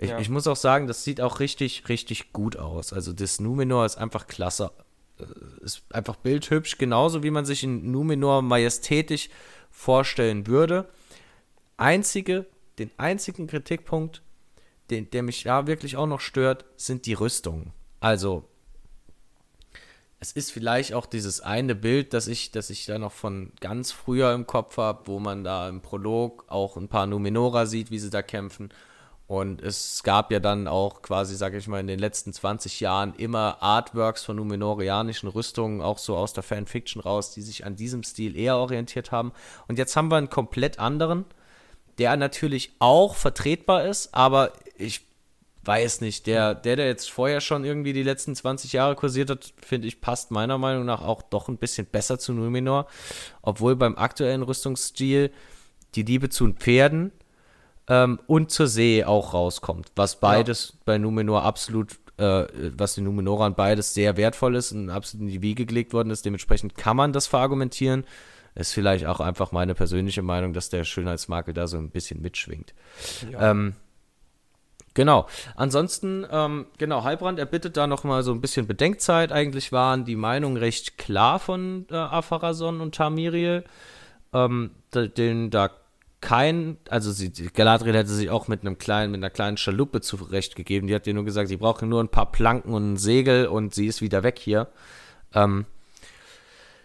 [0.00, 0.18] Ich, ja.
[0.18, 2.94] ich muss auch sagen, das sieht auch richtig, richtig gut aus.
[2.94, 4.70] Also das Numenor ist einfach klasse.
[5.18, 5.24] Äh,
[5.62, 9.28] ist einfach bildhübsch, genauso wie man sich in Numenor majestätisch
[9.70, 10.88] vorstellen würde.
[11.76, 12.46] Einzige,
[12.78, 14.22] den einzigen Kritikpunkt,
[14.88, 17.74] den, der mich da wirklich auch noch stört, sind die Rüstungen.
[18.00, 18.48] Also,
[20.18, 23.92] es ist vielleicht auch dieses eine Bild, das ich, das ich da noch von ganz
[23.92, 27.98] früher im Kopf habe, wo man da im Prolog auch ein paar Numenora sieht, wie
[27.98, 28.70] sie da kämpfen.
[29.30, 33.14] Und es gab ja dann auch quasi, sage ich mal, in den letzten 20 Jahren
[33.14, 38.02] immer Artworks von numenorianischen Rüstungen, auch so aus der Fanfiction raus, die sich an diesem
[38.02, 39.30] Stil eher orientiert haben.
[39.68, 41.26] Und jetzt haben wir einen komplett anderen,
[41.98, 45.06] der natürlich auch vertretbar ist, aber ich
[45.62, 49.52] weiß nicht, der, der, der jetzt vorher schon irgendwie die letzten 20 Jahre kursiert hat,
[49.64, 52.88] finde ich, passt meiner Meinung nach auch doch ein bisschen besser zu Numenor.
[53.42, 55.30] Obwohl beim aktuellen Rüstungsstil
[55.94, 57.12] die Liebe zu den Pferden
[57.90, 59.90] ähm, und zur See auch rauskommt.
[59.96, 60.78] Was beides ja.
[60.86, 62.46] bei Numenor absolut, äh,
[62.76, 66.24] was den Numenorern beides sehr wertvoll ist und absolut in die Wiege gelegt worden ist.
[66.24, 68.04] Dementsprechend kann man das verargumentieren.
[68.54, 72.74] Ist vielleicht auch einfach meine persönliche Meinung, dass der Schönheitsmakel da so ein bisschen mitschwingt.
[73.30, 73.50] Ja.
[73.50, 73.74] Ähm,
[74.92, 75.28] Genau.
[75.54, 79.30] Ansonsten, ähm, genau, Heilbrand, er bittet da noch mal so ein bisschen Bedenkzeit.
[79.30, 83.62] Eigentlich waren die Meinungen recht klar von äh, Apharason und Tamiriel.
[84.32, 85.70] Ähm, den da
[86.20, 90.86] kein, also sie, Galadriel hätte sich auch mit einem kleinen, mit einer kleinen Schaluppe zurechtgegeben.
[90.86, 93.74] Die hat ihr nur gesagt, sie brauchen nur ein paar Planken und ein Segel und
[93.74, 94.68] sie ist wieder weg hier.
[95.34, 95.64] Ähm,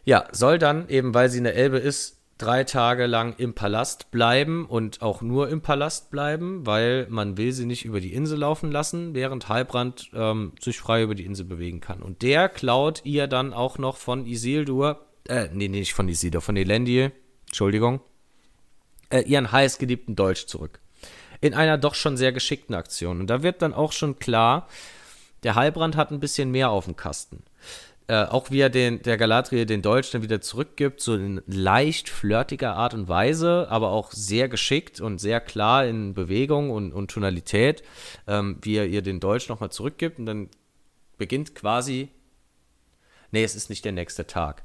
[0.06, 4.66] ja, soll dann, eben weil sie eine Elbe ist, drei Tage lang im Palast bleiben
[4.66, 8.72] und auch nur im Palast bleiben, weil man will sie nicht über die Insel laufen
[8.72, 12.02] lassen, während Halbrand ähm, sich frei über die Insel bewegen kann.
[12.02, 16.41] Und der klaut ihr dann auch noch von Isildur, äh, nee, nee, nicht von Isildur,
[16.41, 17.12] von Elendil,
[17.48, 18.02] Entschuldigung,
[19.10, 20.80] äh, ihren heißgeliebten Dolch zurück.
[21.41, 23.19] In einer doch schon sehr geschickten Aktion.
[23.19, 24.68] Und da wird dann auch schon klar,
[25.44, 27.44] der Heilbrand hat ein bisschen mehr auf dem Kasten
[28.07, 32.10] äh, auch wie er den, der Galadriel den Dolch dann wieder zurückgibt, so in leicht
[32.10, 37.10] flirtiger Art und Weise, aber auch sehr geschickt und sehr klar in Bewegung und, und
[37.10, 37.84] Tonalität,
[38.27, 40.49] ähm, wie er ihr den Dolch nochmal zurückgibt und dann
[41.18, 42.10] beginnt quasi,
[43.32, 44.64] nee, es ist nicht der nächste Tag.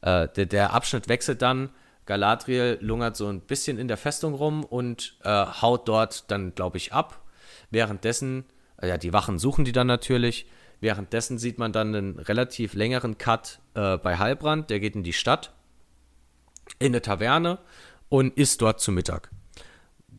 [0.00, 1.70] Äh, der, der Abschnitt wechselt dann,
[2.06, 6.76] Galadriel lungert so ein bisschen in der Festung rum und äh, haut dort dann, glaube
[6.78, 7.22] ich, ab.
[7.70, 8.44] Währenddessen,
[8.80, 10.46] äh, ja, die Wachen suchen die dann natürlich
[10.80, 14.70] Währenddessen sieht man dann einen relativ längeren Cut äh, bei Heilbrand.
[14.70, 15.52] Der geht in die Stadt,
[16.78, 17.58] in eine Taverne
[18.08, 19.30] und isst dort zu Mittag.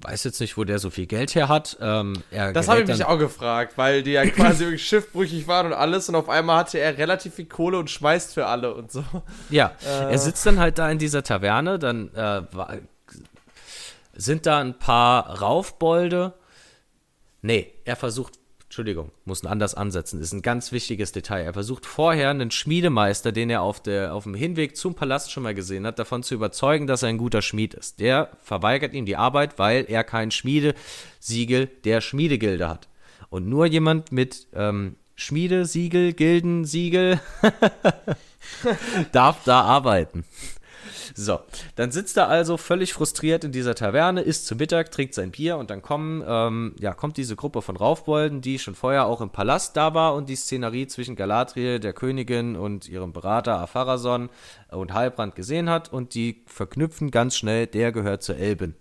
[0.02, 1.78] Weiß jetzt nicht, wo der so viel Geld her hat.
[1.82, 6.07] Ähm, das habe ich mich auch gefragt, weil die ja quasi schiffbrüchig waren und alles
[6.10, 9.03] und auf einmal hatte er relativ viel Kohle und schmeißt für alle und so.
[9.49, 10.11] Ja, äh.
[10.11, 12.41] er sitzt dann halt da in dieser Taverne, dann äh,
[14.14, 16.34] sind da ein paar Raufbolde.
[17.41, 18.34] Nee, er versucht
[18.78, 20.22] Entschuldigung, muss ein anders ansetzen.
[20.22, 21.41] Ist ein ganz wichtiges Detail.
[21.41, 25.41] Er versucht vorher einen Schmiedemeister, den er auf, der, auf dem Hinweg zum Palast schon
[25.41, 27.99] mal gesehen hat, davon zu überzeugen, dass er ein guter Schmied ist.
[27.99, 32.88] Der verweigert ihm die Arbeit, weil er kein Schmiedesiegel der Schmiedegilde hat.
[33.32, 37.20] Und nur jemand mit ähm, Schmiedesiegel, Gildensiegel
[39.12, 40.24] darf da arbeiten.
[41.19, 41.39] So,
[41.76, 45.57] dann sitzt er also völlig frustriert in dieser Taverne, isst zu Mittag, trinkt sein Bier
[45.57, 49.31] und dann kommen, ähm, ja, kommt diese Gruppe von Raufbolden, die schon vorher auch im
[49.31, 54.30] Palast da war und die Szenerie zwischen Galadriel, der Königin und ihrem Berater Apharason
[54.69, 58.76] und Heilbrand gesehen hat und die verknüpfen ganz schnell, der gehört zur Elben,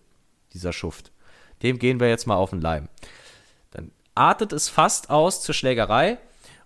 [0.53, 1.13] dieser Schuft.
[1.63, 2.91] Dem gehen wir jetzt mal auf den Leim.
[3.71, 6.19] Dann artet es fast aus zur Schlägerei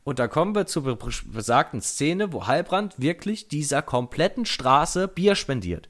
[0.05, 5.89] und da kommen wir zur besagten Szene, wo Heilbrand wirklich dieser kompletten Straße Bier spendiert.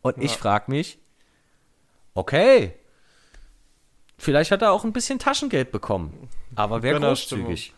[0.00, 0.24] Und ja.
[0.24, 0.98] ich frage mich,
[2.14, 2.74] okay,
[4.18, 7.74] vielleicht hat er auch ein bisschen Taschengeld bekommen, aber wer großzügig.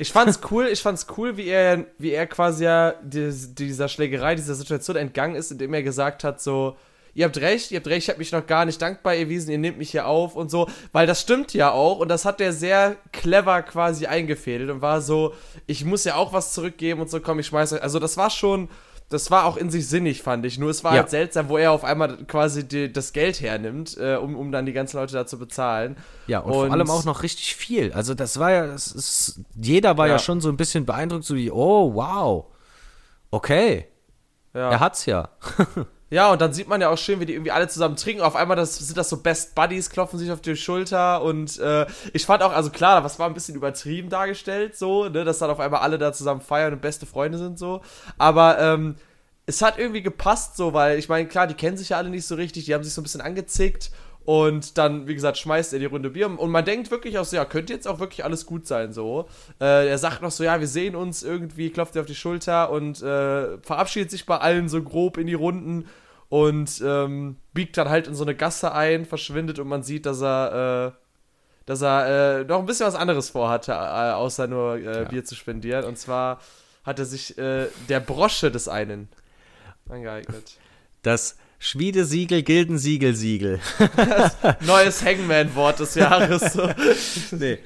[0.00, 4.54] Ich fand's cool, ich fand's cool, wie er, wie er quasi ja dieser Schlägerei, dieser
[4.54, 6.76] Situation entgangen ist, indem er gesagt hat, so,
[7.18, 9.58] ihr habt recht, ihr habt recht, ich habe mich noch gar nicht dankbar erwiesen, ihr
[9.58, 12.52] nehmt mich hier auf und so, weil das stimmt ja auch und das hat der
[12.52, 15.34] sehr clever quasi eingefädelt und war so,
[15.66, 17.82] ich muss ja auch was zurückgeben und so, komm, ich schmeiß euch.
[17.82, 18.68] Also das war schon,
[19.08, 20.60] das war auch in sich sinnig, fand ich.
[20.60, 21.00] Nur es war ja.
[21.00, 24.64] halt seltsam, wo er auf einmal quasi die, das Geld hernimmt, äh, um, um dann
[24.64, 25.96] die ganzen Leute da zu bezahlen.
[26.28, 27.92] Ja, und, und, vor allem auch noch richtig viel.
[27.94, 30.12] Also das war ja, das ist, jeder war ja.
[30.12, 32.44] ja schon so ein bisschen beeindruckt, so wie, oh, wow,
[33.32, 33.88] okay,
[34.54, 34.70] ja.
[34.70, 35.30] er hat's ja.
[36.10, 38.22] Ja, und dann sieht man ja auch schön, wie die irgendwie alle zusammen trinken.
[38.22, 41.22] Auf einmal das, sind das so Best Buddies, klopfen sich auf die Schulter.
[41.22, 45.24] Und äh, ich fand auch, also klar, was war ein bisschen übertrieben dargestellt, so, ne,
[45.24, 47.82] dass dann auf einmal alle da zusammen feiern und beste Freunde sind, so.
[48.16, 48.96] Aber ähm,
[49.44, 52.26] es hat irgendwie gepasst so, weil ich meine, klar, die kennen sich ja alle nicht
[52.26, 53.90] so richtig, die haben sich so ein bisschen angezickt
[54.28, 56.26] und dann, wie gesagt, schmeißt er die Runde Bier.
[56.26, 59.26] Und man denkt wirklich auch so, ja, könnte jetzt auch wirklich alles gut sein, so.
[59.58, 62.70] Äh, er sagt noch so, ja, wir sehen uns irgendwie, klopft er auf die Schulter
[62.70, 65.88] und äh, verabschiedet sich bei allen so grob in die Runden
[66.28, 70.20] und ähm, biegt dann halt in so eine Gasse ein, verschwindet und man sieht, dass
[70.20, 71.00] er, äh,
[71.64, 75.04] dass er äh, noch ein bisschen was anderes vorhatte, äh, außer nur äh, ja.
[75.04, 75.86] Bier zu spendieren.
[75.86, 76.42] Und zwar
[76.84, 79.08] hat er sich der Brosche des einen
[79.88, 80.58] angeeignet.
[81.02, 83.58] Das Schmiedesiegel, Gildensiegel, Siegel.
[84.60, 86.56] neues Hangman-Wort des Jahres.
[87.32, 87.58] nee.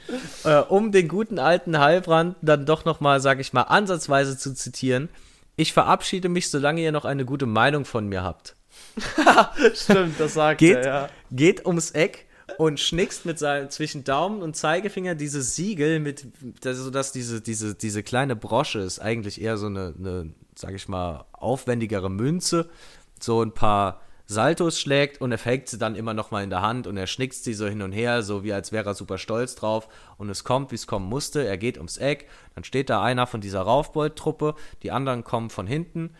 [0.44, 5.10] Äh, um den guten alten Heilbrand dann doch nochmal, sag ich mal, ansatzweise zu zitieren.
[5.56, 8.56] Ich verabschiede mich, solange ihr noch eine gute Meinung von mir habt.
[9.74, 11.09] Stimmt, das sagt geht, er, ja.
[11.31, 16.27] Geht ums Eck und schnickst mit seinem zwischen Daumen und Zeigefinger dieses Siegel mit,
[16.62, 21.27] sodass diese, diese, diese kleine Brosche ist eigentlich eher so eine, eine, sag ich mal,
[21.32, 22.70] aufwendigere Münze
[23.22, 26.62] so ein paar Saltos schlägt und er fängt sie dann immer noch mal in der
[26.62, 29.18] Hand und er schnickt sie so hin und her, so wie als wäre er super
[29.18, 31.46] stolz drauf und es kommt, wie es kommen musste.
[31.46, 35.66] Er geht ums Eck, dann steht da einer von dieser Raufbold-Truppe, die anderen kommen von
[35.66, 36.14] hinten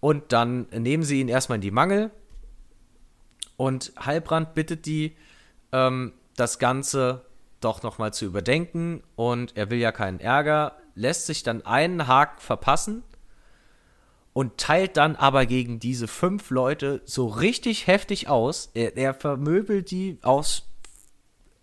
[0.00, 2.10] und dann nehmen sie ihn erstmal in die Mangel
[3.56, 5.16] und Heilbrand bittet die,
[5.72, 7.24] ähm, das Ganze
[7.60, 12.06] doch noch mal zu überdenken und er will ja keinen Ärger, lässt sich dann einen
[12.06, 13.02] Haken verpassen
[14.38, 18.70] und teilt dann aber gegen diese fünf Leute so richtig heftig aus.
[18.72, 20.68] Er, er vermöbelt die aus.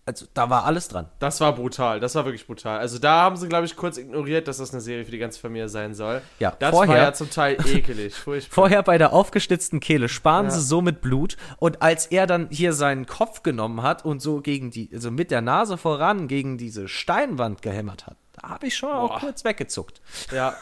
[0.04, 1.08] Also da war alles dran.
[1.18, 2.78] Das war brutal, das war wirklich brutal.
[2.78, 5.40] Also da haben sie, glaube ich, kurz ignoriert, dass das eine Serie für die ganze
[5.40, 6.20] Familie sein soll.
[6.38, 8.14] Ja, das vorher, war ja zum Teil ekelig.
[8.50, 10.50] vorher bei der aufgeschnitzten Kehle sparen ja.
[10.50, 14.42] sie so mit Blut und als er dann hier seinen Kopf genommen hat und so
[14.42, 18.76] gegen die, also mit der Nase voran gegen diese Steinwand gehämmert hat, da habe ich
[18.76, 19.14] schon Boah.
[19.14, 20.02] auch kurz weggezuckt.
[20.30, 20.54] Ja,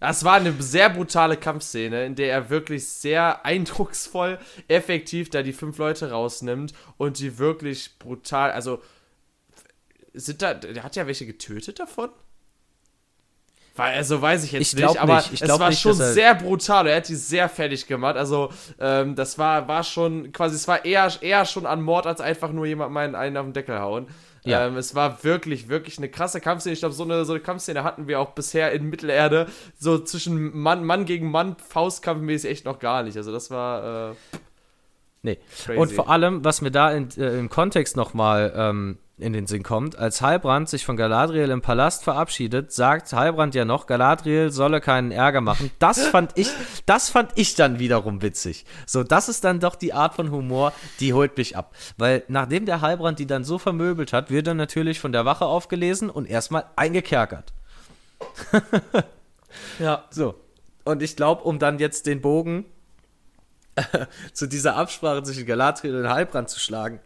[0.00, 5.52] das war eine sehr brutale Kampfszene, in der er wirklich sehr eindrucksvoll, effektiv da die
[5.52, 8.82] fünf Leute rausnimmt und die wirklich brutal, also
[10.12, 12.10] sind da, der hat ja welche getötet davon?
[13.76, 15.40] Also weiß ich jetzt ich nicht, aber nicht.
[15.40, 16.86] es war nicht, schon sehr brutal.
[16.86, 18.16] Er hat die sehr fertig gemacht.
[18.16, 22.20] Also ähm, das war, war schon quasi, es war eher, eher schon an Mord, als
[22.20, 24.08] einfach nur jemand meinen einen auf den Deckel hauen.
[24.44, 24.66] Ja.
[24.66, 26.72] Ähm, es war wirklich, wirklich eine krasse Kampfszene.
[26.72, 29.46] Ich glaube, so eine, so eine Kampfszene hatten wir auch bisher in Mittelerde.
[29.78, 33.16] So zwischen Mann, Mann gegen Mann, Faustkampfmäßig echt noch gar nicht.
[33.16, 34.10] Also das war.
[34.10, 34.14] Äh,
[35.22, 35.38] nee.
[35.64, 35.78] Crazy.
[35.78, 39.62] Und vor allem, was mir da in, äh, im Kontext nochmal ähm, in den Sinn
[39.62, 39.98] kommt.
[39.98, 45.10] Als Heilbrand sich von Galadriel im Palast verabschiedet, sagt Heilbrand ja noch, Galadriel solle keinen
[45.10, 45.70] Ärger machen.
[45.78, 46.50] Das fand ich,
[46.86, 48.64] das fand ich dann wiederum witzig.
[48.86, 51.74] So, das ist dann doch die Art von Humor, die holt mich ab.
[51.96, 55.44] Weil nachdem der Heilbrand die dann so vermöbelt hat, wird er natürlich von der Wache
[55.44, 57.52] aufgelesen und erstmal eingekerkert.
[59.78, 60.04] ja.
[60.10, 60.34] So.
[60.84, 62.64] Und ich glaube, um dann jetzt den Bogen
[64.32, 67.00] zu dieser Absprache zwischen Galadriel und Heilbrand zu schlagen,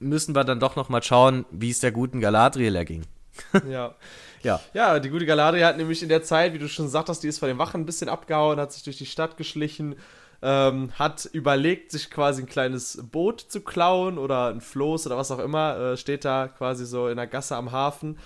[0.00, 3.04] müssen wir dann doch noch mal schauen, wie es der guten Galadriel erging.
[3.68, 3.94] ja.
[4.42, 4.60] Ja.
[4.72, 7.38] Ja, die gute Galadriel hat nämlich in der Zeit, wie du schon sagtest, die ist
[7.38, 9.96] von den Wachen ein bisschen abgehauen, hat sich durch die Stadt geschlichen,
[10.42, 15.30] ähm, hat überlegt, sich quasi ein kleines Boot zu klauen oder ein Floß oder was
[15.30, 18.18] auch immer, äh, steht da quasi so in der Gasse am Hafen.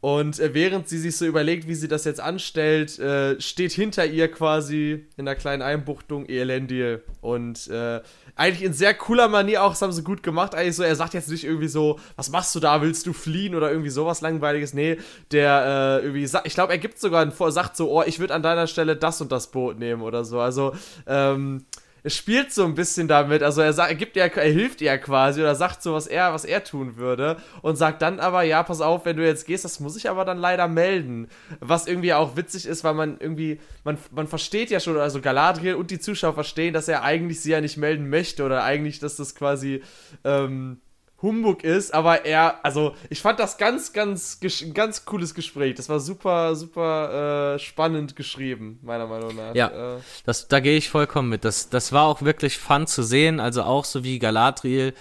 [0.00, 4.06] Und äh, während sie sich so überlegt, wie sie das jetzt anstellt, äh, steht hinter
[4.06, 8.02] ihr quasi in der kleinen Einbuchtung Elendil und äh,
[8.36, 10.54] eigentlich in sehr cooler Manier auch, das haben sie gut gemacht.
[10.54, 13.54] Eigentlich so, er sagt jetzt nicht irgendwie so, was machst du da, willst du fliehen
[13.54, 14.74] oder irgendwie sowas langweiliges.
[14.74, 14.98] Nee,
[15.32, 18.34] der äh, irgendwie, ich glaube, er gibt sogar einen Vor, sagt so, oh, ich würde
[18.34, 20.38] an deiner Stelle das und das Boot nehmen oder so.
[20.38, 20.74] Also,
[21.06, 21.64] ähm,
[22.06, 25.40] spielt so ein bisschen damit, also er, sagt, er gibt ihr, er hilft ihr quasi
[25.40, 28.80] oder sagt so, was er, was er tun würde und sagt dann aber, ja, pass
[28.80, 31.28] auf, wenn du jetzt gehst, das muss ich aber dann leider melden.
[31.60, 35.74] Was irgendwie auch witzig ist, weil man irgendwie, man, man versteht ja schon, also Galadriel
[35.74, 39.16] und die Zuschauer verstehen, dass er eigentlich sie ja nicht melden möchte oder eigentlich, dass
[39.16, 39.82] das quasi,
[40.24, 40.80] ähm,
[41.22, 44.38] Humbug ist, aber er, also ich fand das ganz, ganz,
[44.74, 45.74] ganz cooles Gespräch.
[45.74, 49.54] Das war super, super äh, spannend geschrieben, meiner Meinung nach.
[49.54, 51.44] Ja, äh, das, da gehe ich vollkommen mit.
[51.44, 54.92] Das, das war auch wirklich fun zu sehen, also auch so wie Galadriel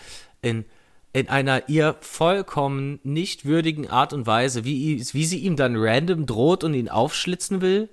[0.42, 0.64] in,
[1.12, 6.26] in einer ihr vollkommen nicht würdigen Art und Weise, wie, wie sie ihm dann random
[6.26, 7.90] droht und ihn aufschlitzen will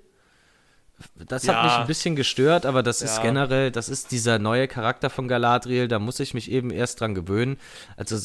[1.28, 1.54] das ja.
[1.54, 3.06] hat mich ein bisschen gestört, aber das ja.
[3.06, 7.00] ist generell, das ist dieser neue Charakter von Galadriel, da muss ich mich eben erst
[7.00, 7.58] dran gewöhnen.
[7.96, 8.16] Also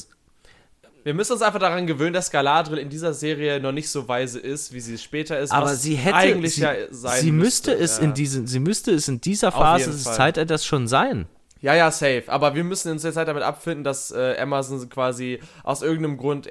[1.03, 4.39] wir müssen uns einfach daran gewöhnen, dass Galadriel in dieser Serie noch nicht so weise
[4.39, 5.51] ist, wie sie später ist.
[5.51, 8.03] Aber sie hätte eigentlich sie, ja sein sie müsste, müsste es ja.
[8.03, 11.27] in diesen, sie müsste es in dieser Phase des Zeitalters schon sein.
[11.61, 12.23] Ja, ja, safe.
[12.27, 16.47] Aber wir müssen uns jetzt halt damit abfinden, dass äh, Amazon quasi aus irgendeinem Grund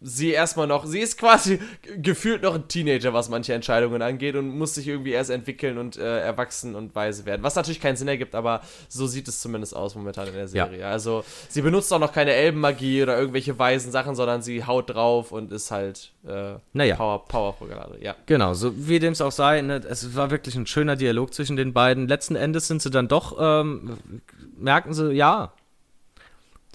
[0.00, 1.58] sie erstmal noch, sie ist quasi
[1.96, 5.96] gefühlt noch ein Teenager, was manche Entscheidungen angeht und muss sich irgendwie erst entwickeln und
[5.96, 7.42] äh, erwachsen und weise werden.
[7.42, 10.80] Was natürlich keinen Sinn ergibt, aber so sieht es zumindest aus momentan in der Serie.
[10.80, 10.90] Ja.
[10.90, 15.32] Also sie benutzt auch noch keine Elbenmagie oder irgendwelche weisen Sachen, sondern sie haut drauf
[15.32, 16.96] und ist halt äh, naja.
[16.96, 17.98] Power, Powerful gerade.
[18.00, 18.14] Ja.
[18.26, 21.56] Genau, so wie dem es auch sei, ne, es war wirklich ein schöner Dialog zwischen
[21.56, 22.08] den beiden.
[22.08, 23.98] Letzten Endes sind sie dann doch, ähm,
[24.58, 25.52] merken sie, ja,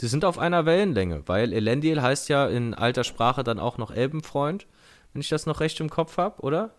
[0.02, 3.91] Sie sind auf einer Wellenlänge, weil Elendil heißt ja in alter Sprache dann auch noch
[3.91, 4.65] Elbenfreund,
[5.14, 6.72] wenn ich das noch recht im Kopf habe, oder?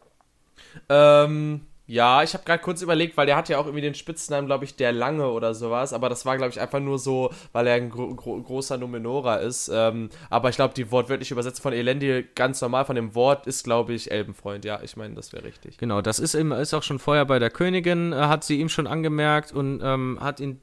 [0.89, 4.47] Ähm, ja, ich habe gerade kurz überlegt, weil der hat ja auch irgendwie den Spitznamen,
[4.47, 7.69] glaube ich, der Lange oder sowas, aber das war, glaube ich, einfach nur so, weil
[7.69, 9.71] er ein gro gro großer Numenora ist.
[9.73, 13.63] Ähm, aber ich glaube, die wortwörtliche Übersetzung von Elendil ganz normal von dem Wort ist,
[13.63, 14.65] glaube ich, Elbenfreund.
[14.65, 15.79] Ja, ich meine, das wäre richtig.
[15.79, 18.69] Genau, das ist, im, ist auch schon vorher bei der Königin, äh, hat sie ihm
[18.69, 20.61] schon angemerkt und ähm, hat ihn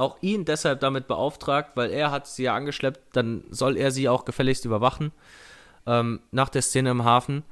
[0.00, 4.08] auch ihn deshalb damit beauftragt, weil er hat sie ja angeschleppt, dann soll er sie
[4.08, 5.12] auch gefälligst überwachen.
[5.86, 7.44] Ähm, nach der Szene im Hafen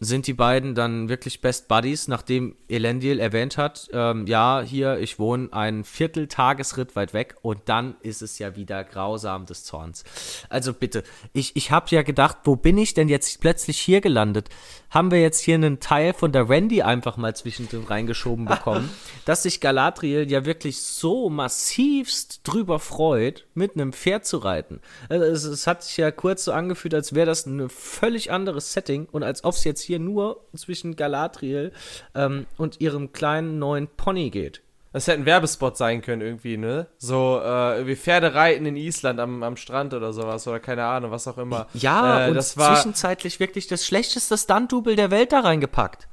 [0.00, 5.18] sind die beiden dann wirklich Best Buddies, nachdem Elendil erwähnt hat, ähm, ja, hier, ich
[5.18, 10.04] wohne einen Vierteltagesritt weit weg und dann ist es ja wieder grausam des Zorns.
[10.48, 11.02] Also bitte,
[11.32, 14.50] ich, ich habe ja gedacht, wo bin ich denn jetzt plötzlich hier gelandet?
[14.90, 18.90] Haben wir jetzt hier einen Teil von der Randy einfach mal zwischendrin reingeschoben bekommen,
[19.24, 24.80] dass sich Galadriel ja wirklich so massivst drüber freut, mit einem Pferd zu reiten.
[25.08, 28.72] Also es, es hat sich ja kurz so angefühlt, als wäre das ein völlig anderes
[28.72, 31.72] Setting und als ob es jetzt hier nur zwischen Galadriel
[32.14, 34.62] ähm, und ihrem kleinen neuen Pony geht.
[34.92, 36.86] Das hätte ein Werbespot sein können, irgendwie, ne?
[36.96, 41.10] So, äh, wie Pferde reiten in Island am, am Strand oder sowas, oder keine Ahnung,
[41.10, 41.66] was auch immer.
[41.74, 46.08] Ja, äh, und das war zwischenzeitlich wirklich das schlechteste Stunt-Double der Welt da reingepackt.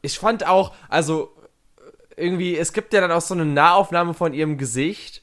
[0.00, 1.36] Ich fand auch, also,
[2.16, 5.22] irgendwie, es gibt ja dann auch so eine Nahaufnahme von ihrem Gesicht,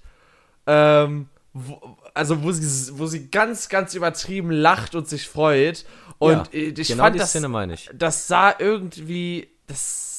[0.68, 5.86] ähm, wo, also wo sie, wo sie ganz, ganz übertrieben lacht und sich freut.
[6.20, 7.90] Und ja, ich genau fand die das, Szene meine ich.
[7.94, 10.17] das sah irgendwie, das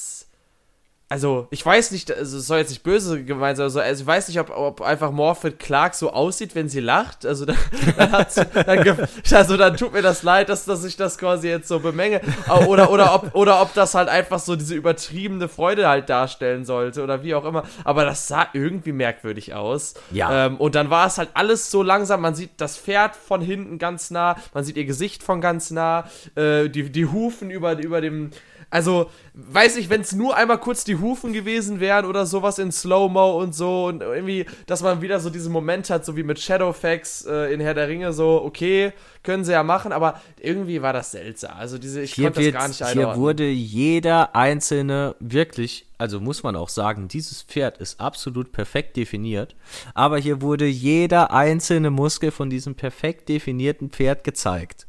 [1.11, 4.07] also ich weiß nicht, also es soll jetzt nicht böse gemeint sein, also, also ich
[4.07, 7.25] weiß nicht, ob, ob einfach Morphin Clark so aussieht, wenn sie lacht.
[7.25, 7.57] Also dann,
[7.97, 8.11] dann,
[8.53, 12.21] dann, also dann tut mir das leid, dass, dass ich das quasi jetzt so bemenge.
[12.67, 17.01] Oder, oder, ob, oder ob das halt einfach so diese übertriebene Freude halt darstellen sollte
[17.01, 17.63] oder wie auch immer.
[17.83, 19.95] Aber das sah irgendwie merkwürdig aus.
[20.11, 20.45] Ja.
[20.45, 22.21] Ähm, und dann war es halt alles so langsam.
[22.21, 26.07] Man sieht das Pferd von hinten ganz nah, man sieht ihr Gesicht von ganz nah,
[26.35, 28.29] äh, die, die Hufen über, über dem
[28.71, 32.71] also, weiß ich, wenn es nur einmal kurz die Hufen gewesen wären oder sowas in
[32.71, 36.39] Slow-Mo und so und irgendwie, dass man wieder so diesen Moment hat, so wie mit
[36.39, 38.93] Shadowfax äh, in Herr der Ringe, so, okay,
[39.23, 41.57] können sie ja machen, aber irgendwie war das seltsam.
[41.57, 43.13] Also, diese, ich hier konnte das gar nicht einordnen.
[43.15, 48.97] Hier wurde jeder einzelne wirklich, also muss man auch sagen, dieses Pferd ist absolut perfekt
[48.97, 49.55] definiert,
[49.95, 54.85] aber hier wurde jeder einzelne Muskel von diesem perfekt definierten Pferd gezeigt.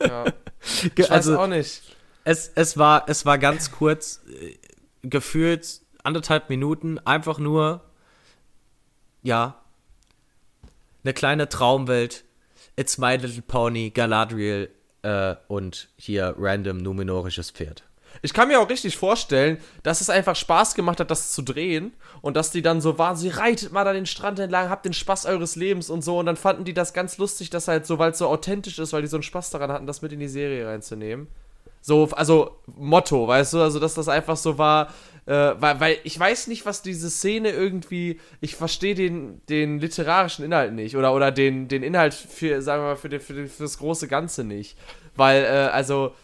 [0.00, 0.24] ja.
[0.96, 1.82] Ich weiß also, auch nicht
[2.28, 4.58] es, es, war, es war ganz kurz, äh,
[5.02, 7.80] gefühlt anderthalb Minuten, einfach nur,
[9.22, 9.58] ja,
[11.04, 12.24] eine kleine Traumwelt.
[12.76, 14.68] It's My Little Pony, Galadriel
[15.02, 17.82] äh, und hier random numenorisches Pferd.
[18.20, 21.94] Ich kann mir auch richtig vorstellen, dass es einfach Spaß gemacht hat, das zu drehen
[22.20, 24.92] und dass die dann so waren, sie reitet mal da den Strand entlang, habt den
[24.92, 27.98] Spaß eures Lebens und so und dann fanden die das ganz lustig, dass halt so,
[27.98, 30.20] weil es so authentisch ist, weil die so einen Spaß daran hatten, das mit in
[30.20, 31.28] die Serie reinzunehmen.
[31.80, 34.88] So, also Motto, weißt du, also dass das einfach so war,
[35.26, 40.44] äh, weil, weil ich weiß nicht, was diese Szene irgendwie, ich verstehe den, den literarischen
[40.44, 43.46] Inhalt nicht oder, oder den, den Inhalt für, sagen wir mal, für, die, für, die,
[43.46, 44.78] für das große Ganze nicht.
[45.16, 46.14] Weil, äh, also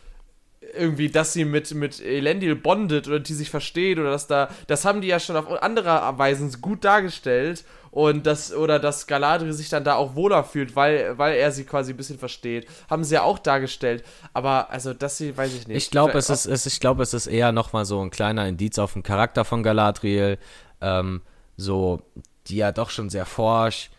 [0.72, 4.84] irgendwie, dass sie mit, mit Elendil bondet oder die sich versteht oder dass da, das
[4.84, 7.64] haben die ja schon auf andere Weisen gut dargestellt
[7.94, 11.62] und das, oder dass Galadriel sich dann da auch wohler fühlt, weil, weil er sie
[11.62, 14.02] quasi ein bisschen versteht, haben sie ja auch dargestellt,
[14.32, 15.76] aber also, dass sie, weiß ich nicht.
[15.76, 18.80] Ich glaube, es ist, es, ich glaube, es ist eher nochmal so ein kleiner Indiz
[18.80, 20.38] auf den Charakter von Galadriel,
[20.80, 21.22] ähm,
[21.56, 22.02] so,
[22.48, 23.90] die ja doch schon sehr forsch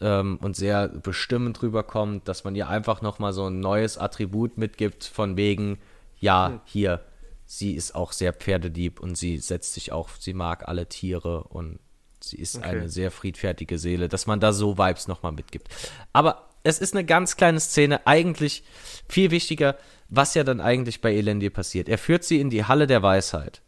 [0.00, 5.04] ähm, und sehr bestimmend rüberkommt, dass man ihr einfach nochmal so ein neues Attribut mitgibt,
[5.04, 5.78] von wegen,
[6.18, 6.60] ja, hm.
[6.64, 7.00] hier,
[7.44, 11.78] sie ist auch sehr pferdelieb und sie setzt sich auch, sie mag alle Tiere und
[12.26, 12.68] sie ist okay.
[12.68, 15.68] eine sehr friedfertige Seele, dass man da so Vibes nochmal mitgibt.
[16.12, 18.64] Aber es ist eine ganz kleine Szene, eigentlich
[19.08, 19.76] viel wichtiger,
[20.08, 21.88] was ja dann eigentlich bei Elendil passiert.
[21.88, 23.62] Er führt sie in die Halle der Weisheit.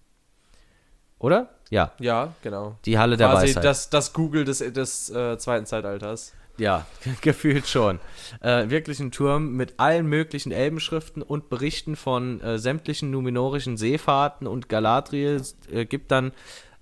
[1.19, 1.51] Oder?
[1.71, 1.93] Ja.
[1.99, 2.77] Ja, genau.
[2.85, 3.65] Die Halle der Quasi Weisheit.
[3.65, 6.33] Das, das Google des, des äh, zweiten Zeitalters.
[6.59, 6.87] Ja,
[7.21, 8.01] gefühlt schon.
[8.41, 14.47] Äh, wirklich ein Turm mit allen möglichen Elbenschriften und Berichten von äh, sämtlichen numinorischen Seefahrten
[14.47, 16.33] und Galadriel äh, gibt dann,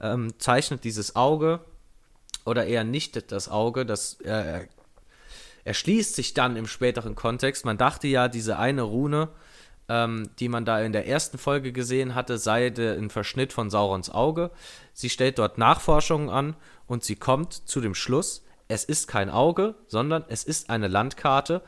[0.01, 1.61] ähm, zeichnet dieses Auge
[2.45, 4.67] oder eher nicht das Auge, das äh,
[5.65, 7.65] erschließt sich dann im späteren Kontext.
[7.65, 9.29] Man dachte ja, diese eine Rune,
[9.89, 14.11] ähm, die man da in der ersten Folge gesehen hatte, sei ein Verschnitt von Saurons
[14.11, 14.51] Auge.
[14.93, 16.57] Sie stellt dort Nachforschungen an
[16.87, 21.63] und sie kommt zu dem Schluss, es ist kein Auge, sondern es ist eine Landkarte.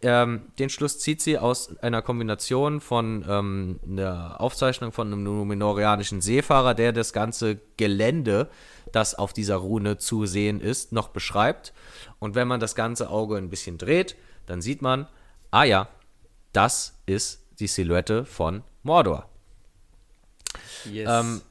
[0.00, 6.20] Ähm, den Schluss zieht sie aus einer Kombination von ähm, einer Aufzeichnung von einem numenorianischen
[6.20, 8.48] Seefahrer, der das ganze Gelände,
[8.92, 11.72] das auf dieser Rune zu sehen ist, noch beschreibt.
[12.20, 14.16] Und wenn man das ganze Auge ein bisschen dreht,
[14.46, 15.08] dann sieht man,
[15.50, 15.88] ah ja,
[16.52, 19.28] das ist die Silhouette von Mordor.
[20.84, 21.08] Yes.
[21.10, 21.42] Ähm,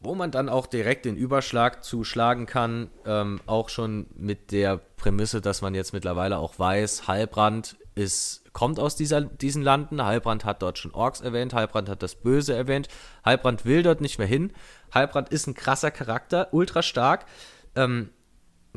[0.00, 5.40] wo man dann auch direkt den Überschlag zuschlagen kann, ähm, auch schon mit der Prämisse,
[5.40, 10.04] dass man jetzt mittlerweile auch weiß, Halbrand ist, kommt aus dieser, diesen Landen.
[10.04, 12.88] Halbrand hat dort schon Orks erwähnt, Halbrand hat das Böse erwähnt.
[13.24, 14.52] Halbrand will dort nicht mehr hin.
[14.92, 17.26] Halbrand ist ein krasser Charakter, ultra stark.
[17.74, 18.10] Ähm,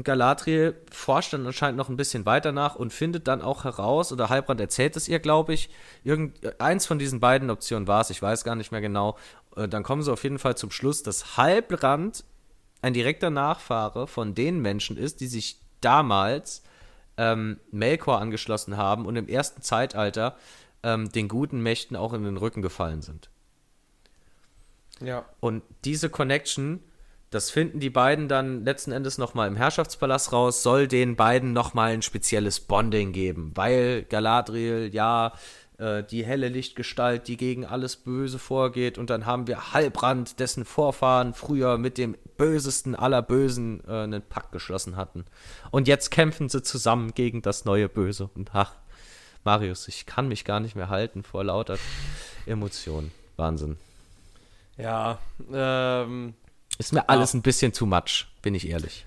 [0.04, 4.30] Galadriel forscht dann anscheinend noch ein bisschen weiter nach und findet dann auch heraus, oder
[4.30, 5.70] Halbrand erzählt es ihr, glaube ich,
[6.04, 9.18] irgend, eins von diesen beiden Optionen war es, ich weiß gar nicht mehr genau.
[9.56, 12.24] Äh, dann kommen sie auf jeden Fall zum Schluss, dass Halbrand
[12.82, 16.64] ein direkter Nachfahre von den Menschen ist, die sich damals
[17.18, 20.38] ähm, Melkor angeschlossen haben und im ersten Zeitalter
[20.84, 23.30] ähm, den guten Mächten auch in den Rücken gefallen sind.
[25.00, 25.26] Ja.
[25.40, 26.82] Und diese Connection
[27.32, 31.94] das finden die beiden dann letzten Endes nochmal im Herrschaftspalast raus, soll den beiden nochmal
[31.94, 35.32] ein spezielles Bonding geben, weil Galadriel, ja,
[35.82, 40.64] äh, die helle Lichtgestalt, die gegen alles Böse vorgeht, und dann haben wir Halbrand, dessen
[40.64, 45.26] Vorfahren früher mit dem bösesten aller Bösen äh, einen Pakt geschlossen hatten.
[45.72, 48.30] Und jetzt kämpfen sie zusammen gegen das neue Böse.
[48.36, 48.76] Und ach,
[49.44, 51.78] Marius, ich kann mich gar nicht mehr halten vor lauter
[52.46, 53.12] Emotionen.
[53.38, 53.78] Wahnsinn.
[54.78, 55.20] Ja,
[55.52, 56.36] ähm,
[56.78, 57.40] ist mir alles ja.
[57.40, 59.06] ein bisschen too much, bin ich ehrlich.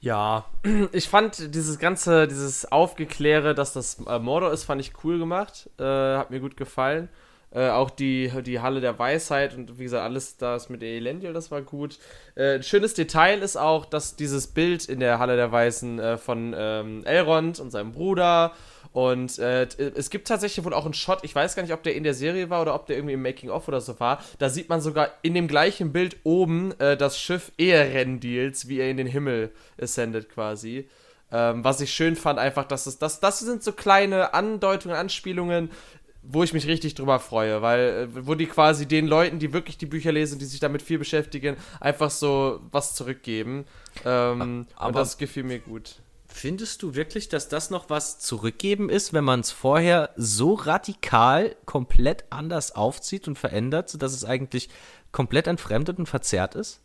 [0.00, 0.46] Ja,
[0.92, 5.68] ich fand dieses ganze, dieses Aufgekläre, dass das äh, Mordor ist, fand ich cool gemacht.
[5.78, 7.10] Äh, hat mir gut gefallen.
[7.52, 11.50] Äh, auch die, die Halle der Weisheit und wie gesagt, alles das mit Elendil, das
[11.50, 11.98] war gut.
[12.36, 16.16] Äh, ein schönes Detail ist auch, dass dieses Bild in der Halle der Weißen äh,
[16.16, 18.52] von ähm, Elrond und seinem Bruder
[18.92, 21.94] und äh, es gibt tatsächlich wohl auch einen Shot, ich weiß gar nicht, ob der
[21.94, 24.22] in der Serie war oder ob der irgendwie im Making-of oder so war.
[24.38, 28.90] Da sieht man sogar in dem gleichen Bild oben äh, das Schiff Eherendils, wie er
[28.90, 30.88] in den Himmel ascendet quasi.
[31.32, 35.70] Ähm, was ich schön fand, einfach, dass es, das, das sind so kleine Andeutungen, Anspielungen,
[36.22, 39.78] wo ich mich richtig drüber freue, weil, äh, wo die quasi den Leuten, die wirklich
[39.78, 43.64] die Bücher lesen, die sich damit viel beschäftigen, einfach so was zurückgeben.
[44.04, 46.00] Ähm, Aber und das gefiel mir gut.
[46.32, 51.56] Findest du wirklich, dass das noch was zurückgeben ist, wenn man es vorher so radikal
[51.66, 54.68] komplett anders aufzieht und verändert, sodass es eigentlich
[55.10, 56.80] komplett entfremdet und verzerrt ist?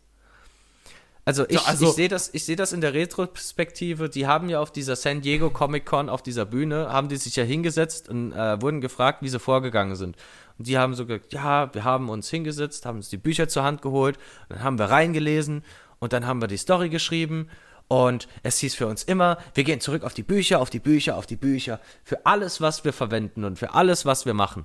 [1.24, 4.72] Also ich, also, ich sehe das, seh das in der Retrospektive, die haben ja auf
[4.72, 8.60] dieser San Diego Comic Con, auf dieser Bühne, haben die sich ja hingesetzt und äh,
[8.60, 10.16] wurden gefragt, wie sie vorgegangen sind.
[10.58, 13.62] Und die haben so gesagt, ja, wir haben uns hingesetzt, haben uns die Bücher zur
[13.62, 14.18] Hand geholt,
[14.48, 15.64] dann haben wir reingelesen
[15.98, 17.48] und dann haben wir die Story geschrieben
[17.88, 21.16] und es hieß für uns immer, wir gehen zurück auf die Bücher, auf die Bücher,
[21.16, 24.64] auf die Bücher, für alles, was wir verwenden und für alles, was wir machen.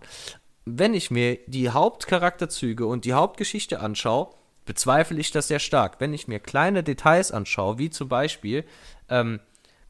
[0.65, 4.29] Wenn ich mir die Hauptcharakterzüge und die Hauptgeschichte anschaue,
[4.65, 5.99] bezweifle ich das sehr stark.
[5.99, 8.63] Wenn ich mir kleine Details anschaue, wie zum Beispiel
[9.09, 9.39] ähm,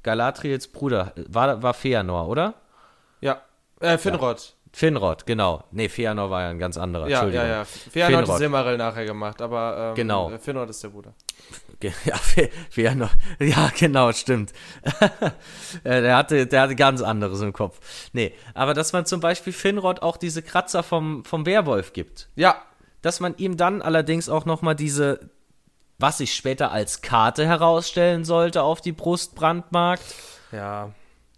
[0.03, 2.55] Galadriels Bruder, war, war Feanor, oder?
[3.19, 3.41] Ja,
[3.79, 4.39] äh, Finrod.
[4.39, 4.60] Ja.
[4.73, 5.65] Finrod, genau.
[5.71, 7.09] Nee, Feanor war ja ein ganz anderer.
[7.09, 7.65] Ja, ja, ja.
[7.65, 10.31] Feanor hat Silmaril nachher gemacht, aber ähm, genau.
[10.37, 11.13] Finrod ist der Bruder.
[12.05, 12.15] Ja,
[12.69, 13.09] Feanor.
[13.39, 14.53] Ja, genau, stimmt.
[15.83, 17.79] der, hatte, der hatte ganz anderes im Kopf.
[18.13, 22.29] Nee, aber dass man zum Beispiel Finrod auch diese Kratzer vom, vom Werwolf gibt.
[22.35, 22.61] Ja.
[23.01, 25.31] Dass man ihm dann allerdings auch nochmal diese,
[25.97, 30.03] was sich später als Karte herausstellen sollte, auf die Brust brandmarkt.
[30.51, 30.91] Ja.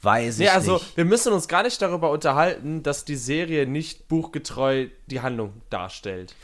[0.03, 0.97] Weiß nee, ich also, nicht.
[0.97, 6.35] wir müssen uns gar nicht darüber unterhalten, dass die Serie nicht buchgetreu die Handlung darstellt.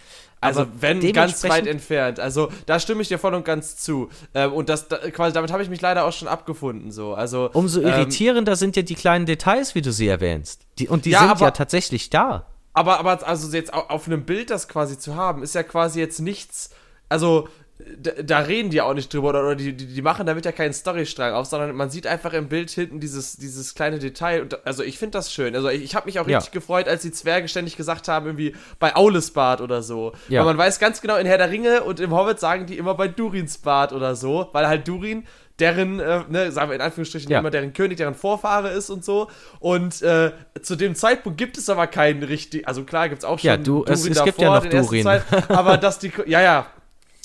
[0.42, 2.20] Also, Aber wenn ganz weit entfernt.
[2.20, 4.08] Also, da stimme ich dir voll und ganz zu.
[4.34, 6.92] Ähm, und das, da, quasi, damit habe ich mich leider auch schon abgefunden.
[6.92, 7.14] So.
[7.14, 10.66] Also, Umso ähm, irritierender sind ja die kleinen Details, wie du sie erwähnst.
[10.78, 12.46] Die, und die ja, sind aber, ja tatsächlich da.
[12.72, 16.20] Aber, aber also jetzt auf einem Bild das quasi zu haben, ist ja quasi jetzt
[16.20, 16.70] nichts.
[17.10, 17.50] Also,
[17.98, 20.52] da, da, reden die auch nicht drüber oder, oder die, die, die, machen damit ja
[20.52, 24.42] keinen Storystrang auf, sondern man sieht einfach im Bild hinten dieses, dieses kleine Detail.
[24.42, 25.56] Und also ich finde das schön.
[25.56, 26.60] Also ich, ich habe mich auch richtig ja.
[26.60, 30.12] gefreut, als die Zwerge ständig gesagt haben, irgendwie bei Aulesbad oder so.
[30.28, 30.42] Ja.
[30.42, 32.96] Weil man weiß ganz genau, in Herr der Ringe und im Hobbit sagen die immer
[32.96, 35.26] bei Durinsbad oder so, weil halt Durin
[35.60, 37.40] deren, äh, ne, sagen wir in Anführungsstrichen ja.
[37.40, 39.30] immer deren König, deren Vorfahre ist und so.
[39.60, 40.32] Und äh,
[40.62, 43.58] zu dem Zeitpunkt gibt es aber keinen richtig, also klar gibt es auch schon ja,
[43.58, 45.04] du, Durin es, es davor, gibt ja noch Durin.
[45.04, 46.68] Zeit, aber dass die, ja, ja,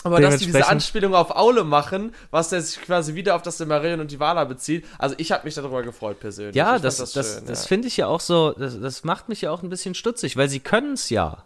[0.05, 3.59] Aber dass die diese Anspielung auf Aule machen, was der sich quasi wieder auf das
[3.59, 6.55] Silmarillion und die Wala bezieht, also ich habe mich darüber gefreut persönlich.
[6.55, 7.68] Ja, ich das, das, das, das ja.
[7.68, 10.48] finde ich ja auch so, das, das macht mich ja auch ein bisschen stutzig, weil
[10.48, 11.44] sie können es ja.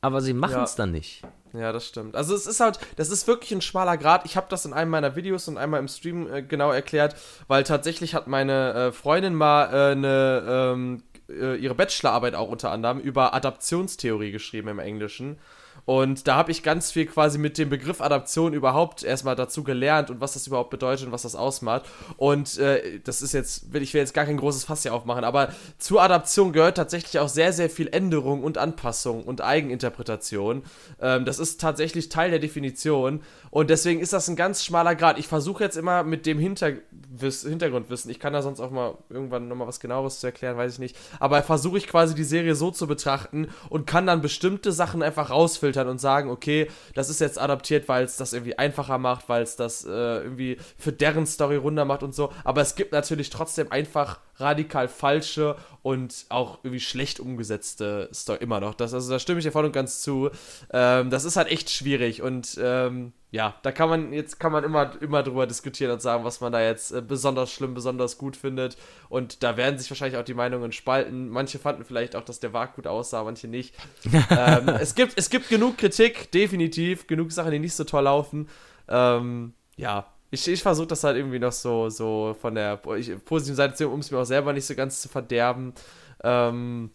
[0.00, 0.76] Aber sie machen es ja.
[0.78, 1.22] dann nicht.
[1.52, 2.14] Ja, das stimmt.
[2.14, 4.24] Also es ist halt, das ist wirklich ein schmaler Grad.
[4.24, 7.16] Ich habe das in einem meiner Videos und einmal im Stream äh, genau erklärt,
[7.48, 12.70] weil tatsächlich hat meine äh, Freundin mal äh, eine ähm, äh, ihre Bachelorarbeit auch unter
[12.70, 15.38] anderem über Adaptionstheorie geschrieben im Englischen.
[15.84, 20.10] Und da habe ich ganz viel quasi mit dem Begriff Adaption überhaupt erstmal dazu gelernt
[20.10, 21.86] und was das überhaupt bedeutet und was das ausmacht.
[22.16, 25.52] Und äh, das ist jetzt, ich will jetzt gar kein großes Fass hier aufmachen, aber
[25.78, 30.62] zur Adaption gehört tatsächlich auch sehr, sehr viel Änderung und Anpassung und Eigeninterpretation.
[31.00, 33.20] Ähm, das ist tatsächlich Teil der Definition.
[33.50, 35.18] Und deswegen ist das ein ganz schmaler Grad.
[35.18, 39.48] Ich versuche jetzt immer mit dem Hinterwiss Hintergrundwissen, ich kann da sonst auch mal irgendwann
[39.48, 40.96] nochmal was genaueres zu erklären, weiß ich nicht.
[41.18, 45.30] Aber versuche ich quasi die Serie so zu betrachten und kann dann bestimmte Sachen einfach
[45.30, 49.42] rausfiltern und sagen, okay, das ist jetzt adaptiert, weil es das irgendwie einfacher macht, weil
[49.42, 52.32] es das äh, irgendwie für deren Story runder macht und so.
[52.44, 58.60] Aber es gibt natürlich trotzdem einfach radikal falsche und auch irgendwie schlecht umgesetzte Story immer
[58.60, 58.74] noch.
[58.74, 60.30] Das, also da stimme ich dir voll und ganz zu.
[60.72, 64.64] Ähm, das ist halt echt schwierig und ähm, ja, da kann man jetzt kann man
[64.64, 68.36] immer, immer drüber diskutieren und sagen, was man da jetzt äh, besonders schlimm, besonders gut
[68.36, 68.76] findet.
[69.08, 71.28] Und da werden sich wahrscheinlich auch die Meinungen spalten.
[71.28, 73.74] Manche fanden vielleicht auch, dass der Wag gut aussah, manche nicht.
[74.30, 78.48] ähm, es, gibt, es gibt genug Kritik, definitiv, genug Sachen, die nicht so toll laufen.
[78.88, 83.74] Ähm, ja, ich, ich versuche das halt irgendwie noch so, so von der positiven Seite
[83.74, 85.74] zu um es mir auch selber nicht so ganz zu verderben.
[86.22, 86.90] Ähm,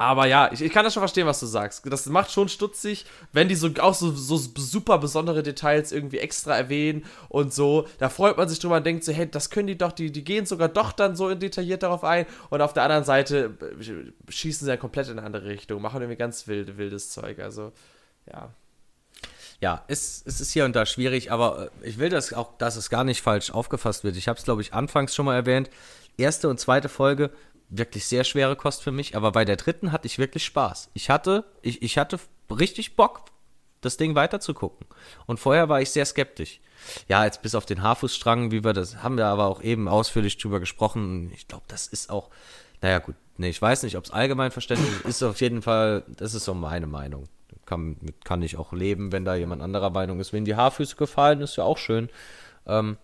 [0.00, 1.82] aber ja, ich, ich kann das schon verstehen, was du sagst.
[1.92, 3.04] Das macht schon stutzig,
[3.34, 7.86] wenn die so auch so, so super besondere Details irgendwie extra erwähnen und so.
[7.98, 10.24] Da freut man sich drüber und denkt so, hey, das können die doch, die, die
[10.24, 12.24] gehen sogar doch dann so detailliert darauf ein.
[12.48, 16.00] Und auf der anderen Seite äh, schießen sie ja komplett in eine andere Richtung, machen
[16.00, 17.38] irgendwie ganz wild, wildes Zeug.
[17.38, 17.72] Also,
[18.26, 18.54] ja.
[19.60, 22.76] Ja, es, es ist hier und da schwierig, aber äh, ich will das auch, dass
[22.76, 24.16] es gar nicht falsch aufgefasst wird.
[24.16, 25.70] Ich habe es, glaube ich, anfangs schon mal erwähnt.
[26.16, 27.30] Erste und zweite Folge
[27.68, 30.90] wirklich sehr schwere Kost für mich, aber bei der dritten hatte ich wirklich Spaß.
[30.94, 32.18] Ich hatte, ich, ich hatte
[32.50, 33.22] richtig Bock,
[33.80, 34.86] das Ding weiterzugucken.
[35.26, 36.60] Und vorher war ich sehr skeptisch.
[37.08, 40.38] Ja, jetzt bis auf den Haarfußstrang, wie wir das, haben wir aber auch eben ausführlich
[40.38, 41.30] drüber gesprochen.
[41.34, 42.30] Ich glaube, das ist auch,
[42.80, 46.04] naja, gut, nee, ich weiß nicht, ob es allgemein verständlich ist, ist auf jeden Fall,
[46.08, 47.28] das ist so meine Meinung.
[47.70, 50.32] Kann, kann ich auch leben, wenn da jemand anderer Meinung ist.
[50.32, 52.08] Wenn die Haarfüße gefallen, ist ja auch schön.
[52.66, 52.96] Ähm,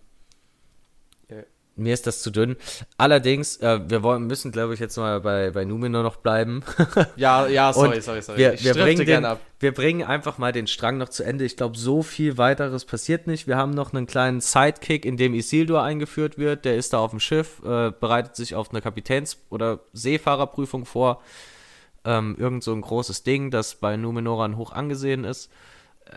[1.77, 2.57] mir ist das zu dünn.
[2.97, 6.63] Allerdings, äh, wir wollen, müssen, glaube ich, jetzt mal bei, bei Numenor noch bleiben.
[7.15, 8.39] ja, ja, sorry, sorry, sorry.
[8.39, 9.39] Wir, wir bringen den, ab.
[9.61, 11.45] wir bringen einfach mal den Strang noch zu Ende.
[11.45, 13.47] Ich glaube, so viel weiteres passiert nicht.
[13.47, 16.65] Wir haben noch einen kleinen Sidekick, in dem Isildur eingeführt wird.
[16.65, 21.21] Der ist da auf dem Schiff, äh, bereitet sich auf eine Kapitäns- oder Seefahrerprüfung vor.
[22.07, 25.51] Ähm, irgend so ein großes Ding, das bei Numenoran hoch angesehen ist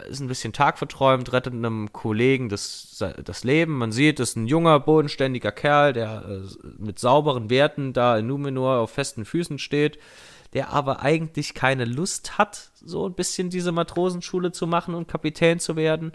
[0.08, 3.78] ist ein bisschen tagverträumt, rettet einem Kollegen das, das Leben.
[3.78, 8.26] Man sieht, es ist ein junger, bodenständiger Kerl, der äh, mit sauberen Werten da in
[8.26, 9.98] Numenor auf festen Füßen steht,
[10.52, 15.60] der aber eigentlich keine Lust hat, so ein bisschen diese Matrosenschule zu machen und Kapitän
[15.60, 16.12] zu werden.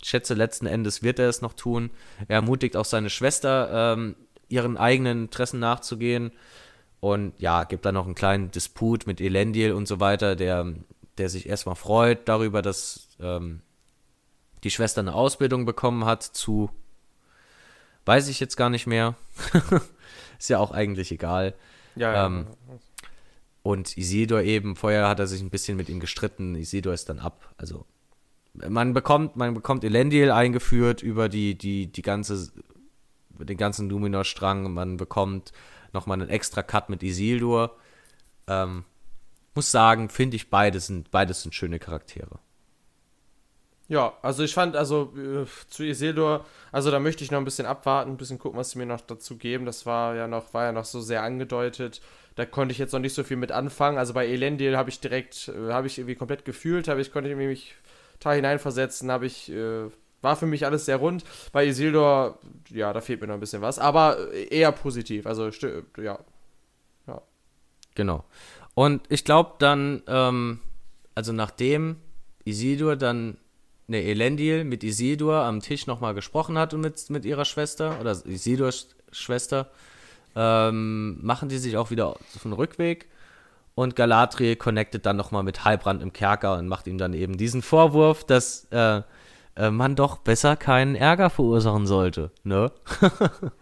[0.00, 1.90] Ich schätze, letzten Endes wird er es noch tun.
[2.28, 4.14] Er ermutigt auch seine Schwester, ähm,
[4.48, 6.32] ihren eigenen Interessen nachzugehen.
[7.00, 10.74] Und ja, gibt dann noch einen kleinen Disput mit Elendil und so weiter, der
[11.18, 13.60] der sich erstmal freut darüber, dass ähm,
[14.64, 16.70] die Schwester eine Ausbildung bekommen hat zu,
[18.06, 19.14] weiß ich jetzt gar nicht mehr.
[20.38, 21.54] Ist ja auch eigentlich egal.
[21.96, 22.26] Ja, ja.
[22.26, 22.46] Ähm,
[23.62, 27.18] und Isidor eben, vorher hat er sich ein bisschen mit ihm gestritten, Isidor ist dann
[27.18, 27.52] ab.
[27.58, 27.84] Also
[28.54, 32.50] man bekommt, man bekommt Elendil eingeführt über die, die, die ganze,
[33.30, 35.52] den ganzen Numenor-Strang, man bekommt
[35.92, 37.76] nochmal einen extra Cut mit Isildur.
[38.46, 38.84] Ähm,
[39.54, 42.38] muss sagen, finde ich, beides sind, beides sind schöne Charaktere.
[43.88, 47.64] Ja, also ich fand, also äh, zu Isildur, also da möchte ich noch ein bisschen
[47.66, 49.64] abwarten, ein bisschen gucken, was sie mir noch dazu geben.
[49.64, 52.02] Das war ja noch, war ja noch so sehr angedeutet.
[52.36, 53.96] Da konnte ich jetzt noch nicht so viel mit anfangen.
[53.96, 57.30] Also bei Elendil habe ich direkt, äh, habe ich irgendwie komplett gefühlt, habe ich, konnte
[57.30, 57.74] ich mich
[58.20, 59.88] da hineinversetzen, habe ich, äh,
[60.20, 61.24] war für mich alles sehr rund.
[61.52, 62.38] Bei Isildur,
[62.70, 65.26] ja, da fehlt mir noch ein bisschen was, aber eher positiv.
[65.26, 65.48] Also,
[65.96, 66.18] ja.
[67.06, 67.22] Ja.
[67.94, 68.24] Genau.
[68.74, 70.60] Und ich glaube dann, ähm,
[71.14, 71.96] also nachdem
[72.44, 73.38] Isildur dann,
[73.86, 78.12] ne, Elendil mit Isildur am Tisch nochmal gesprochen hat und mit, mit ihrer Schwester, oder
[78.24, 79.70] Isildurs Schwester,
[80.36, 83.08] ähm, machen die sich auch wieder auf den Rückweg.
[83.74, 87.62] Und Galadriel connectet dann nochmal mit Halbrand im Kerker und macht ihm dann eben diesen
[87.62, 89.02] Vorwurf, dass äh,
[89.58, 92.70] äh, man doch besser keinen Ärger verursachen sollte, ne?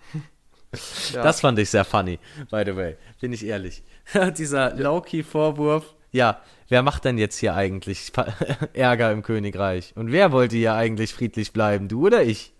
[1.13, 1.23] ja.
[1.23, 2.19] Das fand ich sehr funny,
[2.51, 3.83] by the way, bin ich ehrlich.
[4.39, 8.13] Dieser Low-Key-Vorwurf, ja, wer macht denn jetzt hier eigentlich
[8.75, 9.93] Ärger im Königreich?
[9.97, 12.53] Und wer wollte hier eigentlich friedlich bleiben, du oder ich?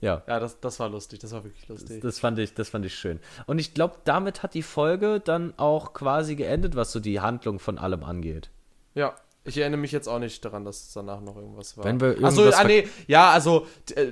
[0.00, 0.22] ja.
[0.26, 2.00] Ja, das, das war lustig, das war wirklich lustig.
[2.00, 3.20] Das, das fand, ich, das fand ich schön.
[3.46, 7.60] Und ich glaube, damit hat die Folge dann auch quasi geendet, was so die Handlung
[7.60, 8.50] von allem angeht.
[8.94, 11.84] Ja, ich erinnere mich jetzt auch nicht daran, dass danach noch irgendwas war.
[11.84, 13.66] Wenn wir Achso, ah, nee, ja, also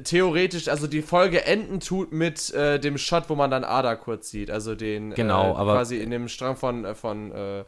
[0.04, 4.30] theoretisch, also die Folge enden tut mit äh, dem Shot, wo man dann Ada kurz
[4.30, 7.64] sieht, also den genau, äh, aber quasi in dem Strang von äh, von äh,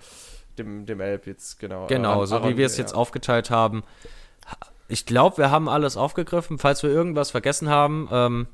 [0.59, 1.87] dem dem Elb jetzt genau.
[1.87, 2.83] Genau, so wie wir es ja.
[2.83, 3.85] jetzt aufgeteilt haben.
[4.89, 6.59] Ich glaube, wir haben alles aufgegriffen.
[6.59, 8.47] Falls wir irgendwas vergessen haben, ähm,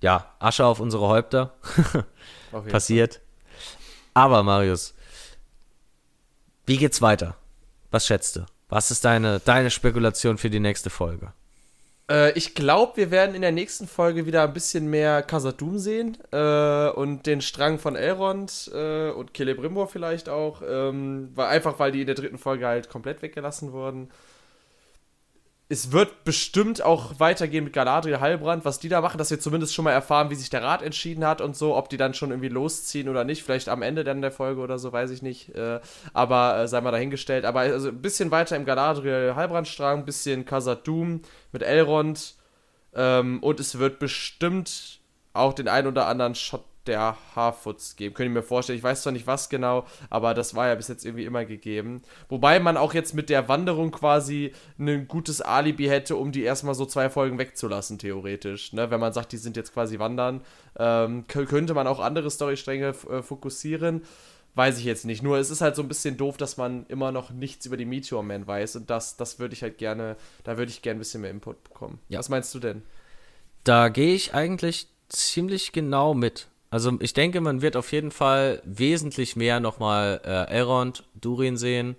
[0.00, 1.54] ja, Asche auf unsere Häupter.
[2.70, 3.20] Passiert.
[4.12, 4.94] Aber Marius,
[6.66, 7.36] wie geht's weiter?
[7.94, 8.40] Was schätzt du?
[8.68, 11.32] Was ist deine, deine Spekulation für die nächste Folge?
[12.10, 16.18] Äh, ich glaube, wir werden in der nächsten Folge wieder ein bisschen mehr Casadum sehen
[16.32, 21.92] äh, und den Strang von Elrond äh, und Celebrimbor vielleicht auch, ähm, weil, einfach weil
[21.92, 24.10] die in der dritten Folge halt komplett weggelassen wurden
[25.68, 29.74] es wird bestimmt auch weitergehen mit Galadriel Heilbrand, was die da machen, dass wir zumindest
[29.74, 32.30] schon mal erfahren, wie sich der Rat entschieden hat und so, ob die dann schon
[32.30, 33.42] irgendwie losziehen oder nicht.
[33.42, 35.54] Vielleicht am Ende dann der Folge oder so, weiß ich nicht.
[35.54, 35.80] Äh,
[36.12, 37.46] aber äh, sei mal dahingestellt.
[37.46, 41.22] Aber also ein bisschen weiter im Galadriel Heilbrandstrang, ein bisschen Khazad Doom
[41.52, 42.34] mit Elrond.
[42.94, 45.00] Ähm, und es wird bestimmt
[45.32, 48.14] auch den ein oder anderen Shot der Harfoots geben.
[48.14, 48.78] Könnte ich mir vorstellen.
[48.78, 52.02] Ich weiß zwar nicht was genau, aber das war ja bis jetzt irgendwie immer gegeben.
[52.28, 56.74] Wobei man auch jetzt mit der Wanderung quasi ein gutes Alibi hätte, um die erstmal
[56.74, 58.72] so zwei Folgen wegzulassen, theoretisch.
[58.72, 58.90] Ne?
[58.90, 60.42] Wenn man sagt, die sind jetzt quasi wandern,
[60.78, 64.02] ähm, könnte man auch andere Storystränge äh, fokussieren.
[64.56, 65.22] Weiß ich jetzt nicht.
[65.22, 67.84] Nur es ist halt so ein bisschen doof, dass man immer noch nichts über die
[67.84, 68.76] Meteor Man weiß.
[68.76, 71.64] Und das, das würde ich halt gerne, da würde ich gerne ein bisschen mehr Input
[71.64, 71.98] bekommen.
[72.08, 72.20] Ja.
[72.20, 72.82] Was meinst du denn?
[73.64, 76.48] Da gehe ich eigentlich ziemlich genau mit.
[76.74, 81.94] Also ich denke, man wird auf jeden Fall wesentlich mehr nochmal äh, Elrond, Durin sehen,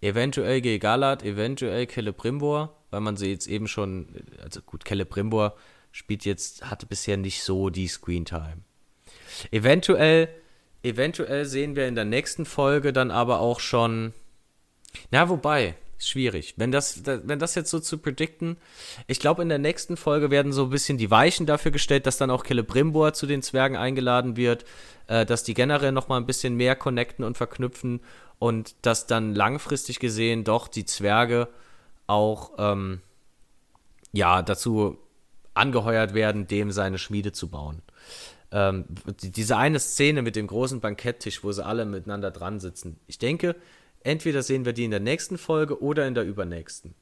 [0.00, 4.08] eventuell Gilgalad, eventuell Celebrimbor, weil man sie jetzt eben schon,
[4.42, 5.54] also gut, Celebrimbor
[5.92, 8.64] spielt jetzt, hatte bisher nicht so die Screentime.
[9.52, 10.28] Eventuell,
[10.82, 14.14] eventuell sehen wir in der nächsten Folge dann aber auch schon,
[15.12, 16.54] na wobei, schwierig.
[16.56, 18.56] Wenn das, wenn das jetzt so zu predikten,
[19.06, 22.18] ich glaube, in der nächsten Folge werden so ein bisschen die Weichen dafür gestellt, dass
[22.18, 24.64] dann auch Celebrimbor zu den Zwergen eingeladen wird,
[25.08, 28.00] äh, dass die generell nochmal ein bisschen mehr connecten und verknüpfen
[28.38, 31.48] und dass dann langfristig gesehen doch die Zwerge
[32.06, 33.00] auch, ähm,
[34.12, 34.98] ja, dazu
[35.54, 37.82] angeheuert werden, dem seine Schmiede zu bauen.
[38.50, 38.86] Ähm,
[39.20, 42.98] diese eine Szene mit dem großen Banketttisch, wo sie alle miteinander dran sitzen.
[43.06, 43.56] Ich denke,
[44.02, 46.94] Entweder sehen wir die in der nächsten Folge oder in der übernächsten.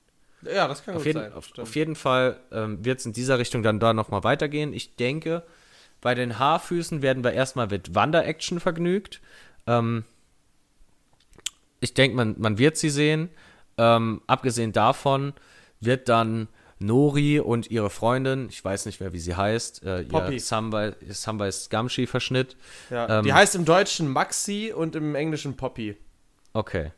[0.43, 1.33] Ja, das kann auf gut jeden, sein.
[1.33, 4.73] Auf, auf, jeden Fall ähm, wird es in dieser Richtung dann da nochmal weitergehen.
[4.73, 5.43] Ich denke,
[6.01, 9.21] bei den Haarfüßen werden wir erstmal mit Wander-Action vergnügt.
[9.67, 10.05] Ähm,
[11.81, 13.31] ich denke, man, man wird sie sehen.
[13.79, 15.35] Ähm, abgesehen davon
[15.81, 16.49] wird dann
[16.79, 22.57] Nori und ihre Freundin, ich weiß nicht mehr, wie sie heißt, äh, ihr Samwise Gamshi-Verschnitt.
[22.91, 25.97] Ja, die ähm, heißt im Deutschen Maxi und im Englischen Poppy.
[26.53, 26.93] Okay.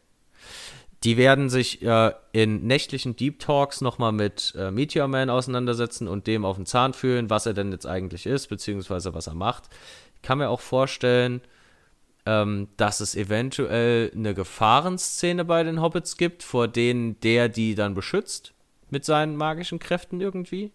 [1.04, 6.26] Die werden sich äh, in nächtlichen Deep Talks nochmal mit äh, Meteor Man auseinandersetzen und
[6.26, 9.64] dem auf den Zahn fühlen, was er denn jetzt eigentlich ist, beziehungsweise was er macht.
[10.16, 11.40] Ich kann mir auch vorstellen,
[12.26, 17.94] ähm, dass es eventuell eine Gefahrenszene bei den Hobbits gibt, vor denen der die dann
[17.94, 18.52] beschützt
[18.90, 20.72] mit seinen magischen Kräften irgendwie.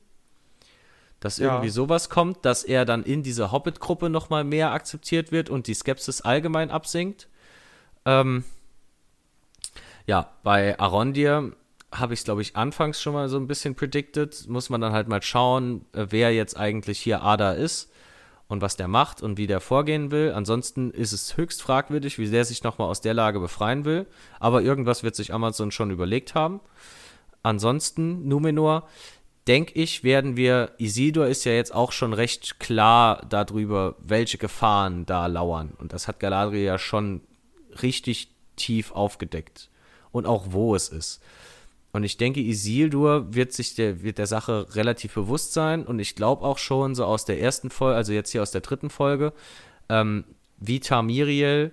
[1.19, 1.47] Dass ja.
[1.47, 5.73] irgendwie sowas kommt, dass er dann in dieser Hobbit-Gruppe nochmal mehr akzeptiert wird und die
[5.73, 7.27] Skepsis allgemein absinkt.
[8.05, 8.45] Ähm,
[10.05, 11.53] ja, bei Arondir
[11.91, 14.47] habe ich es, glaube ich, anfangs schon mal so ein bisschen predicted.
[14.47, 17.91] Muss man dann halt mal schauen, äh, wer jetzt eigentlich hier Ada ist
[18.47, 20.33] und was der macht und wie der vorgehen will.
[20.33, 24.07] Ansonsten ist es höchst fragwürdig, wie der sich nochmal aus der Lage befreien will.
[24.39, 26.59] Aber irgendwas wird sich Amazon schon überlegt haben.
[27.43, 28.87] Ansonsten, Numenor,
[29.47, 35.05] denke ich, werden wir, Isidor ist ja jetzt auch schon recht klar darüber, welche Gefahren
[35.05, 35.73] da lauern.
[35.77, 37.21] Und das hat Galadriel ja schon
[37.81, 39.69] richtig tief aufgedeckt
[40.13, 41.21] und auch wo es ist.
[41.91, 45.85] Und ich denke, Isildur wird sich der, wird der Sache relativ bewusst sein.
[45.85, 48.61] Und ich glaube auch schon so aus der ersten Folge, also jetzt hier aus der
[48.61, 49.33] dritten Folge,
[49.89, 50.23] ähm,
[50.57, 51.71] wie Tamiriel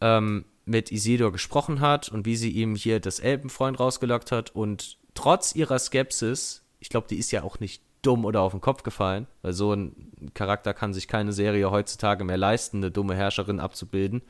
[0.00, 4.50] ähm, mit Isildur gesprochen hat und wie sie ihm hier das Elbenfreund rausgelockt hat.
[4.56, 8.60] Und trotz ihrer Skepsis, ich glaube, die ist ja auch nicht dumm oder auf den
[8.60, 13.14] Kopf gefallen, weil so ein Charakter kann sich keine Serie heutzutage mehr leisten, eine dumme
[13.14, 14.22] Herrscherin abzubilden.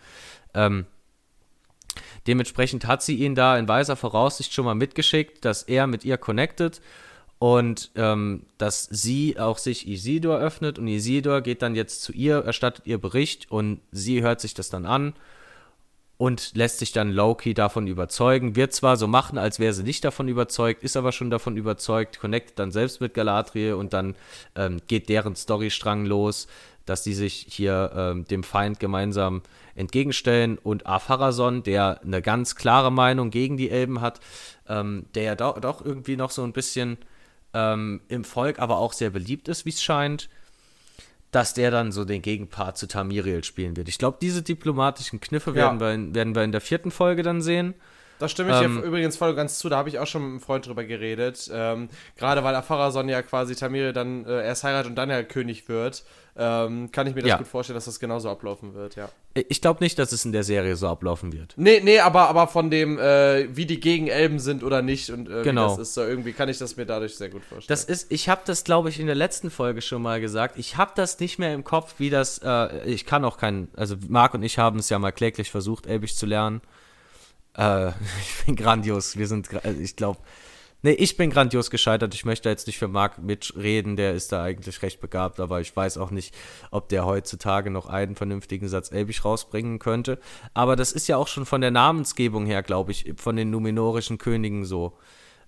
[0.53, 0.87] Ähm,
[2.27, 6.17] Dementsprechend hat sie ihn da in weiser Voraussicht schon mal mitgeschickt, dass er mit ihr
[6.17, 6.81] connected
[7.39, 12.37] und ähm, dass sie auch sich Isidor öffnet und Isidor geht dann jetzt zu ihr,
[12.39, 15.15] erstattet ihr Bericht und sie hört sich das dann an
[16.17, 18.57] und lässt sich dann Loki davon überzeugen.
[18.57, 22.21] Wird zwar so machen, als wäre sie nicht davon überzeugt, ist aber schon davon überzeugt,
[22.21, 24.15] connectet dann selbst mit Galadriel und dann
[24.55, 26.47] ähm, geht deren Storystrang los,
[26.87, 29.43] dass die sich hier ähm, dem Feind gemeinsam
[29.75, 34.21] entgegenstellen und Afarason, der eine ganz klare Meinung gegen die Elben hat,
[34.69, 36.99] ähm, der ja doch, doch, irgendwie noch so ein bisschen
[37.53, 40.29] ähm, im Volk, aber auch sehr beliebt ist, wie es scheint,
[41.31, 43.89] dass der dann so den Gegenpart zu Tamiriel spielen wird.
[43.89, 45.57] Ich glaube, diese diplomatischen Kniffe ja.
[45.57, 47.75] werden, wir in, werden wir in der vierten Folge dann sehen.
[48.19, 50.31] Da stimme ich ähm, dir übrigens voll ganz zu, da habe ich auch schon mit
[50.31, 51.51] einem Freund drüber geredet.
[51.53, 55.69] Ähm, Gerade weil Afarason ja quasi Tamiriel dann äh, erst heiratet und dann ja König
[55.69, 56.05] wird
[56.37, 57.37] ähm, kann ich mir das ja.
[57.37, 59.09] gut vorstellen, dass das genauso ablaufen wird, ja.
[59.35, 61.55] Ich glaube nicht, dass es in der Serie so ablaufen wird.
[61.57, 65.29] Nee, nee, aber, aber von dem, äh, wie die gegen Elben sind oder nicht und
[65.29, 65.67] äh, genau.
[65.67, 67.69] wie das ist, so irgendwie kann ich das mir dadurch sehr gut vorstellen.
[67.69, 70.59] Das ist, ich habe das, glaube ich, in der letzten Folge schon mal gesagt.
[70.59, 73.95] Ich habe das nicht mehr im Kopf, wie das, äh, ich kann auch kein, also
[74.09, 76.63] Marc und ich haben es ja mal kläglich versucht, Elbisch zu lernen.
[77.57, 77.89] Äh,
[78.21, 79.17] ich bin grandios.
[79.17, 80.21] Wir sind, also ich glaube,
[80.85, 82.15] Nee, ich bin grandios gescheitert.
[82.15, 85.75] Ich möchte jetzt nicht für Marc mitreden, der ist da eigentlich recht begabt, aber ich
[85.75, 86.35] weiß auch nicht,
[86.71, 90.19] ob der heutzutage noch einen vernünftigen Satz Elbisch rausbringen könnte.
[90.53, 94.19] Aber das ist ja auch schon von der Namensgebung her, glaube ich, von den numenorischen
[94.19, 94.99] Königen so,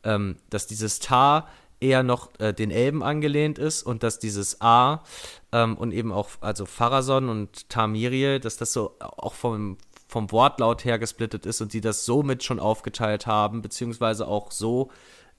[0.04, 1.50] ähm, dass dieses Tar
[1.80, 5.04] eher noch äh, den Elben angelehnt ist und dass dieses A
[5.52, 9.76] ähm, und eben auch, also Pharason und Tamiriel, dass das so auch vom,
[10.16, 14.90] vom Wortlaut her gesplittet ist und die das somit schon aufgeteilt haben, beziehungsweise auch so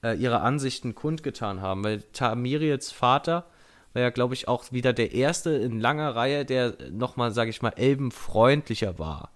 [0.03, 1.83] äh, ihre Ansichten kundgetan haben.
[1.83, 3.47] Weil Tamiriels Vater
[3.93, 7.63] war ja, glaube ich, auch wieder der erste in langer Reihe, der nochmal, sage ich
[7.63, 9.31] mal, elbenfreundlicher war.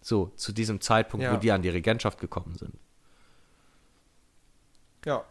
[0.00, 1.34] So, zu diesem Zeitpunkt, ja.
[1.34, 2.72] wo die an die Regentschaft gekommen sind.
[5.04, 5.26] Ja.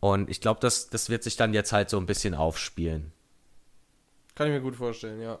[0.00, 3.12] Und ich glaube, das, das wird sich dann jetzt halt so ein bisschen aufspielen.
[4.34, 5.38] Kann ich mir gut vorstellen, ja.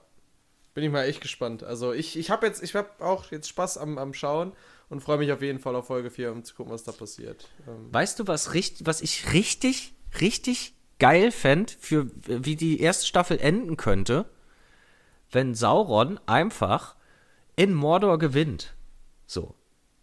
[0.76, 1.64] Bin ich mal echt gespannt.
[1.64, 4.52] Also ich, ich habe jetzt, ich habe auch jetzt Spaß am, am Schauen
[4.90, 7.48] und freue mich auf jeden Fall auf Folge 4, um zu gucken, was da passiert.
[7.66, 13.06] Ähm weißt du, was, richtig, was ich richtig, richtig geil fände, für wie die erste
[13.06, 14.26] Staffel enden könnte,
[15.30, 16.94] wenn Sauron einfach
[17.56, 18.74] in Mordor gewinnt.
[19.26, 19.54] So.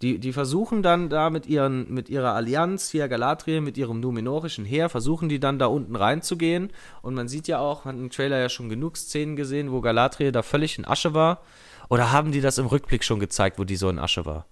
[0.03, 4.65] Die, die versuchen dann da mit, ihren, mit ihrer Allianz, hier Galadriel, mit ihrem numenorischen
[4.65, 6.73] Heer, versuchen die dann da unten reinzugehen.
[7.01, 9.79] Und man sieht ja auch, man hat im Trailer ja schon genug Szenen gesehen, wo
[9.79, 11.41] Galadriel da völlig in Asche war.
[11.89, 14.45] Oder haben die das im Rückblick schon gezeigt, wo die so in Asche war?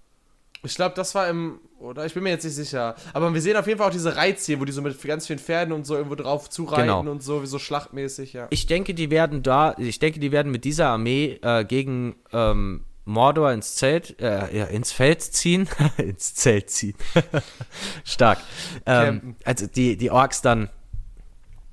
[0.64, 2.96] Ich glaube, das war im, oder ich bin mir jetzt nicht sicher.
[3.12, 5.40] Aber wir sehen auf jeden Fall auch diese Reitziele, wo die so mit ganz vielen
[5.40, 7.12] Pferden und so irgendwo drauf zureiten genau.
[7.12, 8.48] und so, wie so schlachtmäßig, ja.
[8.52, 12.86] Ich denke, die werden da, ich denke, die werden mit dieser Armee äh, gegen ähm,
[13.12, 15.68] Mordor ins Zelt, äh, ja, ins Feld ziehen,
[15.98, 16.96] ins Zelt ziehen.
[18.04, 18.40] Stark.
[18.86, 20.70] Ähm, also die, die Orks dann,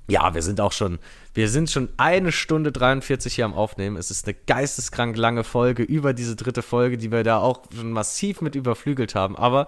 [0.07, 0.99] ja, wir sind auch schon
[1.33, 3.97] wir sind schon eine Stunde 43 hier am Aufnehmen.
[3.97, 7.91] Es ist eine geisteskrank lange Folge über diese dritte Folge, die wir da auch schon
[7.91, 9.35] massiv mit überflügelt haben.
[9.35, 9.67] Aber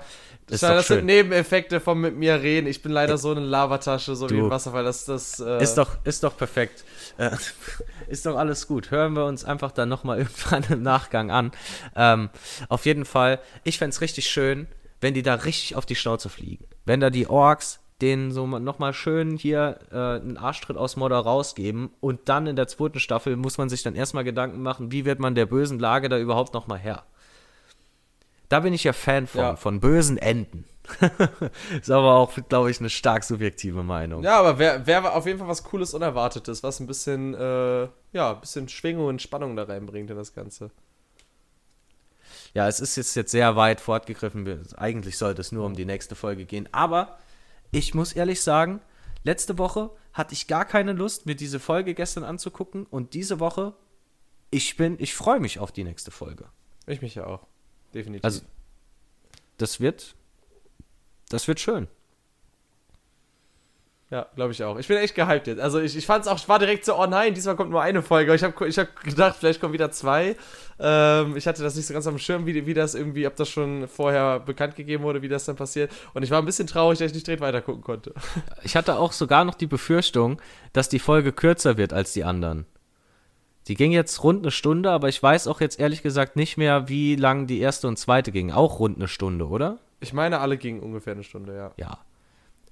[0.49, 2.67] ist das, das sind Nebeneffekte von mit mir reden.
[2.67, 4.83] Ich bin leider so eine Lavatasche, so du, wie ein Wasserfall.
[4.83, 6.83] Das, das, äh ist, doch, ist doch perfekt.
[7.17, 7.31] Äh,
[8.07, 8.89] ist doch alles gut.
[8.89, 11.51] Hören wir uns einfach dann nochmal irgendwann im Nachgang an.
[11.95, 12.29] Ähm,
[12.69, 14.67] auf jeden Fall, ich fände es richtig schön,
[14.99, 16.65] wenn die da richtig auf die Schnauze fliegen.
[16.85, 21.91] Wenn da die Orks den so nochmal schön hier äh, einen Arschtritt aus Modder rausgeben
[21.99, 25.19] und dann in der zweiten Staffel muss man sich dann erstmal Gedanken machen, wie wird
[25.19, 27.03] man der bösen Lage da überhaupt nochmal her.
[28.49, 29.55] Da bin ich ja Fan von, ja.
[29.55, 30.65] von bösen Enden.
[31.81, 34.23] ist aber auch, glaube ich, eine stark subjektive Meinung.
[34.23, 38.33] Ja, aber wäre wär auf jeden Fall was Cooles, Unerwartetes, was ein bisschen, äh, ja,
[38.33, 40.71] ein bisschen Schwingung und Spannung da reinbringt in das Ganze.
[42.53, 44.67] Ja, es ist jetzt, jetzt sehr weit fortgegriffen.
[44.75, 46.67] Eigentlich sollte es nur um die nächste Folge gehen.
[46.73, 47.19] Aber
[47.72, 48.81] ich muss ehrlich sagen,
[49.23, 53.73] letzte Woche hatte ich gar keine Lust, mir diese Folge gestern anzugucken und diese Woche,
[54.49, 56.49] ich bin, ich freue mich auf die nächste Folge.
[56.85, 57.48] Ich mich ja auch.
[57.93, 58.26] Definitiv.
[58.26, 58.41] Also,
[59.57, 60.15] das wird,
[61.30, 61.88] das wird schön.
[64.11, 64.77] Ja, glaube ich auch.
[64.77, 65.61] Ich bin echt gehypt jetzt.
[65.61, 67.81] Also ich, ich fand es auch, ich war direkt so, oh nein, diesmal kommt nur
[67.81, 68.35] eine Folge.
[68.35, 70.35] Ich habe ich hab gedacht, vielleicht kommen wieder zwei.
[70.79, 73.47] Ähm, ich hatte das nicht so ganz am Schirm, wie, wie das irgendwie, ob das
[73.47, 75.93] schon vorher bekannt gegeben wurde, wie das dann passiert.
[76.13, 78.13] Und ich war ein bisschen traurig, dass ich nicht direkt weiter gucken konnte.
[78.63, 80.41] Ich hatte auch sogar noch die Befürchtung,
[80.73, 82.65] dass die Folge kürzer wird als die anderen.
[83.67, 86.89] Die ging jetzt rund eine Stunde, aber ich weiß auch jetzt ehrlich gesagt nicht mehr,
[86.89, 88.51] wie lang die erste und zweite ging.
[88.51, 89.77] Auch rund eine Stunde, oder?
[89.99, 91.71] Ich meine, alle gingen ungefähr eine Stunde, ja.
[91.77, 91.99] Ja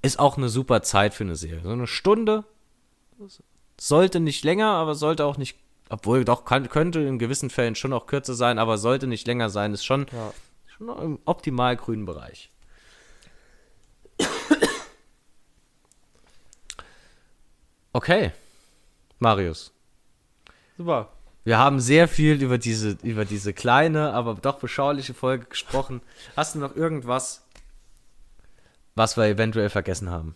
[0.01, 1.61] ist auch eine super Zeit für eine Serie.
[1.63, 2.43] So eine Stunde
[3.79, 5.57] sollte nicht länger, aber sollte auch nicht,
[5.89, 9.49] obwohl doch kann, könnte in gewissen Fällen schon auch kürzer sein, aber sollte nicht länger
[9.49, 10.33] sein, ist schon, ja.
[10.67, 12.51] schon im optimal grünen Bereich.
[17.91, 18.31] Okay,
[19.17, 19.73] Marius.
[20.77, 21.09] Super.
[21.43, 26.01] Wir haben sehr viel über diese, über diese kleine, aber doch beschauliche Folge gesprochen.
[26.37, 27.43] Hast du noch irgendwas,
[28.99, 30.35] was wir eventuell vergessen haben?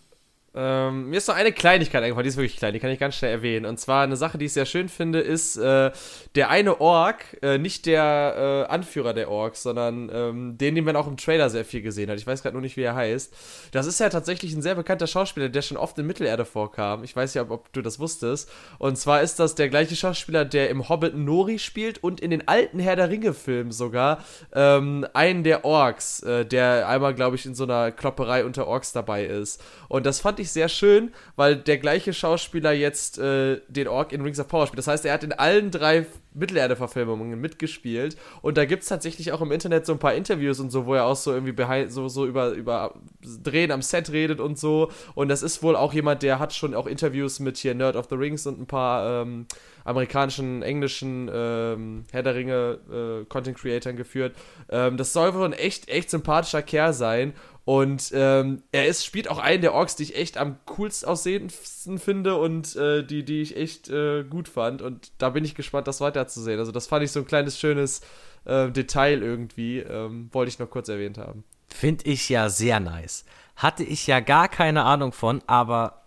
[0.56, 3.16] Ähm, mir ist noch eine Kleinigkeit eingefallen, die ist wirklich klein, die kann ich ganz
[3.16, 3.66] schnell erwähnen.
[3.66, 5.92] Und zwar eine Sache, die ich sehr schön finde, ist äh,
[6.36, 10.96] der eine Ork, äh, nicht der äh, Anführer der Orks, sondern ähm, den, den man
[10.96, 12.18] auch im Trailer sehr viel gesehen hat.
[12.20, 13.34] Ich weiß gerade nur nicht, wie er heißt.
[13.72, 17.04] Das ist ja tatsächlich ein sehr bekannter Schauspieler, der schon oft in Mittelerde vorkam.
[17.04, 18.50] Ich weiß ja, ob, ob du das wusstest.
[18.78, 22.48] Und zwar ist das der gleiche Schauspieler, der im Hobbit Nori spielt und in den
[22.48, 24.24] alten Herr der Ringe-Filmen sogar
[24.54, 28.92] ähm, einen der Orks, äh, der einmal, glaube ich, in so einer Klopperei unter Orks
[28.92, 29.60] dabei ist.
[29.88, 34.22] Und das fand ich sehr schön, weil der gleiche Schauspieler jetzt äh, den Ork in
[34.22, 34.80] Rings of Power spielt.
[34.80, 38.18] Das heißt, er hat in allen drei Mittelerde-Verfilmungen mitgespielt.
[38.42, 40.96] Und da gibt es tatsächlich auch im Internet so ein paar Interviews und so, wo
[40.96, 41.56] er auch so irgendwie
[41.90, 42.96] so, so über, über
[43.44, 44.92] Drehen am Set redet und so.
[45.16, 48.08] Und das ist wohl auch jemand, der hat schon auch Interviews mit hier Nerd of
[48.10, 49.46] the Rings und ein paar ähm,
[49.86, 54.36] amerikanischen, englischen ähm, Herr der Ringe äh, Content Creatoren geführt.
[54.70, 57.34] Ähm, das soll wohl ein echt, echt sympathischer Kerl sein.
[57.66, 61.98] Und ähm, er ist, spielt auch einen der Orks, die ich echt am coolsten aussehendsten
[61.98, 64.82] finde und äh, die, die ich echt äh, gut fand.
[64.82, 66.60] Und da bin ich gespannt, das weiterzusehen.
[66.60, 68.02] Also, das fand ich so ein kleines, schönes
[68.44, 69.80] äh, Detail irgendwie.
[69.80, 71.46] Ähm, wollte ich noch kurz erwähnt haben.
[71.70, 73.24] Finde ich ja sehr nice.
[73.56, 76.04] Hatte ich ja gar keine Ahnung von, aber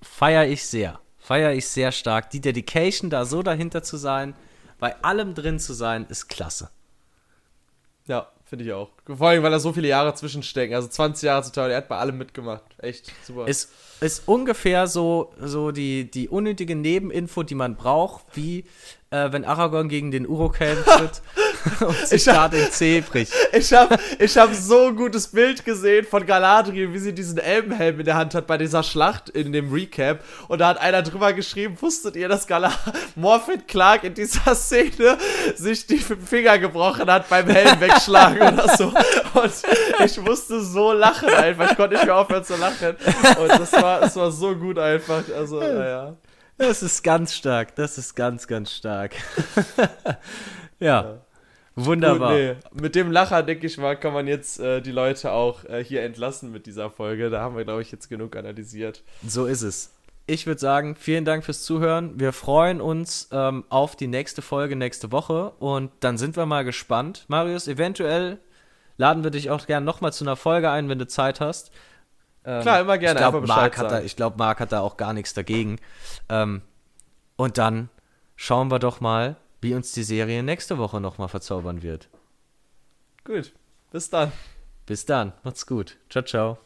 [0.00, 0.98] feiere ich sehr.
[1.18, 2.30] Feiere ich sehr stark.
[2.30, 4.34] Die Dedication, da so dahinter zu sein,
[4.78, 6.70] bei allem drin zu sein, ist klasse.
[8.06, 8.90] Ja, Finde ich auch.
[9.04, 10.76] Vor allem, weil da so viele Jahre zwischenstecken.
[10.76, 11.70] Also 20 Jahre teuer.
[11.70, 12.62] Er hat bei allem mitgemacht.
[12.78, 13.48] Echt super.
[13.48, 18.64] Ist, ist ungefähr so, so die, die unnötige Nebeninfo, die man braucht, wie
[19.10, 21.22] äh, wenn Aragorn gegen den Urokelm tritt
[21.80, 23.32] und sich da den Zeh bricht.
[23.52, 28.00] Ich habe ich hab so ein gutes Bild gesehen von Galadriel, wie sie diesen Elbenhelm
[28.00, 30.20] in der Hand hat bei dieser Schlacht in dem Recap.
[30.48, 32.70] Und da hat einer drüber geschrieben, wusstet ihr, dass Gal
[33.14, 35.18] Morfinn Clark in dieser Szene
[35.54, 38.86] sich die Finger gebrochen hat beim Helm wegschlagen oder so.
[39.34, 39.52] Und
[40.04, 41.70] ich musste so lachen einfach.
[41.70, 42.96] Ich konnte nicht mehr aufhören zu lachen.
[43.40, 45.22] Und das war, das war so gut einfach.
[45.36, 46.16] Also, naja.
[46.58, 47.74] Das ist ganz stark.
[47.76, 49.12] Das ist ganz, ganz stark.
[50.78, 51.02] ja.
[51.02, 51.20] ja.
[51.74, 52.30] Wunderbar.
[52.30, 52.82] Gut, nee.
[52.82, 56.02] Mit dem Lacher, denke ich mal, kann man jetzt äh, die Leute auch äh, hier
[56.02, 57.28] entlassen mit dieser Folge.
[57.28, 59.02] Da haben wir, glaube ich, jetzt genug analysiert.
[59.26, 59.92] So ist es.
[60.26, 62.18] Ich würde sagen, vielen Dank fürs Zuhören.
[62.18, 66.64] Wir freuen uns ähm, auf die nächste Folge nächste Woche und dann sind wir mal
[66.64, 67.26] gespannt.
[67.28, 68.38] Marius, eventuell
[68.96, 71.70] laden wir dich auch gerne nochmal zu einer Folge ein, wenn du Zeit hast.
[72.46, 73.18] Ähm, Klar, immer gerne.
[73.18, 75.78] Ich glaube, Marc, hat da, ich glaub, Marc hat da auch gar nichts dagegen.
[76.28, 76.62] Ähm,
[77.36, 77.90] und dann
[78.36, 82.08] schauen wir doch mal, wie uns die Serie nächste Woche nochmal verzaubern wird.
[83.24, 83.52] Gut,
[83.90, 84.32] bis dann.
[84.86, 85.96] Bis dann, macht's gut.
[86.08, 86.58] Ciao, ciao.